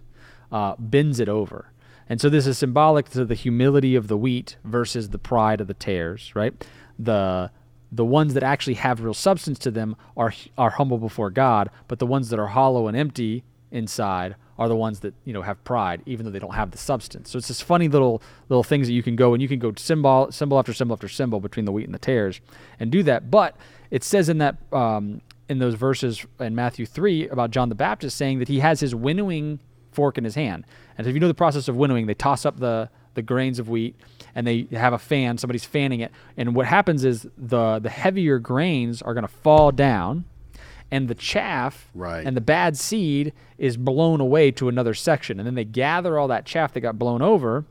uh, 0.53 0.75
bends 0.79 1.21
it 1.21 1.29
over, 1.29 1.73
and 2.09 2.21
so 2.21 2.29
this 2.29 2.47
is 2.47 2.59
symbolic 2.59 3.09
to 3.11 3.25
the 3.25 3.35
humility 3.35 3.97
of 3.97 4.09
the 4.09 4.17
wheat 4.17 4.57
versus 4.63 5.09
the 5.09 5.19
pride 5.19 5.61
of 5.61 5.67
the 5.67 5.75
tares. 5.75 6.33
Right, 6.35 6.53
the 6.99 7.51
the 7.91 8.05
ones 8.05 8.35
that 8.35 8.43
actually 8.43 8.75
have 8.75 9.03
real 9.03 9.15
substance 9.15 9.59
to 9.61 9.71
them 9.71 9.97
are 10.17 10.35
are 10.59 10.71
humble 10.71 10.99
before 10.99 11.31
God, 11.31 11.71
but 11.89 11.99
the 11.99 12.07
ones 12.07 12.29
that 12.29 12.39
are 12.39 12.49
hollow 12.49 12.89
and 12.89 12.97
empty 12.97 13.43
inside 13.71 14.37
are 14.59 14.69
the 14.69 14.77
ones 14.77 15.01
that 15.01 15.15
you 15.25 15.33
know 15.33 15.41
have 15.43 15.63
pride, 15.65 16.03
even 16.05 16.27
though 16.27 16.31
they 16.31 16.39
don't 16.39 16.55
have 16.55 16.71
the 16.71 16.79
substance. 16.79 17.31
So 17.31 17.39
it's 17.39 17.49
this 17.49 17.63
funny 17.63 17.89
little 17.89 18.23
little 18.51 18.63
things 18.63 18.87
that 18.87 18.93
you 18.93 19.03
can 19.03 19.17
go 19.17 19.33
and 19.33 19.41
you 19.41 19.49
can 19.49 19.59
go 19.59 19.73
symbol 19.77 20.31
symbol 20.31 20.59
after 20.59 20.75
symbol 20.75 20.95
after 20.95 21.09
symbol 21.09 21.41
between 21.41 21.65
the 21.65 21.73
wheat 21.73 21.87
and 21.87 21.95
the 21.95 21.99
tares, 21.99 22.41
and 22.79 22.93
do 22.93 23.03
that. 23.05 23.31
But 23.31 23.57
it 23.91 24.05
says 24.05 24.29
in 24.29 24.39
that 24.39 24.57
um, 24.73 25.21
in 25.49 25.59
those 25.59 25.75
verses 25.75 26.25
in 26.39 26.55
Matthew 26.55 26.87
three 26.87 27.29
about 27.29 27.51
John 27.51 27.69
the 27.69 27.75
Baptist 27.75 28.17
saying 28.17 28.39
that 28.39 28.49
he 28.49 28.61
has 28.61 28.81
his 28.81 28.95
winnowing 28.95 29.61
fork 29.93 30.17
in 30.19 30.25
his 30.25 30.35
hand, 30.37 30.65
and 30.97 31.07
if 31.07 31.15
you 31.15 31.21
know 31.21 31.29
the 31.29 31.35
process 31.35 31.69
of 31.69 31.77
winnowing, 31.77 32.07
they 32.07 32.15
toss 32.15 32.45
up 32.47 32.59
the 32.59 32.89
the 33.15 33.23
grains 33.23 33.59
of 33.59 33.69
wheat 33.69 33.97
and 34.37 34.47
they 34.47 34.69
have 34.71 34.93
a 34.93 34.99
fan 34.99 35.37
somebody's 35.37 35.65
fanning 35.65 35.99
it. 35.99 36.13
And 36.37 36.55
what 36.55 36.67
happens 36.67 37.05
is 37.05 37.27
the 37.37 37.81
the 37.81 37.91
heavier 37.91 38.39
grains 38.39 39.03
are 39.03 39.15
going 39.15 39.27
to 39.27 39.29
fall 39.29 39.73
down 39.73 40.25
and 40.93 41.09
the 41.09 41.15
chaff 41.17 41.89
Right. 41.93 42.25
and 42.25 42.37
the 42.37 42.41
bad 42.41 42.77
seed 42.77 43.33
is 43.59 43.77
blown 43.77 44.21
away 44.21 44.53
to 44.53 44.69
another 44.69 44.95
section. 44.95 45.41
And 45.41 45.47
then 45.47 45.57
they 45.57 45.65
gather 45.65 46.19
all 46.21 46.29
that 46.29 46.47
chaff 46.47 46.73
that 46.75 46.81
got 46.83 47.01
blown 47.01 47.21
over 47.21 47.65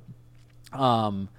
um, 0.73 1.29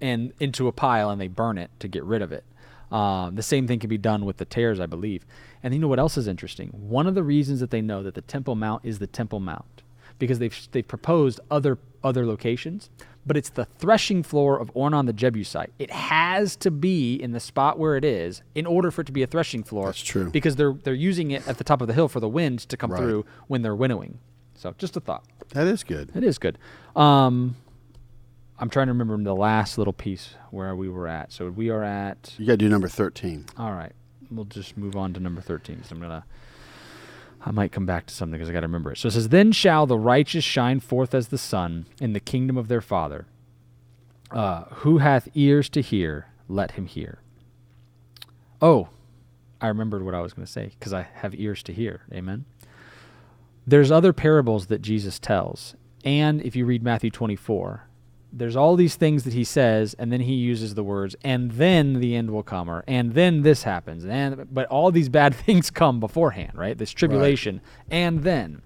and 0.00 0.32
into 0.38 0.68
a 0.68 0.72
pile 0.72 1.10
and 1.10 1.20
they 1.20 1.28
burn 1.28 1.58
it 1.58 1.70
to 1.80 1.88
get 1.88 2.04
rid 2.04 2.22
of 2.22 2.30
it 2.30 2.44
um, 2.92 3.34
the 3.34 3.42
same 3.42 3.66
thing 3.66 3.78
can 3.78 3.90
be 3.90 3.98
done 3.98 4.24
with 4.24 4.36
the 4.38 4.44
tares 4.44 4.80
i 4.80 4.86
believe 4.86 5.24
and 5.62 5.74
you 5.74 5.80
know 5.80 5.88
what 5.88 5.98
else 5.98 6.16
is 6.16 6.26
interesting 6.28 6.68
one 6.70 7.06
of 7.06 7.14
the 7.14 7.22
reasons 7.22 7.60
that 7.60 7.70
they 7.70 7.80
know 7.82 8.02
that 8.02 8.14
the 8.14 8.22
temple 8.22 8.54
mount 8.54 8.84
is 8.84 8.98
the 8.98 9.06
temple 9.06 9.40
mount 9.40 9.82
because 10.18 10.38
they've, 10.38 10.68
they've 10.72 10.88
proposed 10.88 11.38
other 11.50 11.78
other 12.02 12.26
locations 12.26 12.90
but 13.26 13.36
it's 13.36 13.50
the 13.50 13.66
threshing 13.66 14.22
floor 14.22 14.58
of 14.58 14.72
Ornan 14.72 15.04
the 15.04 15.12
Jebusite. 15.12 15.70
It 15.78 15.90
has 15.90 16.56
to 16.56 16.70
be 16.70 17.14
in 17.14 17.32
the 17.32 17.40
spot 17.40 17.78
where 17.78 17.94
it 17.94 18.04
is 18.04 18.40
in 18.54 18.64
order 18.64 18.90
for 18.90 19.02
it 19.02 19.04
to 19.04 19.12
be 19.12 19.22
a 19.22 19.26
threshing 19.26 19.62
floor. 19.62 19.84
That's 19.86 20.00
true. 20.00 20.30
Because 20.30 20.56
they're 20.56 20.72
they're 20.72 20.94
using 20.94 21.32
it 21.32 21.46
at 21.46 21.58
the 21.58 21.64
top 21.64 21.82
of 21.82 21.88
the 21.88 21.92
hill 21.92 22.08
for 22.08 22.20
the 22.20 22.28
wind 22.28 22.60
to 22.60 22.76
come 22.78 22.90
Right. 22.90 23.02
through 23.02 23.26
when 23.46 23.60
they're 23.60 23.74
winnowing. 23.76 24.18
So 24.54 24.74
just 24.78 24.96
a 24.96 25.00
thought. 25.00 25.24
That 25.50 25.66
is 25.66 25.84
good. 25.84 26.10
It 26.14 26.24
is 26.24 26.38
good. 26.38 26.56
Um, 26.96 27.56
I'm 28.60 28.68
trying 28.68 28.88
to 28.88 28.92
remember 28.92 29.16
the 29.22 29.34
last 29.34 29.78
little 29.78 29.92
piece 29.92 30.34
where 30.50 30.74
we 30.74 30.88
were 30.88 31.06
at. 31.06 31.32
So 31.32 31.48
we 31.48 31.70
are 31.70 31.84
at. 31.84 32.34
You 32.38 32.46
got 32.46 32.52
to 32.54 32.56
do 32.58 32.68
number 32.68 32.88
13. 32.88 33.46
All 33.56 33.72
right, 33.72 33.92
we'll 34.30 34.46
just 34.46 34.76
move 34.76 34.96
on 34.96 35.12
to 35.14 35.20
number 35.20 35.40
13. 35.40 35.84
So 35.84 35.94
I'm 35.94 36.00
gonna. 36.00 36.24
I 37.46 37.52
might 37.52 37.70
come 37.70 37.86
back 37.86 38.06
to 38.06 38.14
something 38.14 38.36
because 38.36 38.50
I 38.50 38.52
got 38.52 38.60
to 38.60 38.66
remember 38.66 38.92
it. 38.92 38.98
So 38.98 39.08
it 39.08 39.12
says, 39.12 39.28
"Then 39.28 39.52
shall 39.52 39.86
the 39.86 39.98
righteous 39.98 40.44
shine 40.44 40.80
forth 40.80 41.14
as 41.14 41.28
the 41.28 41.38
sun 41.38 41.86
in 42.00 42.12
the 42.12 42.20
kingdom 42.20 42.56
of 42.56 42.68
their 42.68 42.80
Father. 42.80 43.26
Uh, 44.30 44.64
who 44.64 44.98
hath 44.98 45.28
ears 45.34 45.68
to 45.70 45.80
hear, 45.80 46.26
let 46.48 46.72
him 46.72 46.86
hear." 46.86 47.20
Oh, 48.60 48.88
I 49.60 49.68
remembered 49.68 50.04
what 50.04 50.14
I 50.14 50.20
was 50.20 50.32
going 50.32 50.46
to 50.46 50.52
say 50.52 50.72
because 50.78 50.92
I 50.92 51.02
have 51.14 51.34
ears 51.34 51.62
to 51.64 51.72
hear. 51.72 52.02
Amen. 52.12 52.44
There's 53.66 53.90
other 53.90 54.12
parables 54.12 54.66
that 54.66 54.82
Jesus 54.82 55.18
tells, 55.20 55.76
and 56.04 56.42
if 56.42 56.56
you 56.56 56.64
read 56.66 56.82
Matthew 56.82 57.10
24, 57.10 57.87
there's 58.32 58.56
all 58.56 58.76
these 58.76 58.96
things 58.96 59.24
that 59.24 59.32
he 59.32 59.44
says, 59.44 59.94
and 59.98 60.12
then 60.12 60.20
he 60.20 60.34
uses 60.34 60.74
the 60.74 60.84
words, 60.84 61.16
and 61.22 61.52
then 61.52 62.00
the 62.00 62.14
end 62.14 62.30
will 62.30 62.42
come, 62.42 62.70
or 62.70 62.84
and 62.86 63.14
then 63.14 63.42
this 63.42 63.62
happens, 63.62 64.04
and 64.04 64.52
but 64.52 64.66
all 64.66 64.90
these 64.90 65.08
bad 65.08 65.34
things 65.46 65.70
come 65.70 66.00
beforehand, 66.00 66.52
right? 66.54 66.76
This 66.76 66.90
tribulation, 66.90 67.60
and 67.90 68.22
then. 68.22 68.62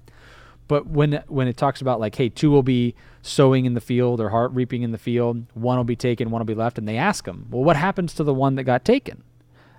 But 0.69 0.87
when 0.87 1.23
when 1.29 1.49
it 1.49 1.57
talks 1.57 1.81
about 1.81 2.01
like, 2.01 2.15
hey, 2.15 2.29
two 2.29 2.51
will 2.51 2.63
be 2.63 2.95
sowing 3.21 3.67
in 3.67 3.75
the 3.75 3.81
field 3.81 4.21
or 4.21 4.31
heart 4.31 4.53
reaping 4.53 4.83
in 4.83 4.91
the 4.91 4.99
field, 4.99 5.45
one 5.55 5.77
will 5.77 5.85
be 5.85 5.97
taken, 5.97 6.31
one 6.31 6.41
will 6.41 6.47
be 6.47 6.55
left, 6.55 6.79
and 6.79 6.89
they 6.89 6.97
ask 6.97 7.27
him, 7.27 7.47
well, 7.51 7.63
what 7.63 7.77
happens 7.77 8.15
to 8.15 8.25
the 8.25 8.35
one 8.35 8.55
that 8.57 8.65
got 8.65 8.85
taken? 8.85 9.23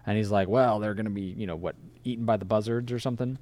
And 0.05 0.17
he's 0.17 0.31
like, 0.31 0.47
well, 0.47 0.79
they're 0.79 0.93
going 0.93 1.05
to 1.05 1.11
be, 1.11 1.33
you 1.37 1.47
know, 1.47 1.55
what, 1.55 1.75
eaten 2.03 2.25
by 2.25 2.37
the 2.37 2.45
buzzards 2.45 2.91
or 2.91 2.99
something. 2.99 3.37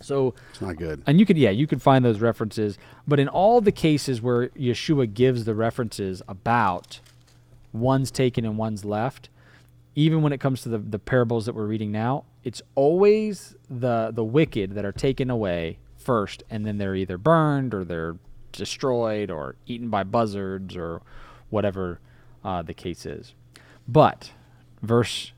So 0.00 0.34
It's 0.50 0.60
not 0.60 0.76
good. 0.76 1.02
and 1.06 1.18
you 1.20 1.26
could, 1.26 1.36
yeah, 1.38 1.50
you 1.50 1.66
could 1.66 1.80
find 1.82 2.04
those 2.04 2.20
references. 2.20 2.78
But 3.06 3.18
in 3.20 3.28
all 3.28 3.60
the 3.60 3.72
cases 3.72 4.20
where 4.20 4.48
Yeshua 4.50 5.12
gives 5.12 5.44
the 5.44 5.54
references 5.54 6.22
about 6.28 7.00
one's 7.72 8.10
taken 8.10 8.44
and 8.44 8.56
one's 8.58 8.84
left, 8.84 9.28
even 9.94 10.22
when 10.22 10.32
it 10.32 10.40
comes 10.40 10.62
to 10.62 10.68
the, 10.68 10.78
the 10.78 10.98
parables 10.98 11.46
that 11.46 11.54
we're 11.54 11.66
reading 11.66 11.92
now, 11.92 12.24
it's 12.42 12.60
always 12.74 13.54
the 13.70 14.10
the 14.12 14.24
wicked 14.24 14.74
that 14.74 14.84
are 14.84 14.92
taken 14.92 15.30
away 15.30 15.78
first, 15.96 16.42
and 16.50 16.66
then 16.66 16.78
they're 16.78 16.94
either 16.96 17.16
burned 17.16 17.72
or 17.72 17.84
they're 17.84 18.16
destroyed 18.52 19.30
or 19.30 19.56
eaten 19.66 19.88
by 19.88 20.02
buzzards 20.04 20.76
or 20.76 21.00
whatever 21.50 22.00
uh, 22.44 22.60
the 22.62 22.74
case 22.74 23.06
is. 23.06 23.34
But 23.88 24.32
verse 24.82 25.32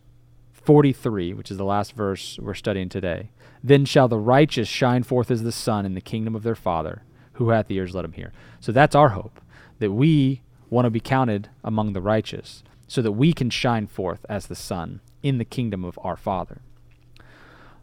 43, 0.66 1.32
which 1.32 1.50
is 1.50 1.56
the 1.56 1.64
last 1.64 1.92
verse 1.92 2.38
we're 2.42 2.54
studying 2.54 2.88
today. 2.88 3.30
Then 3.62 3.84
shall 3.84 4.08
the 4.08 4.18
righteous 4.18 4.68
shine 4.68 5.04
forth 5.04 5.30
as 5.30 5.42
the 5.42 5.52
sun 5.52 5.86
in 5.86 5.94
the 5.94 6.00
kingdom 6.00 6.34
of 6.34 6.42
their 6.42 6.54
Father. 6.54 7.02
Who 7.34 7.50
hath 7.50 7.70
ears, 7.70 7.94
let 7.94 8.04
him 8.04 8.12
hear. 8.12 8.32
So 8.60 8.72
that's 8.72 8.94
our 8.94 9.10
hope, 9.10 9.40
that 9.78 9.92
we 9.92 10.42
want 10.68 10.86
to 10.86 10.90
be 10.90 11.00
counted 11.00 11.48
among 11.62 11.92
the 11.92 12.00
righteous, 12.00 12.64
so 12.88 13.00
that 13.02 13.12
we 13.12 13.32
can 13.32 13.50
shine 13.50 13.86
forth 13.86 14.26
as 14.28 14.46
the 14.46 14.54
sun 14.54 15.00
in 15.22 15.38
the 15.38 15.44
kingdom 15.44 15.84
of 15.84 15.98
our 16.02 16.16
Father. 16.16 16.60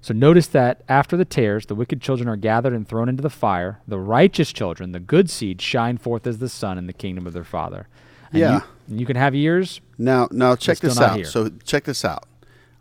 So 0.02 0.14
notice 0.14 0.48
that 0.48 0.82
after 0.90 1.16
the 1.16 1.24
tares, 1.24 1.68
the 1.68 1.76
wicked 1.76 2.02
children 2.02 2.28
are 2.28 2.36
gathered 2.36 2.74
and 2.74 2.86
thrown 2.86 3.08
into 3.08 3.24
the 3.24 3.30
fire. 3.30 3.80
The 3.88 4.00
righteous 4.00 4.52
children, 4.52 4.92
the 4.92 5.00
good 5.00 5.30
seed, 5.30 5.62
shine 5.62 5.98
forth 5.98 6.28
as 6.28 6.40
the 6.40 6.50
sun 6.50 6.78
in 6.78 6.88
the 6.88 6.94
kingdom 6.94 7.26
of 7.26 7.32
their 7.32 7.46
Father. 7.46 7.88
And 8.32 8.40
Yeah. 8.42 8.56
You, 8.56 8.62
and 8.90 9.00
you 9.00 9.06
can 9.06 9.16
have 9.16 9.34
ears. 9.34 9.80
Now, 9.98 10.28
now 10.32 10.58
check 10.58 10.80
this 10.80 11.00
out. 11.00 11.16
here. 11.16 11.26
So 11.26 11.50
check 11.64 11.86
this 11.86 12.04
out. 12.04 12.26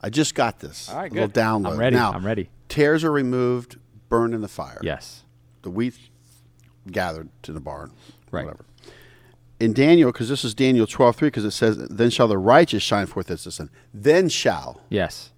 I 0.02 0.10
just 0.10 0.34
got 0.34 0.58
this. 0.60 0.88
All 0.88 0.96
right, 0.96 1.10
a 1.10 1.14
little 1.14 1.28
good. 1.28 1.38
I'm 1.40 1.62
download. 1.64 1.78
ready. 1.78 1.96
Now, 1.96 2.12
I'm 2.12 2.26
ready. 2.26 2.48
Tares 2.68 3.04
are 3.04 3.12
removed, 3.12 3.78
burned 4.08 4.34
in 4.34 4.40
the 4.40 4.48
fire. 4.48 4.80
Yes. 4.82 5.22
The 5.62 5.70
wheat 5.70 5.94
gathered 6.90 7.28
to 7.44 7.52
the 7.52 7.60
barn. 7.60 7.92
Right. 8.30 8.44
Whatever. 8.44 8.64
In 9.60 9.72
Daniel, 9.72 10.10
because 10.10 10.28
this 10.28 10.42
is 10.44 10.54
Daniel 10.54 10.86
twelve 10.88 11.14
three, 11.14 11.28
because 11.28 11.44
it 11.44 11.52
says, 11.52 11.76
"Then 11.88 12.10
shall 12.10 12.26
the 12.26 12.36
righteous 12.38 12.82
shine 12.82 13.06
forth 13.06 13.30
as 13.30 13.44
the 13.44 13.52
sun." 13.52 13.70
Then 13.94 14.28
shall 14.28 14.80
Yes. 14.88 15.30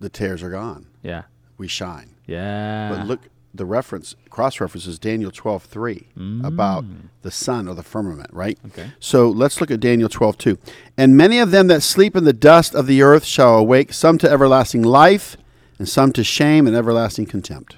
the 0.00 0.08
tares 0.08 0.42
are 0.42 0.50
gone. 0.50 0.86
Yeah. 1.02 1.22
We 1.58 1.68
shine. 1.68 2.16
Yeah. 2.26 2.88
But 2.90 3.06
look, 3.06 3.20
the 3.58 3.66
reference, 3.66 4.16
cross 4.30 4.60
reference 4.60 4.86
is 4.86 4.98
Daniel 4.98 5.30
twelve 5.30 5.64
three 5.64 6.08
about 6.42 6.84
the 7.22 7.30
sun 7.30 7.68
or 7.68 7.74
the 7.74 7.82
firmament, 7.82 8.30
right? 8.32 8.58
Mm. 8.62 8.70
Okay. 8.70 8.92
So 8.98 9.28
let's 9.28 9.60
look 9.60 9.70
at 9.70 9.80
Daniel 9.80 10.08
twelve 10.08 10.38
two. 10.38 10.58
And 10.96 11.16
many 11.16 11.38
of 11.38 11.50
them 11.50 11.66
that 11.66 11.82
sleep 11.82 12.16
in 12.16 12.24
the 12.24 12.32
dust 12.32 12.74
of 12.74 12.86
the 12.86 13.02
earth 13.02 13.24
shall 13.24 13.58
awake, 13.58 13.92
some 13.92 14.16
to 14.18 14.30
everlasting 14.30 14.82
life, 14.82 15.36
and 15.78 15.88
some 15.88 16.12
to 16.14 16.24
shame 16.24 16.66
and 16.66 16.74
everlasting 16.74 17.26
contempt. 17.26 17.76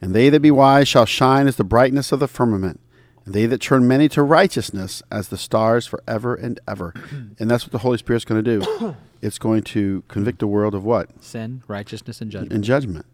And 0.00 0.14
they 0.14 0.30
that 0.30 0.40
be 0.40 0.50
wise 0.50 0.88
shall 0.88 1.06
shine 1.06 1.46
as 1.46 1.56
the 1.56 1.64
brightness 1.64 2.12
of 2.12 2.20
the 2.20 2.28
firmament, 2.28 2.80
and 3.24 3.34
they 3.34 3.46
that 3.46 3.60
turn 3.60 3.86
many 3.86 4.08
to 4.10 4.22
righteousness 4.22 5.02
as 5.10 5.28
the 5.28 5.36
stars 5.36 5.86
forever 5.86 6.34
and 6.34 6.60
ever. 6.68 6.94
and 7.38 7.50
that's 7.50 7.64
what 7.64 7.72
the 7.72 7.78
Holy 7.78 7.98
Spirit's 7.98 8.24
going 8.24 8.42
to 8.42 8.58
do. 8.58 8.96
it's 9.22 9.38
going 9.38 9.62
to 9.62 10.04
convict 10.08 10.38
the 10.38 10.46
world 10.46 10.74
of 10.74 10.84
what? 10.84 11.22
Sin, 11.22 11.62
righteousness, 11.66 12.20
and 12.20 12.30
judgment. 12.30 12.52
And 12.52 12.64
judgment. 12.64 13.06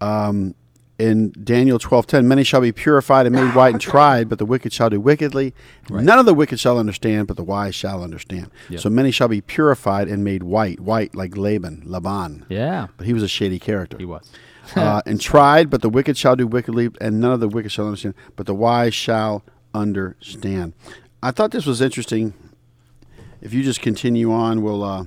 Um, 0.00 0.54
in 0.96 1.32
Daniel 1.42 1.80
twelve 1.80 2.06
ten, 2.06 2.28
many 2.28 2.44
shall 2.44 2.60
be 2.60 2.70
purified 2.70 3.26
and 3.26 3.34
made 3.34 3.52
white 3.54 3.72
and 3.72 3.80
tried, 3.80 4.28
but 4.28 4.38
the 4.38 4.46
wicked 4.46 4.72
shall 4.72 4.90
do 4.90 5.00
wickedly. 5.00 5.52
None 5.90 6.18
of 6.20 6.24
the 6.26 6.34
wicked 6.34 6.60
shall 6.60 6.78
understand, 6.78 7.26
but 7.26 7.36
the 7.36 7.42
wise 7.42 7.74
shall 7.74 8.02
understand. 8.04 8.50
Yep. 8.68 8.80
So 8.80 8.90
many 8.90 9.10
shall 9.10 9.26
be 9.26 9.40
purified 9.40 10.06
and 10.06 10.22
made 10.22 10.44
white, 10.44 10.78
white 10.78 11.14
like 11.16 11.36
Laban, 11.36 11.82
Laban. 11.84 12.46
Yeah. 12.48 12.86
But 12.96 13.06
he 13.08 13.12
was 13.12 13.24
a 13.24 13.28
shady 13.28 13.58
character. 13.58 13.96
He 13.98 14.04
was. 14.04 14.30
uh, 14.76 15.02
and 15.06 15.20
tried, 15.20 15.68
but 15.68 15.82
the 15.82 15.88
wicked 15.88 16.16
shall 16.16 16.36
do 16.36 16.46
wickedly, 16.46 16.90
and 17.00 17.20
none 17.20 17.32
of 17.32 17.40
the 17.40 17.48
wicked 17.48 17.72
shall 17.72 17.86
understand, 17.86 18.14
but 18.36 18.46
the 18.46 18.54
wise 18.54 18.94
shall 18.94 19.42
understand. 19.74 20.74
I 21.24 21.32
thought 21.32 21.50
this 21.50 21.66
was 21.66 21.80
interesting. 21.80 22.34
If 23.40 23.52
you 23.52 23.64
just 23.64 23.80
continue 23.80 24.30
on, 24.32 24.62
we'll 24.62 24.84
uh, 24.84 25.06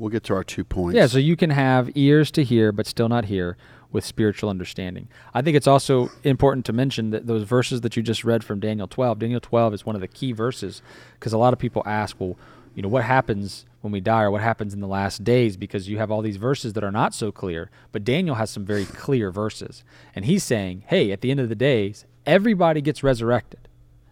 we'll 0.00 0.10
get 0.10 0.24
to 0.24 0.34
our 0.34 0.42
two 0.42 0.64
points. 0.64 0.96
Yeah, 0.96 1.06
so 1.06 1.18
you 1.18 1.36
can 1.36 1.50
have 1.50 1.90
ears 1.94 2.30
to 2.32 2.42
hear, 2.42 2.72
but 2.72 2.86
still 2.86 3.08
not 3.08 3.26
hear 3.26 3.56
with 3.92 4.04
spiritual 4.04 4.48
understanding. 4.48 5.08
I 5.34 5.42
think 5.42 5.56
it's 5.56 5.66
also 5.66 6.10
important 6.24 6.64
to 6.66 6.72
mention 6.72 7.10
that 7.10 7.26
those 7.26 7.42
verses 7.42 7.82
that 7.82 7.96
you 7.96 8.02
just 8.02 8.24
read 8.24 8.42
from 8.42 8.60
Daniel 8.60 8.88
12, 8.88 9.18
Daniel 9.18 9.40
12 9.40 9.74
is 9.74 9.86
one 9.86 9.94
of 9.94 10.00
the 10.00 10.08
key 10.08 10.32
verses 10.32 10.80
because 11.14 11.32
a 11.32 11.38
lot 11.38 11.52
of 11.52 11.58
people 11.58 11.82
ask, 11.84 12.16
well, 12.18 12.36
you 12.74 12.82
know, 12.82 12.88
what 12.88 13.04
happens 13.04 13.66
when 13.80 13.92
we 13.92 14.00
die 14.00 14.22
or 14.22 14.30
what 14.30 14.42
happens 14.42 14.72
in 14.72 14.80
the 14.80 14.86
last 14.86 15.24
days 15.24 15.56
because 15.56 15.88
you 15.88 15.98
have 15.98 16.10
all 16.10 16.22
these 16.22 16.36
verses 16.36 16.72
that 16.74 16.84
are 16.84 16.92
not 16.92 17.12
so 17.12 17.32
clear. 17.32 17.68
But 17.92 18.04
Daniel 18.04 18.36
has 18.36 18.50
some 18.50 18.64
very 18.64 18.84
clear 18.84 19.30
verses. 19.30 19.82
And 20.14 20.24
he's 20.24 20.44
saying, 20.44 20.84
hey, 20.86 21.10
at 21.10 21.20
the 21.20 21.30
end 21.30 21.40
of 21.40 21.48
the 21.48 21.54
days, 21.54 22.06
everybody 22.24 22.80
gets 22.80 23.02
resurrected. 23.02 23.68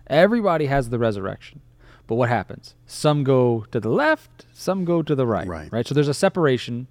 Everybody 0.09 0.67
has 0.67 0.91
the 0.91 0.99
resurrection. 0.99 1.61
But 2.09 2.17
what 2.17 2.29
happens? 2.31 2.75
Some 2.87 3.23
go 3.23 3.67
to 3.71 3.79
the 3.79 3.91
left, 3.91 4.47
some 4.53 4.85
go 4.85 5.03
to 5.03 5.15
the 5.15 5.27
right. 5.27 5.47
Right. 5.47 5.71
Right. 5.71 5.87
So 5.87 5.95
there's 5.95 6.09
a 6.09 6.15
separation 6.15 6.89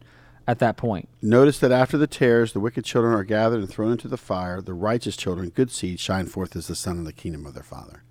at 0.47 0.59
that 0.59 0.77
point. 0.77 1.09
Notice 1.21 1.59
that 1.59 1.71
after 1.73 1.97
the 1.97 2.07
tares, 2.07 2.53
the 2.53 2.61
wicked 2.61 2.85
children 2.85 3.13
are 3.13 3.25
gathered 3.25 3.59
and 3.59 3.69
thrown 3.69 3.91
into 3.91 4.07
the 4.07 4.15
fire. 4.15 4.61
The 4.61 4.73
righteous 4.75 5.17
children, 5.17 5.49
good 5.49 5.71
seed, 5.71 5.99
shine 5.99 6.27
forth 6.27 6.55
as 6.55 6.67
the 6.67 6.75
sun 6.75 6.97
in 6.97 7.03
the 7.03 7.11
kingdom 7.11 7.45
of 7.45 7.55
their 7.55 7.63
Father. 7.63 8.03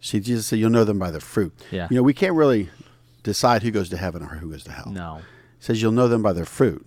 See, 0.00 0.20
Jesus 0.20 0.46
said, 0.46 0.58
"You'll 0.58 0.70
know 0.70 0.84
them 0.84 0.98
by 0.98 1.10
their 1.10 1.20
fruit." 1.20 1.52
Yeah. 1.72 1.88
You 1.90 1.96
know, 1.96 2.02
we 2.02 2.12
can't 2.14 2.34
really 2.34 2.68
decide 3.22 3.62
who 3.62 3.70
goes 3.70 3.88
to 3.88 3.96
heaven 3.96 4.22
or 4.22 4.36
who 4.36 4.50
goes 4.50 4.62
to 4.64 4.70
hell. 4.70 4.92
No. 4.92 5.16
It 5.16 5.64
says 5.64 5.80
you'll 5.80 5.92
know 5.92 6.08
them 6.08 6.22
by 6.22 6.34
their 6.34 6.44
fruit. 6.44 6.86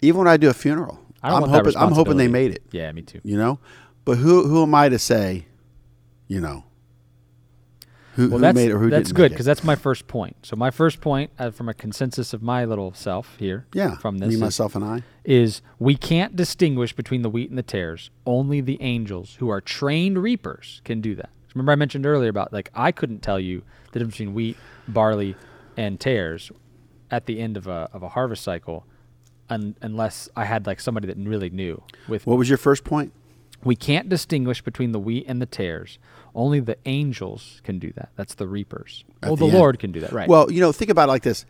Even 0.00 0.20
when 0.20 0.28
I 0.28 0.38
do 0.38 0.48
a 0.48 0.54
funeral, 0.54 0.98
I 1.22 1.28
don't 1.28 1.36
I'm 1.36 1.40
want 1.42 1.52
that 1.52 1.74
hoping 1.74 1.82
I'm 1.82 1.92
hoping 1.92 2.16
they 2.16 2.28
made 2.28 2.52
it. 2.52 2.62
Yeah, 2.70 2.90
me 2.92 3.02
too. 3.02 3.20
You 3.22 3.36
know, 3.36 3.58
but 4.06 4.16
who 4.16 4.48
who 4.48 4.62
am 4.62 4.74
I 4.74 4.88
to 4.88 4.98
say? 4.98 5.46
You 6.28 6.40
know, 6.40 6.64
who, 8.16 8.28
Well, 8.28 8.38
who 8.38 8.42
that's, 8.42 8.54
made 8.56 8.70
it 8.70 8.74
or 8.74 8.78
who 8.78 8.90
that's 8.90 9.12
good 9.12 9.30
because 9.30 9.46
that's 9.46 9.62
my 9.62 9.76
first 9.76 10.08
point. 10.08 10.36
So 10.42 10.56
my 10.56 10.70
first 10.70 11.00
point, 11.00 11.30
uh, 11.38 11.50
from 11.50 11.68
a 11.68 11.74
consensus 11.74 12.32
of 12.32 12.42
my 12.42 12.64
little 12.64 12.92
self 12.92 13.36
here, 13.38 13.66
yeah. 13.72 13.96
from 13.96 14.18
this 14.18 14.28
me, 14.30 14.34
is- 14.34 14.40
myself, 14.40 14.74
and 14.74 14.84
I. 14.84 15.02
is 15.24 15.62
we 15.78 15.96
can't 15.96 16.34
distinguish 16.34 16.92
between 16.92 17.22
the 17.22 17.30
wheat 17.30 17.48
and 17.48 17.56
the 17.58 17.62
tares. 17.62 18.10
Only 18.26 18.60
the 18.60 18.80
angels 18.82 19.36
who 19.38 19.48
are 19.48 19.60
trained 19.60 20.18
reapers 20.22 20.80
can 20.84 21.00
do 21.00 21.14
that. 21.14 21.30
Remember, 21.54 21.72
I 21.72 21.76
mentioned 21.76 22.04
earlier 22.06 22.28
about 22.30 22.52
like 22.52 22.70
I 22.74 22.92
couldn't 22.92 23.20
tell 23.22 23.38
you 23.40 23.62
the 23.92 24.00
difference 24.00 24.14
between 24.18 24.34
wheat, 24.34 24.56
barley, 24.88 25.36
and 25.76 25.98
tares 26.00 26.50
at 27.10 27.26
the 27.26 27.38
end 27.40 27.56
of 27.56 27.66
a 27.66 27.88
of 27.92 28.02
a 28.02 28.08
harvest 28.10 28.42
cycle, 28.42 28.84
un- 29.48 29.76
unless 29.80 30.28
I 30.36 30.44
had 30.44 30.66
like 30.66 30.80
somebody 30.80 31.06
that 31.06 31.16
really 31.16 31.50
knew. 31.50 31.82
With 32.08 32.26
What 32.26 32.38
was 32.38 32.48
your 32.48 32.58
first 32.58 32.84
point? 32.84 33.12
we 33.64 33.74
can't 33.74 34.08
distinguish 34.08 34.60
between 34.62 34.92
the 34.92 34.98
wheat 35.00 35.24
and 35.26 35.40
the 35.42 35.46
tares. 35.46 35.98
Only 36.36 36.60
the 36.60 36.76
angels 36.84 37.62
can 37.64 37.78
do 37.78 37.92
that. 37.96 38.10
That's 38.14 38.34
the 38.34 38.46
reapers. 38.46 39.04
At 39.22 39.30
well, 39.30 39.36
the 39.36 39.46
the. 39.46 39.56
Lord 39.56 39.78
can 39.78 39.90
do 39.90 40.00
that, 40.00 40.12
right? 40.12 40.28
Well, 40.28 40.52
you 40.52 40.60
know, 40.60 40.70
think 40.70 40.90
about 40.90 41.08
it 41.08 41.12
like 41.12 41.22
this. 41.22 41.46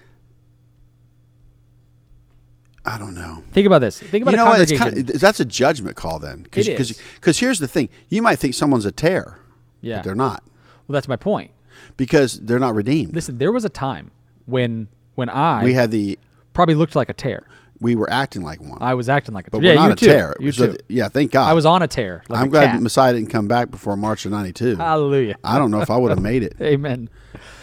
I 2.84 2.96
don't 2.96 3.16
know. 3.16 3.42
think 3.50 3.66
about 3.66 3.80
this. 3.80 3.98
Think 3.98 4.22
about 4.22 4.30
you 4.30 4.36
know 4.36 4.44
what? 4.44 4.60
It's 4.60 4.70
kind 4.70 4.96
of, 4.96 5.20
that's 5.20 5.40
a 5.40 5.44
judgment 5.44 5.96
call 5.96 6.20
then. 6.20 6.46
It 6.54 6.68
is. 6.68 7.02
Because 7.16 7.40
here's 7.40 7.58
the 7.58 7.66
thing: 7.66 7.88
you 8.08 8.22
might 8.22 8.36
think 8.38 8.54
someone's 8.54 8.84
a 8.84 8.92
tare, 8.92 9.40
yeah. 9.80 9.96
but 9.96 10.04
they're 10.04 10.14
not 10.14 10.44
Well, 10.86 10.94
that's 10.94 11.08
my 11.08 11.16
point. 11.16 11.50
because 11.96 12.38
they're 12.38 12.60
not 12.60 12.76
redeemed. 12.76 13.12
Listen, 13.12 13.38
there 13.38 13.50
was 13.50 13.64
a 13.64 13.68
time 13.68 14.12
when 14.44 14.86
when 15.16 15.28
I 15.28 15.64
we 15.64 15.74
had 15.74 15.90
the 15.90 16.16
probably 16.52 16.76
looked 16.76 16.94
like 16.94 17.08
a 17.08 17.14
tare. 17.14 17.48
We 17.80 17.94
were 17.94 18.08
acting 18.10 18.42
like 18.42 18.60
one, 18.60 18.78
I 18.80 18.94
was 18.94 19.08
acting 19.08 19.34
like 19.34 19.46
a 19.48 19.50
but 19.50 19.60
tear. 19.60 19.70
we're 19.74 19.80
not 19.80 19.92
a 19.92 19.96
too. 19.96 20.06
tear. 20.06 20.36
You 20.40 20.52
So 20.52 20.72
too. 20.72 20.78
yeah, 20.88 21.08
thank 21.08 21.32
God. 21.32 21.48
I 21.48 21.52
was 21.52 21.66
on 21.66 21.82
a 21.82 21.88
tear. 21.88 22.22
Like 22.28 22.40
I'm 22.40 22.46
a 22.46 22.50
glad 22.50 22.70
cat. 22.72 22.82
Messiah 22.82 23.12
didn't 23.12 23.30
come 23.30 23.48
back 23.48 23.70
before 23.70 23.96
March 23.96 24.24
of 24.24 24.32
'92. 24.32 24.76
Hallelujah. 24.76 25.36
I 25.44 25.58
don't 25.58 25.70
know 25.70 25.80
if 25.82 25.90
I 25.90 25.96
would 25.96 26.10
have 26.10 26.22
made 26.22 26.42
it. 26.42 26.56
Amen. 26.60 27.08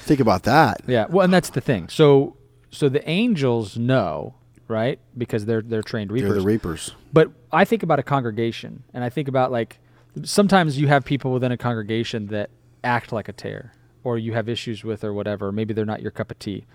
Think 0.01 0.19
about 0.19 0.43
that. 0.43 0.81
Yeah. 0.87 1.05
Well, 1.09 1.23
and 1.23 1.33
that's 1.33 1.49
the 1.49 1.61
thing. 1.61 1.89
So 1.89 2.37
so 2.69 2.89
the 2.89 3.07
angels 3.09 3.77
know, 3.77 4.35
right? 4.67 4.99
Because 5.17 5.45
they're 5.45 5.61
they're 5.61 5.81
trained 5.83 6.11
reapers. 6.11 6.29
They're 6.29 6.39
the 6.41 6.45
reapers. 6.45 6.93
But 7.11 7.31
I 7.51 7.65
think 7.65 7.83
about 7.83 7.99
a 7.99 8.03
congregation, 8.03 8.83
and 8.93 9.03
I 9.03 9.09
think 9.09 9.27
about 9.27 9.51
like 9.51 9.79
sometimes 10.23 10.77
you 10.79 10.87
have 10.87 11.05
people 11.05 11.31
within 11.31 11.51
a 11.51 11.57
congregation 11.57 12.27
that 12.27 12.49
act 12.83 13.11
like 13.11 13.27
a 13.29 13.33
tare, 13.33 13.71
or 14.03 14.17
you 14.17 14.33
have 14.33 14.49
issues 14.49 14.83
with, 14.83 15.03
or 15.03 15.13
whatever. 15.13 15.51
Maybe 15.51 15.73
they're 15.73 15.85
not 15.85 16.01
your 16.01 16.11
cup 16.11 16.29
of 16.31 16.39
tea. 16.39 16.65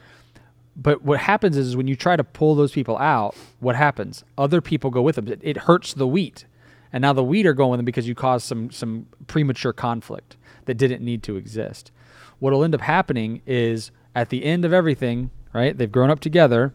But 0.81 1.03
what 1.03 1.19
happens 1.19 1.57
is, 1.57 1.77
when 1.77 1.89
you 1.89 1.97
try 1.97 2.15
to 2.15 2.23
pull 2.23 2.55
those 2.55 2.71
people 2.71 2.97
out, 2.99 3.35
what 3.59 3.75
happens? 3.75 4.23
Other 4.39 4.61
people 4.61 4.91
go 4.91 5.03
with 5.03 5.17
them. 5.17 5.27
It, 5.27 5.41
it 5.43 5.57
hurts 5.57 5.93
the 5.93 6.07
wheat, 6.07 6.45
and 6.93 7.03
now 7.03 7.13
the 7.13 7.25
wheat 7.25 7.47
are 7.47 7.53
going 7.53 7.73
with 7.73 7.79
them 7.79 7.85
because 7.85 8.07
you 8.07 8.15
caused 8.15 8.47
some 8.47 8.71
some 8.71 9.07
premature 9.27 9.73
conflict 9.73 10.37
that 10.67 10.75
didn't 10.75 11.03
need 11.05 11.23
to 11.25 11.37
exist. 11.37 11.91
What'll 12.39 12.63
end 12.63 12.75
up 12.77 12.83
happening 12.83 13.43
is 13.45 13.91
at 14.15 14.29
the 14.29 14.45
end 14.45 14.65
of 14.65 14.73
everything, 14.73 15.31
right? 15.53 15.77
They've 15.77 15.91
grown 15.91 16.11
up 16.11 16.21
together, 16.21 16.73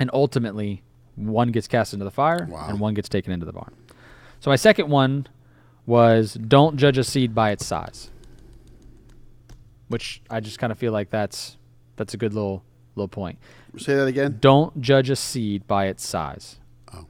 and 0.00 0.10
ultimately 0.12 0.82
one 1.14 1.52
gets 1.52 1.68
cast 1.68 1.92
into 1.92 2.04
the 2.04 2.10
fire 2.10 2.48
Wow. 2.50 2.66
and 2.68 2.80
one 2.80 2.94
gets 2.94 3.08
taken 3.08 3.32
into 3.32 3.46
the 3.46 3.52
barn. 3.52 3.72
So 4.40 4.50
my 4.50 4.56
second 4.56 4.88
one 4.88 5.28
was 5.86 6.34
don't 6.34 6.76
judge 6.76 6.98
a 6.98 7.04
seed 7.04 7.34
by 7.34 7.50
its 7.52 7.64
size. 7.64 8.10
Which 9.88 10.22
I 10.30 10.40
just 10.40 10.58
kind 10.58 10.72
of 10.72 10.78
feel 10.78 10.90
like 10.92 11.10
that's 11.10 11.56
that's 11.96 12.14
a 12.14 12.16
good 12.16 12.32
little 12.34 12.64
little 12.94 13.08
point. 13.08 13.38
Say 13.78 13.94
that 13.94 14.06
again. 14.06 14.38
Don't 14.40 14.80
judge 14.80 15.10
a 15.10 15.16
seed 15.16 15.66
by 15.66 15.86
its 15.86 16.06
size. 16.06 16.58
Oh. 16.92 17.06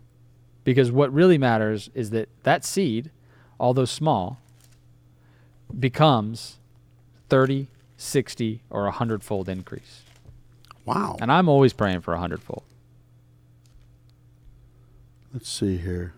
Because 0.65 0.93
what 0.93 1.13
really 1.13 1.39
matters 1.39 1.91
is 1.95 2.11
that 2.11 2.29
that 2.45 2.65
seed, 2.65 3.11
although 3.59 3.85
small, 3.85 4.39
becomes 5.79 6.59
30, 7.29 7.69
60 7.97 8.63
or 8.71 8.83
a 8.83 8.85
100 8.85 9.23
fold 9.23 9.49
increase. 9.49 10.03
Wow. 10.85 11.17
And 11.21 11.31
I'm 11.31 11.49
always 11.49 11.73
praying 11.73 12.01
for 12.01 12.13
a 12.13 12.17
100 12.17 12.43
fold. 12.43 12.65
Let's 15.33 15.49
see 15.49 15.79
here. 15.79 16.13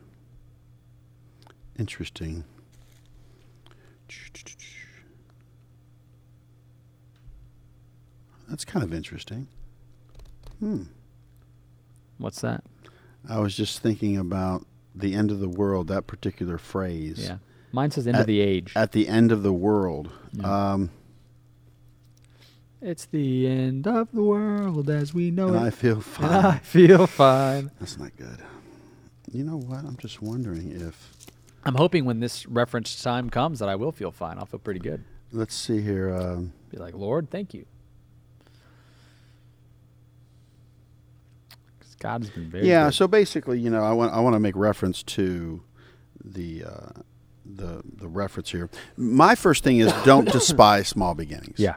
Interesting. 1.78 2.44
That's 8.48 8.64
kind 8.64 8.84
of 8.84 8.92
interesting. 8.92 9.48
What's 12.18 12.40
that? 12.40 12.64
I 13.28 13.38
was 13.40 13.56
just 13.56 13.80
thinking 13.80 14.16
about 14.18 14.66
the 14.94 15.14
end 15.14 15.30
of 15.30 15.40
the 15.40 15.48
world, 15.48 15.88
that 15.88 16.06
particular 16.06 16.58
phrase. 16.58 17.26
Yeah. 17.28 17.38
Mine 17.72 17.90
says 17.90 18.06
end 18.06 18.16
of 18.18 18.26
the 18.26 18.40
age. 18.40 18.72
At 18.76 18.92
the 18.92 19.08
end 19.08 19.32
of 19.32 19.42
the 19.42 19.52
world. 19.52 20.10
Yeah. 20.32 20.72
Um, 20.72 20.90
It's 22.80 23.06
the 23.06 23.46
end 23.48 23.86
of 23.88 24.12
the 24.12 24.22
world 24.22 24.88
as 24.90 25.12
we 25.14 25.30
know 25.30 25.48
and 25.48 25.56
it. 25.56 25.62
I 25.62 25.70
feel 25.70 25.94
And 25.96 26.04
fine. 26.04 26.44
I 26.44 26.58
feel 26.58 27.06
fine. 27.06 27.70
That's 27.80 27.98
not 27.98 28.14
good. 28.16 28.38
You 29.32 29.42
know 29.42 29.56
what? 29.56 29.84
I'm 29.84 29.96
just 29.96 30.22
wondering 30.22 30.70
if. 30.70 31.12
I'm 31.64 31.74
hoping 31.76 32.04
when 32.04 32.20
this 32.20 32.46
reference 32.46 33.02
time 33.02 33.30
comes 33.30 33.58
that 33.58 33.68
I 33.70 33.74
will 33.74 33.90
feel 33.90 34.12
fine. 34.12 34.38
I'll 34.38 34.46
feel 34.46 34.60
pretty 34.60 34.80
good. 34.80 35.02
Let's 35.32 35.54
see 35.54 35.80
here. 35.80 36.14
Um, 36.14 36.52
Be 36.70 36.76
like, 36.76 36.94
Lord, 36.94 37.30
thank 37.30 37.54
you. 37.54 37.64
God 42.04 42.20
has 42.22 42.30
been 42.30 42.50
very 42.50 42.68
yeah. 42.68 42.84
good. 42.84 42.94
So 42.94 43.08
basically, 43.08 43.58
you 43.58 43.70
know, 43.70 43.82
I 43.82 43.92
want 43.92 44.12
I 44.12 44.20
want 44.20 44.34
to 44.34 44.40
make 44.40 44.54
reference 44.54 45.02
to 45.04 45.62
the 46.22 46.64
uh, 46.64 47.00
the 47.46 47.82
the 47.96 48.08
reference 48.08 48.50
here. 48.50 48.68
My 48.98 49.34
first 49.34 49.64
thing 49.64 49.78
is 49.78 49.90
don't 50.04 50.30
despise 50.30 50.86
small 50.86 51.14
beginnings. 51.14 51.58
yeah. 51.58 51.76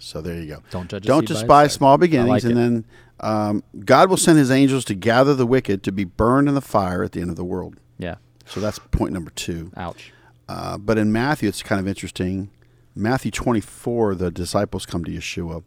So 0.00 0.22
there 0.22 0.40
you 0.40 0.46
go. 0.46 0.62
Don't 0.70 0.88
judge 0.88 1.04
Don't 1.04 1.22
seed 1.22 1.28
by 1.28 1.32
its 1.34 1.40
despise 1.40 1.72
small 1.74 1.98
beginnings, 1.98 2.30
like 2.30 2.42
and 2.44 2.52
it. 2.52 2.54
then 2.54 2.84
um, 3.20 3.64
God 3.84 4.08
will 4.08 4.16
send 4.16 4.38
His 4.38 4.50
angels 4.50 4.86
to 4.86 4.94
gather 4.94 5.34
the 5.34 5.46
wicked 5.46 5.82
to 5.82 5.92
be 5.92 6.04
burned 6.04 6.48
in 6.48 6.54
the 6.54 6.62
fire 6.62 7.04
at 7.04 7.12
the 7.12 7.20
end 7.20 7.28
of 7.28 7.36
the 7.36 7.44
world. 7.44 7.76
Yeah. 7.98 8.16
So 8.46 8.60
that's 8.60 8.78
point 8.78 9.12
number 9.12 9.30
two. 9.30 9.70
Ouch. 9.76 10.14
Uh, 10.48 10.78
but 10.78 10.96
in 10.96 11.12
Matthew, 11.12 11.46
it's 11.46 11.62
kind 11.62 11.78
of 11.78 11.86
interesting. 11.86 12.50
Matthew 12.94 13.30
24, 13.30 14.14
the 14.14 14.30
disciples 14.30 14.86
come 14.86 15.04
to 15.04 15.10
Yeshua. 15.10 15.62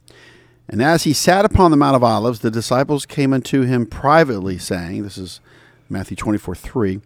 And 0.72 0.82
as 0.82 1.04
he 1.04 1.12
sat 1.12 1.44
upon 1.44 1.70
the 1.70 1.78
Mount 1.78 1.98
of 1.98 2.04
Olives, 2.04 2.40
the 2.40 2.50
disciples 2.50 3.06
came 3.06 3.34
unto 3.34 3.64
him 3.64 3.86
privately, 3.86 4.58
saying, 4.58 5.04
This 5.04 5.18
is 5.18 5.42
Matthew 5.90 6.16
24, 6.16 6.56
3. 6.56 7.02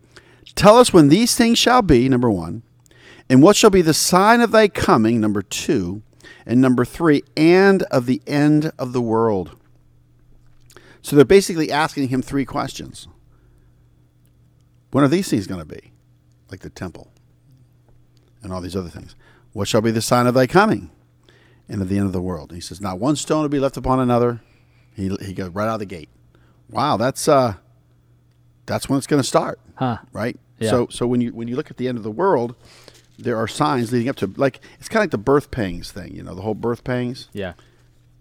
Tell 0.53 0.77
us 0.77 0.93
when 0.93 1.09
these 1.09 1.35
things 1.35 1.57
shall 1.57 1.81
be, 1.81 2.07
number 2.07 2.29
one, 2.29 2.61
and 3.27 3.41
what 3.41 3.55
shall 3.55 3.71
be 3.71 3.81
the 3.81 3.93
sign 3.93 4.39
of 4.39 4.51
thy 4.51 4.67
coming, 4.67 5.19
number 5.19 5.41
two, 5.41 6.03
and 6.45 6.61
number 6.61 6.85
three, 6.85 7.23
and 7.35 7.81
of 7.83 8.05
the 8.05 8.21
end 8.27 8.71
of 8.77 8.93
the 8.93 9.01
world. 9.01 9.57
So 11.01 11.15
they're 11.15 11.25
basically 11.25 11.71
asking 11.71 12.09
him 12.09 12.21
three 12.21 12.45
questions. 12.45 13.07
When 14.91 15.03
are 15.03 15.07
these 15.07 15.27
things 15.27 15.47
going 15.47 15.59
to 15.59 15.65
be? 15.65 15.91
Like 16.51 16.59
the 16.59 16.69
temple 16.69 17.11
and 18.43 18.53
all 18.53 18.61
these 18.61 18.75
other 18.75 18.89
things. 18.89 19.15
What 19.53 19.67
shall 19.67 19.81
be 19.81 19.91
the 19.91 20.01
sign 20.01 20.27
of 20.27 20.35
thy 20.35 20.45
coming 20.45 20.91
and 21.69 21.81
of 21.81 21.89
the 21.89 21.97
end 21.97 22.07
of 22.07 22.13
the 22.13 22.21
world? 22.21 22.49
And 22.49 22.57
he 22.57 22.61
says, 22.61 22.79
Not 22.81 22.99
one 22.99 23.15
stone 23.15 23.41
will 23.41 23.49
be 23.49 23.59
left 23.59 23.77
upon 23.77 23.99
another. 23.99 24.41
He, 24.93 25.09
he 25.21 25.33
goes 25.33 25.49
right 25.49 25.67
out 25.67 25.75
of 25.75 25.79
the 25.79 25.85
gate. 25.85 26.09
Wow, 26.69 26.97
that's 26.97 27.27
uh 27.27 27.55
that's 28.65 28.89
when 28.89 28.97
it's 28.97 29.07
going 29.07 29.21
to 29.21 29.27
start, 29.27 29.59
Huh. 29.75 29.97
right? 30.11 30.39
Yeah. 30.59 30.69
So 30.69 30.87
so 30.89 31.05
when 31.07 31.21
you 31.21 31.31
when 31.33 31.47
you 31.47 31.55
look 31.55 31.69
at 31.69 31.77
the 31.77 31.87
end 31.87 31.97
of 31.97 32.03
the 32.03 32.11
world, 32.11 32.55
there 33.19 33.37
are 33.37 33.47
signs 33.47 33.91
leading 33.91 34.09
up 34.09 34.15
to 34.17 34.31
like 34.37 34.59
it's 34.79 34.87
kind 34.89 35.01
of 35.01 35.03
like 35.03 35.11
the 35.11 35.17
birth 35.17 35.51
pangs 35.51 35.91
thing, 35.91 36.15
you 36.15 36.23
know, 36.23 36.33
the 36.33 36.41
whole 36.41 36.55
birth 36.55 36.83
pangs. 36.83 37.29
Yeah. 37.33 37.53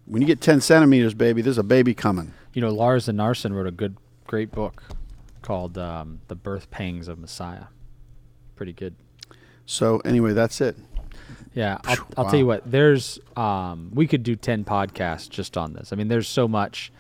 When 0.07 0.21
you 0.21 0.27
get 0.27 0.43
10 0.43 0.61
centimeters, 0.61 1.15
baby, 1.15 1.41
there's 1.41 1.57
a 1.57 1.63
baby 1.63 1.95
coming. 1.95 2.35
You 2.53 2.61
know, 2.61 2.69
Lars 2.71 3.07
Enarson 3.09 3.55
wrote 3.55 3.67
a 3.67 3.71
good, 3.71 3.97
great 4.27 4.53
book 4.53 4.83
called 5.41 5.79
um, 5.79 6.21
"The 6.29 6.35
Birth 6.35 6.71
Pangs 6.71 7.09
of 7.09 7.19
Messiah." 7.19 7.65
Pretty 8.55 8.73
good. 8.75 8.95
So 9.65 10.01
anyway, 10.01 10.35
that's 10.35 10.61
it. 10.61 10.77
Yeah, 11.55 11.79
I'll, 11.85 11.97
Phew, 11.97 12.07
I'll 12.17 12.25
tell 12.31 12.39
you 12.39 12.47
what. 12.47 12.69
There's, 12.71 13.19
um, 13.37 13.91
we 13.95 14.07
could 14.07 14.23
do 14.25 14.35
ten 14.37 14.65
podcasts 14.65 15.29
just 15.31 15.57
on 15.57 15.73
this. 15.73 15.93
I 15.93 15.97
mean, 15.97 16.09
there's 16.09 16.29
so 16.29 16.49
much. 16.49 16.93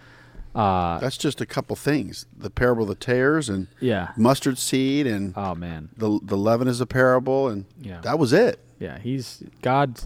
Uh, 0.54 0.98
That's 1.00 1.16
just 1.16 1.40
a 1.40 1.46
couple 1.46 1.74
things. 1.74 2.26
The 2.36 2.48
parable 2.50 2.84
of 2.84 2.88
the 2.88 2.94
tares 2.94 3.48
and 3.48 3.66
yeah. 3.80 4.12
mustard 4.16 4.56
seed 4.56 5.04
and 5.04 5.34
Oh 5.36 5.56
man. 5.56 5.88
the 5.96 6.20
the 6.22 6.36
leaven 6.36 6.68
is 6.68 6.80
a 6.80 6.86
parable 6.86 7.48
and 7.48 7.64
Yeah. 7.82 8.00
that 8.02 8.20
was 8.20 8.32
it. 8.32 8.60
Yeah. 8.78 8.98
He's 9.00 9.42
God. 9.62 10.00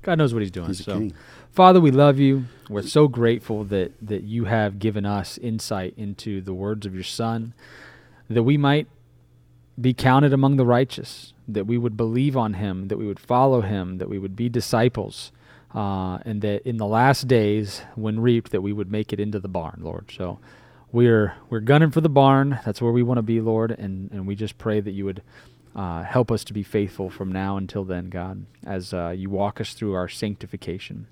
God 0.00 0.16
knows 0.16 0.32
what 0.32 0.40
He's 0.40 0.50
doing. 0.50 0.68
He's 0.68 0.82
so. 0.82 1.10
Father, 1.52 1.78
we 1.78 1.90
love 1.90 2.18
you. 2.18 2.46
We're 2.70 2.80
so 2.82 3.06
grateful 3.06 3.64
that 3.64 3.92
that 4.00 4.22
you 4.22 4.44
have 4.46 4.78
given 4.78 5.04
us 5.04 5.36
insight 5.36 5.92
into 5.98 6.40
the 6.40 6.54
words 6.54 6.86
of 6.86 6.94
your 6.94 7.04
Son, 7.04 7.52
that 8.30 8.44
we 8.44 8.56
might 8.56 8.86
be 9.80 9.94
counted 9.94 10.32
among 10.32 10.56
the 10.56 10.66
righteous, 10.66 11.32
that 11.48 11.66
we 11.66 11.78
would 11.78 11.96
believe 11.96 12.36
on 12.36 12.54
him, 12.54 12.88
that 12.88 12.98
we 12.98 13.06
would 13.06 13.20
follow 13.20 13.60
him, 13.60 13.98
that 13.98 14.08
we 14.08 14.18
would 14.18 14.36
be 14.36 14.48
disciples, 14.48 15.32
uh, 15.74 16.18
and 16.24 16.42
that 16.42 16.66
in 16.68 16.76
the 16.76 16.86
last 16.86 17.28
days, 17.28 17.82
when 17.94 18.20
reaped, 18.20 18.50
that 18.52 18.62
we 18.62 18.72
would 18.72 18.90
make 18.90 19.12
it 19.12 19.20
into 19.20 19.38
the 19.38 19.48
barn, 19.48 19.80
Lord. 19.82 20.10
So 20.16 20.38
we're 20.92 21.34
we're 21.48 21.60
gunning 21.60 21.90
for 21.90 22.00
the 22.00 22.08
barn. 22.08 22.58
That's 22.64 22.82
where 22.82 22.92
we 22.92 23.02
want 23.02 23.18
to 23.18 23.22
be, 23.22 23.40
Lord, 23.40 23.70
and 23.72 24.10
and 24.10 24.26
we 24.26 24.34
just 24.34 24.58
pray 24.58 24.80
that 24.80 24.92
you 24.92 25.04
would. 25.04 25.22
Uh, 25.72 26.02
help 26.02 26.32
us 26.32 26.42
to 26.42 26.52
be 26.52 26.64
faithful 26.64 27.08
from 27.08 27.30
now 27.30 27.56
until 27.56 27.84
then, 27.84 28.08
God, 28.08 28.44
as 28.66 28.92
uh, 28.92 29.10
you 29.16 29.30
walk 29.30 29.60
us 29.60 29.72
through 29.72 29.94
our 29.94 30.08
sanctification. 30.08 31.06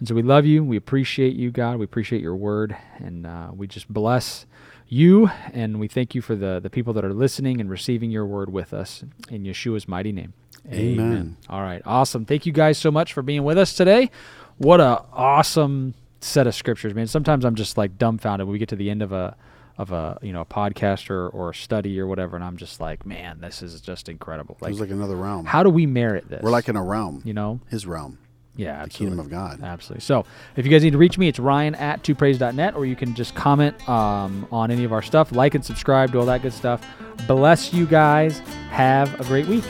And 0.00 0.08
so 0.08 0.14
we 0.14 0.22
love 0.22 0.46
you. 0.46 0.64
We 0.64 0.76
appreciate 0.78 1.36
you, 1.36 1.50
God. 1.50 1.78
We 1.78 1.84
appreciate 1.84 2.22
your 2.22 2.34
word. 2.34 2.76
And 2.98 3.26
uh, 3.26 3.50
we 3.54 3.66
just 3.66 3.86
bless 3.92 4.46
you. 4.90 5.30
And 5.52 5.80
we 5.80 5.88
thank 5.88 6.14
you 6.14 6.20
for 6.22 6.34
the, 6.34 6.60
the 6.60 6.70
people 6.70 6.92
that 6.94 7.04
are 7.04 7.14
listening 7.14 7.60
and 7.60 7.70
receiving 7.70 8.10
your 8.10 8.26
word 8.26 8.52
with 8.52 8.72
us. 8.74 9.04
In 9.30 9.44
Yeshua's 9.44 9.88
mighty 9.88 10.12
name. 10.12 10.32
Amen. 10.70 11.36
All 11.48 11.62
right. 11.62 11.82
Awesome. 11.86 12.24
Thank 12.24 12.44
you 12.46 12.52
guys 12.52 12.76
so 12.78 12.90
much 12.90 13.12
for 13.12 13.22
being 13.22 13.44
with 13.44 13.56
us 13.58 13.74
today. 13.74 14.10
What 14.58 14.80
a 14.80 15.04
awesome 15.12 15.94
set 16.20 16.46
of 16.46 16.54
scriptures, 16.54 16.94
man. 16.94 17.06
Sometimes 17.06 17.44
I'm 17.44 17.54
just 17.54 17.78
like 17.78 17.96
dumbfounded 17.96 18.46
when 18.46 18.52
we 18.52 18.58
get 18.58 18.68
to 18.70 18.76
the 18.76 18.90
end 18.90 19.02
of 19.02 19.12
a 19.12 19.36
of 19.78 19.92
a 19.92 20.18
you 20.20 20.32
know 20.34 20.42
a 20.42 20.44
podcast 20.44 21.08
or, 21.08 21.28
or 21.30 21.50
a 21.50 21.54
study 21.54 21.98
or 21.98 22.06
whatever, 22.06 22.36
and 22.36 22.44
I'm 22.44 22.58
just 22.58 22.78
like, 22.80 23.06
man, 23.06 23.40
this 23.40 23.62
is 23.62 23.80
just 23.80 24.10
incredible. 24.10 24.58
Like, 24.60 24.72
it's 24.72 24.80
like 24.80 24.90
another 24.90 25.16
realm. 25.16 25.46
How 25.46 25.62
do 25.62 25.70
we 25.70 25.86
merit 25.86 26.28
this? 26.28 26.42
We're 26.42 26.50
like 26.50 26.68
in 26.68 26.76
a 26.76 26.82
realm. 26.84 27.22
you 27.24 27.32
know, 27.32 27.60
His 27.70 27.86
realm. 27.86 28.18
Yeah, 28.56 28.76
The 28.76 28.82
absolutely. 28.82 29.16
kingdom 29.16 29.18
of 29.26 29.30
God. 29.30 29.62
Absolutely. 29.62 30.00
So 30.02 30.24
if 30.56 30.64
you 30.64 30.70
guys 30.70 30.82
need 30.82 30.90
to 30.92 30.98
reach 30.98 31.16
me, 31.18 31.28
it's 31.28 31.38
ryan 31.38 31.74
at 31.76 32.02
twopraise.net, 32.02 32.74
or 32.74 32.84
you 32.86 32.96
can 32.96 33.14
just 33.14 33.34
comment 33.34 33.88
um, 33.88 34.46
on 34.52 34.70
any 34.70 34.84
of 34.84 34.92
our 34.92 35.02
stuff, 35.02 35.32
like 35.32 35.54
and 35.54 35.64
subscribe, 35.64 36.12
do 36.12 36.20
all 36.20 36.26
that 36.26 36.42
good 36.42 36.52
stuff. 36.52 36.84
Bless 37.26 37.72
you 37.72 37.86
guys. 37.86 38.38
Have 38.70 39.18
a 39.20 39.24
great 39.24 39.46
week. 39.46 39.64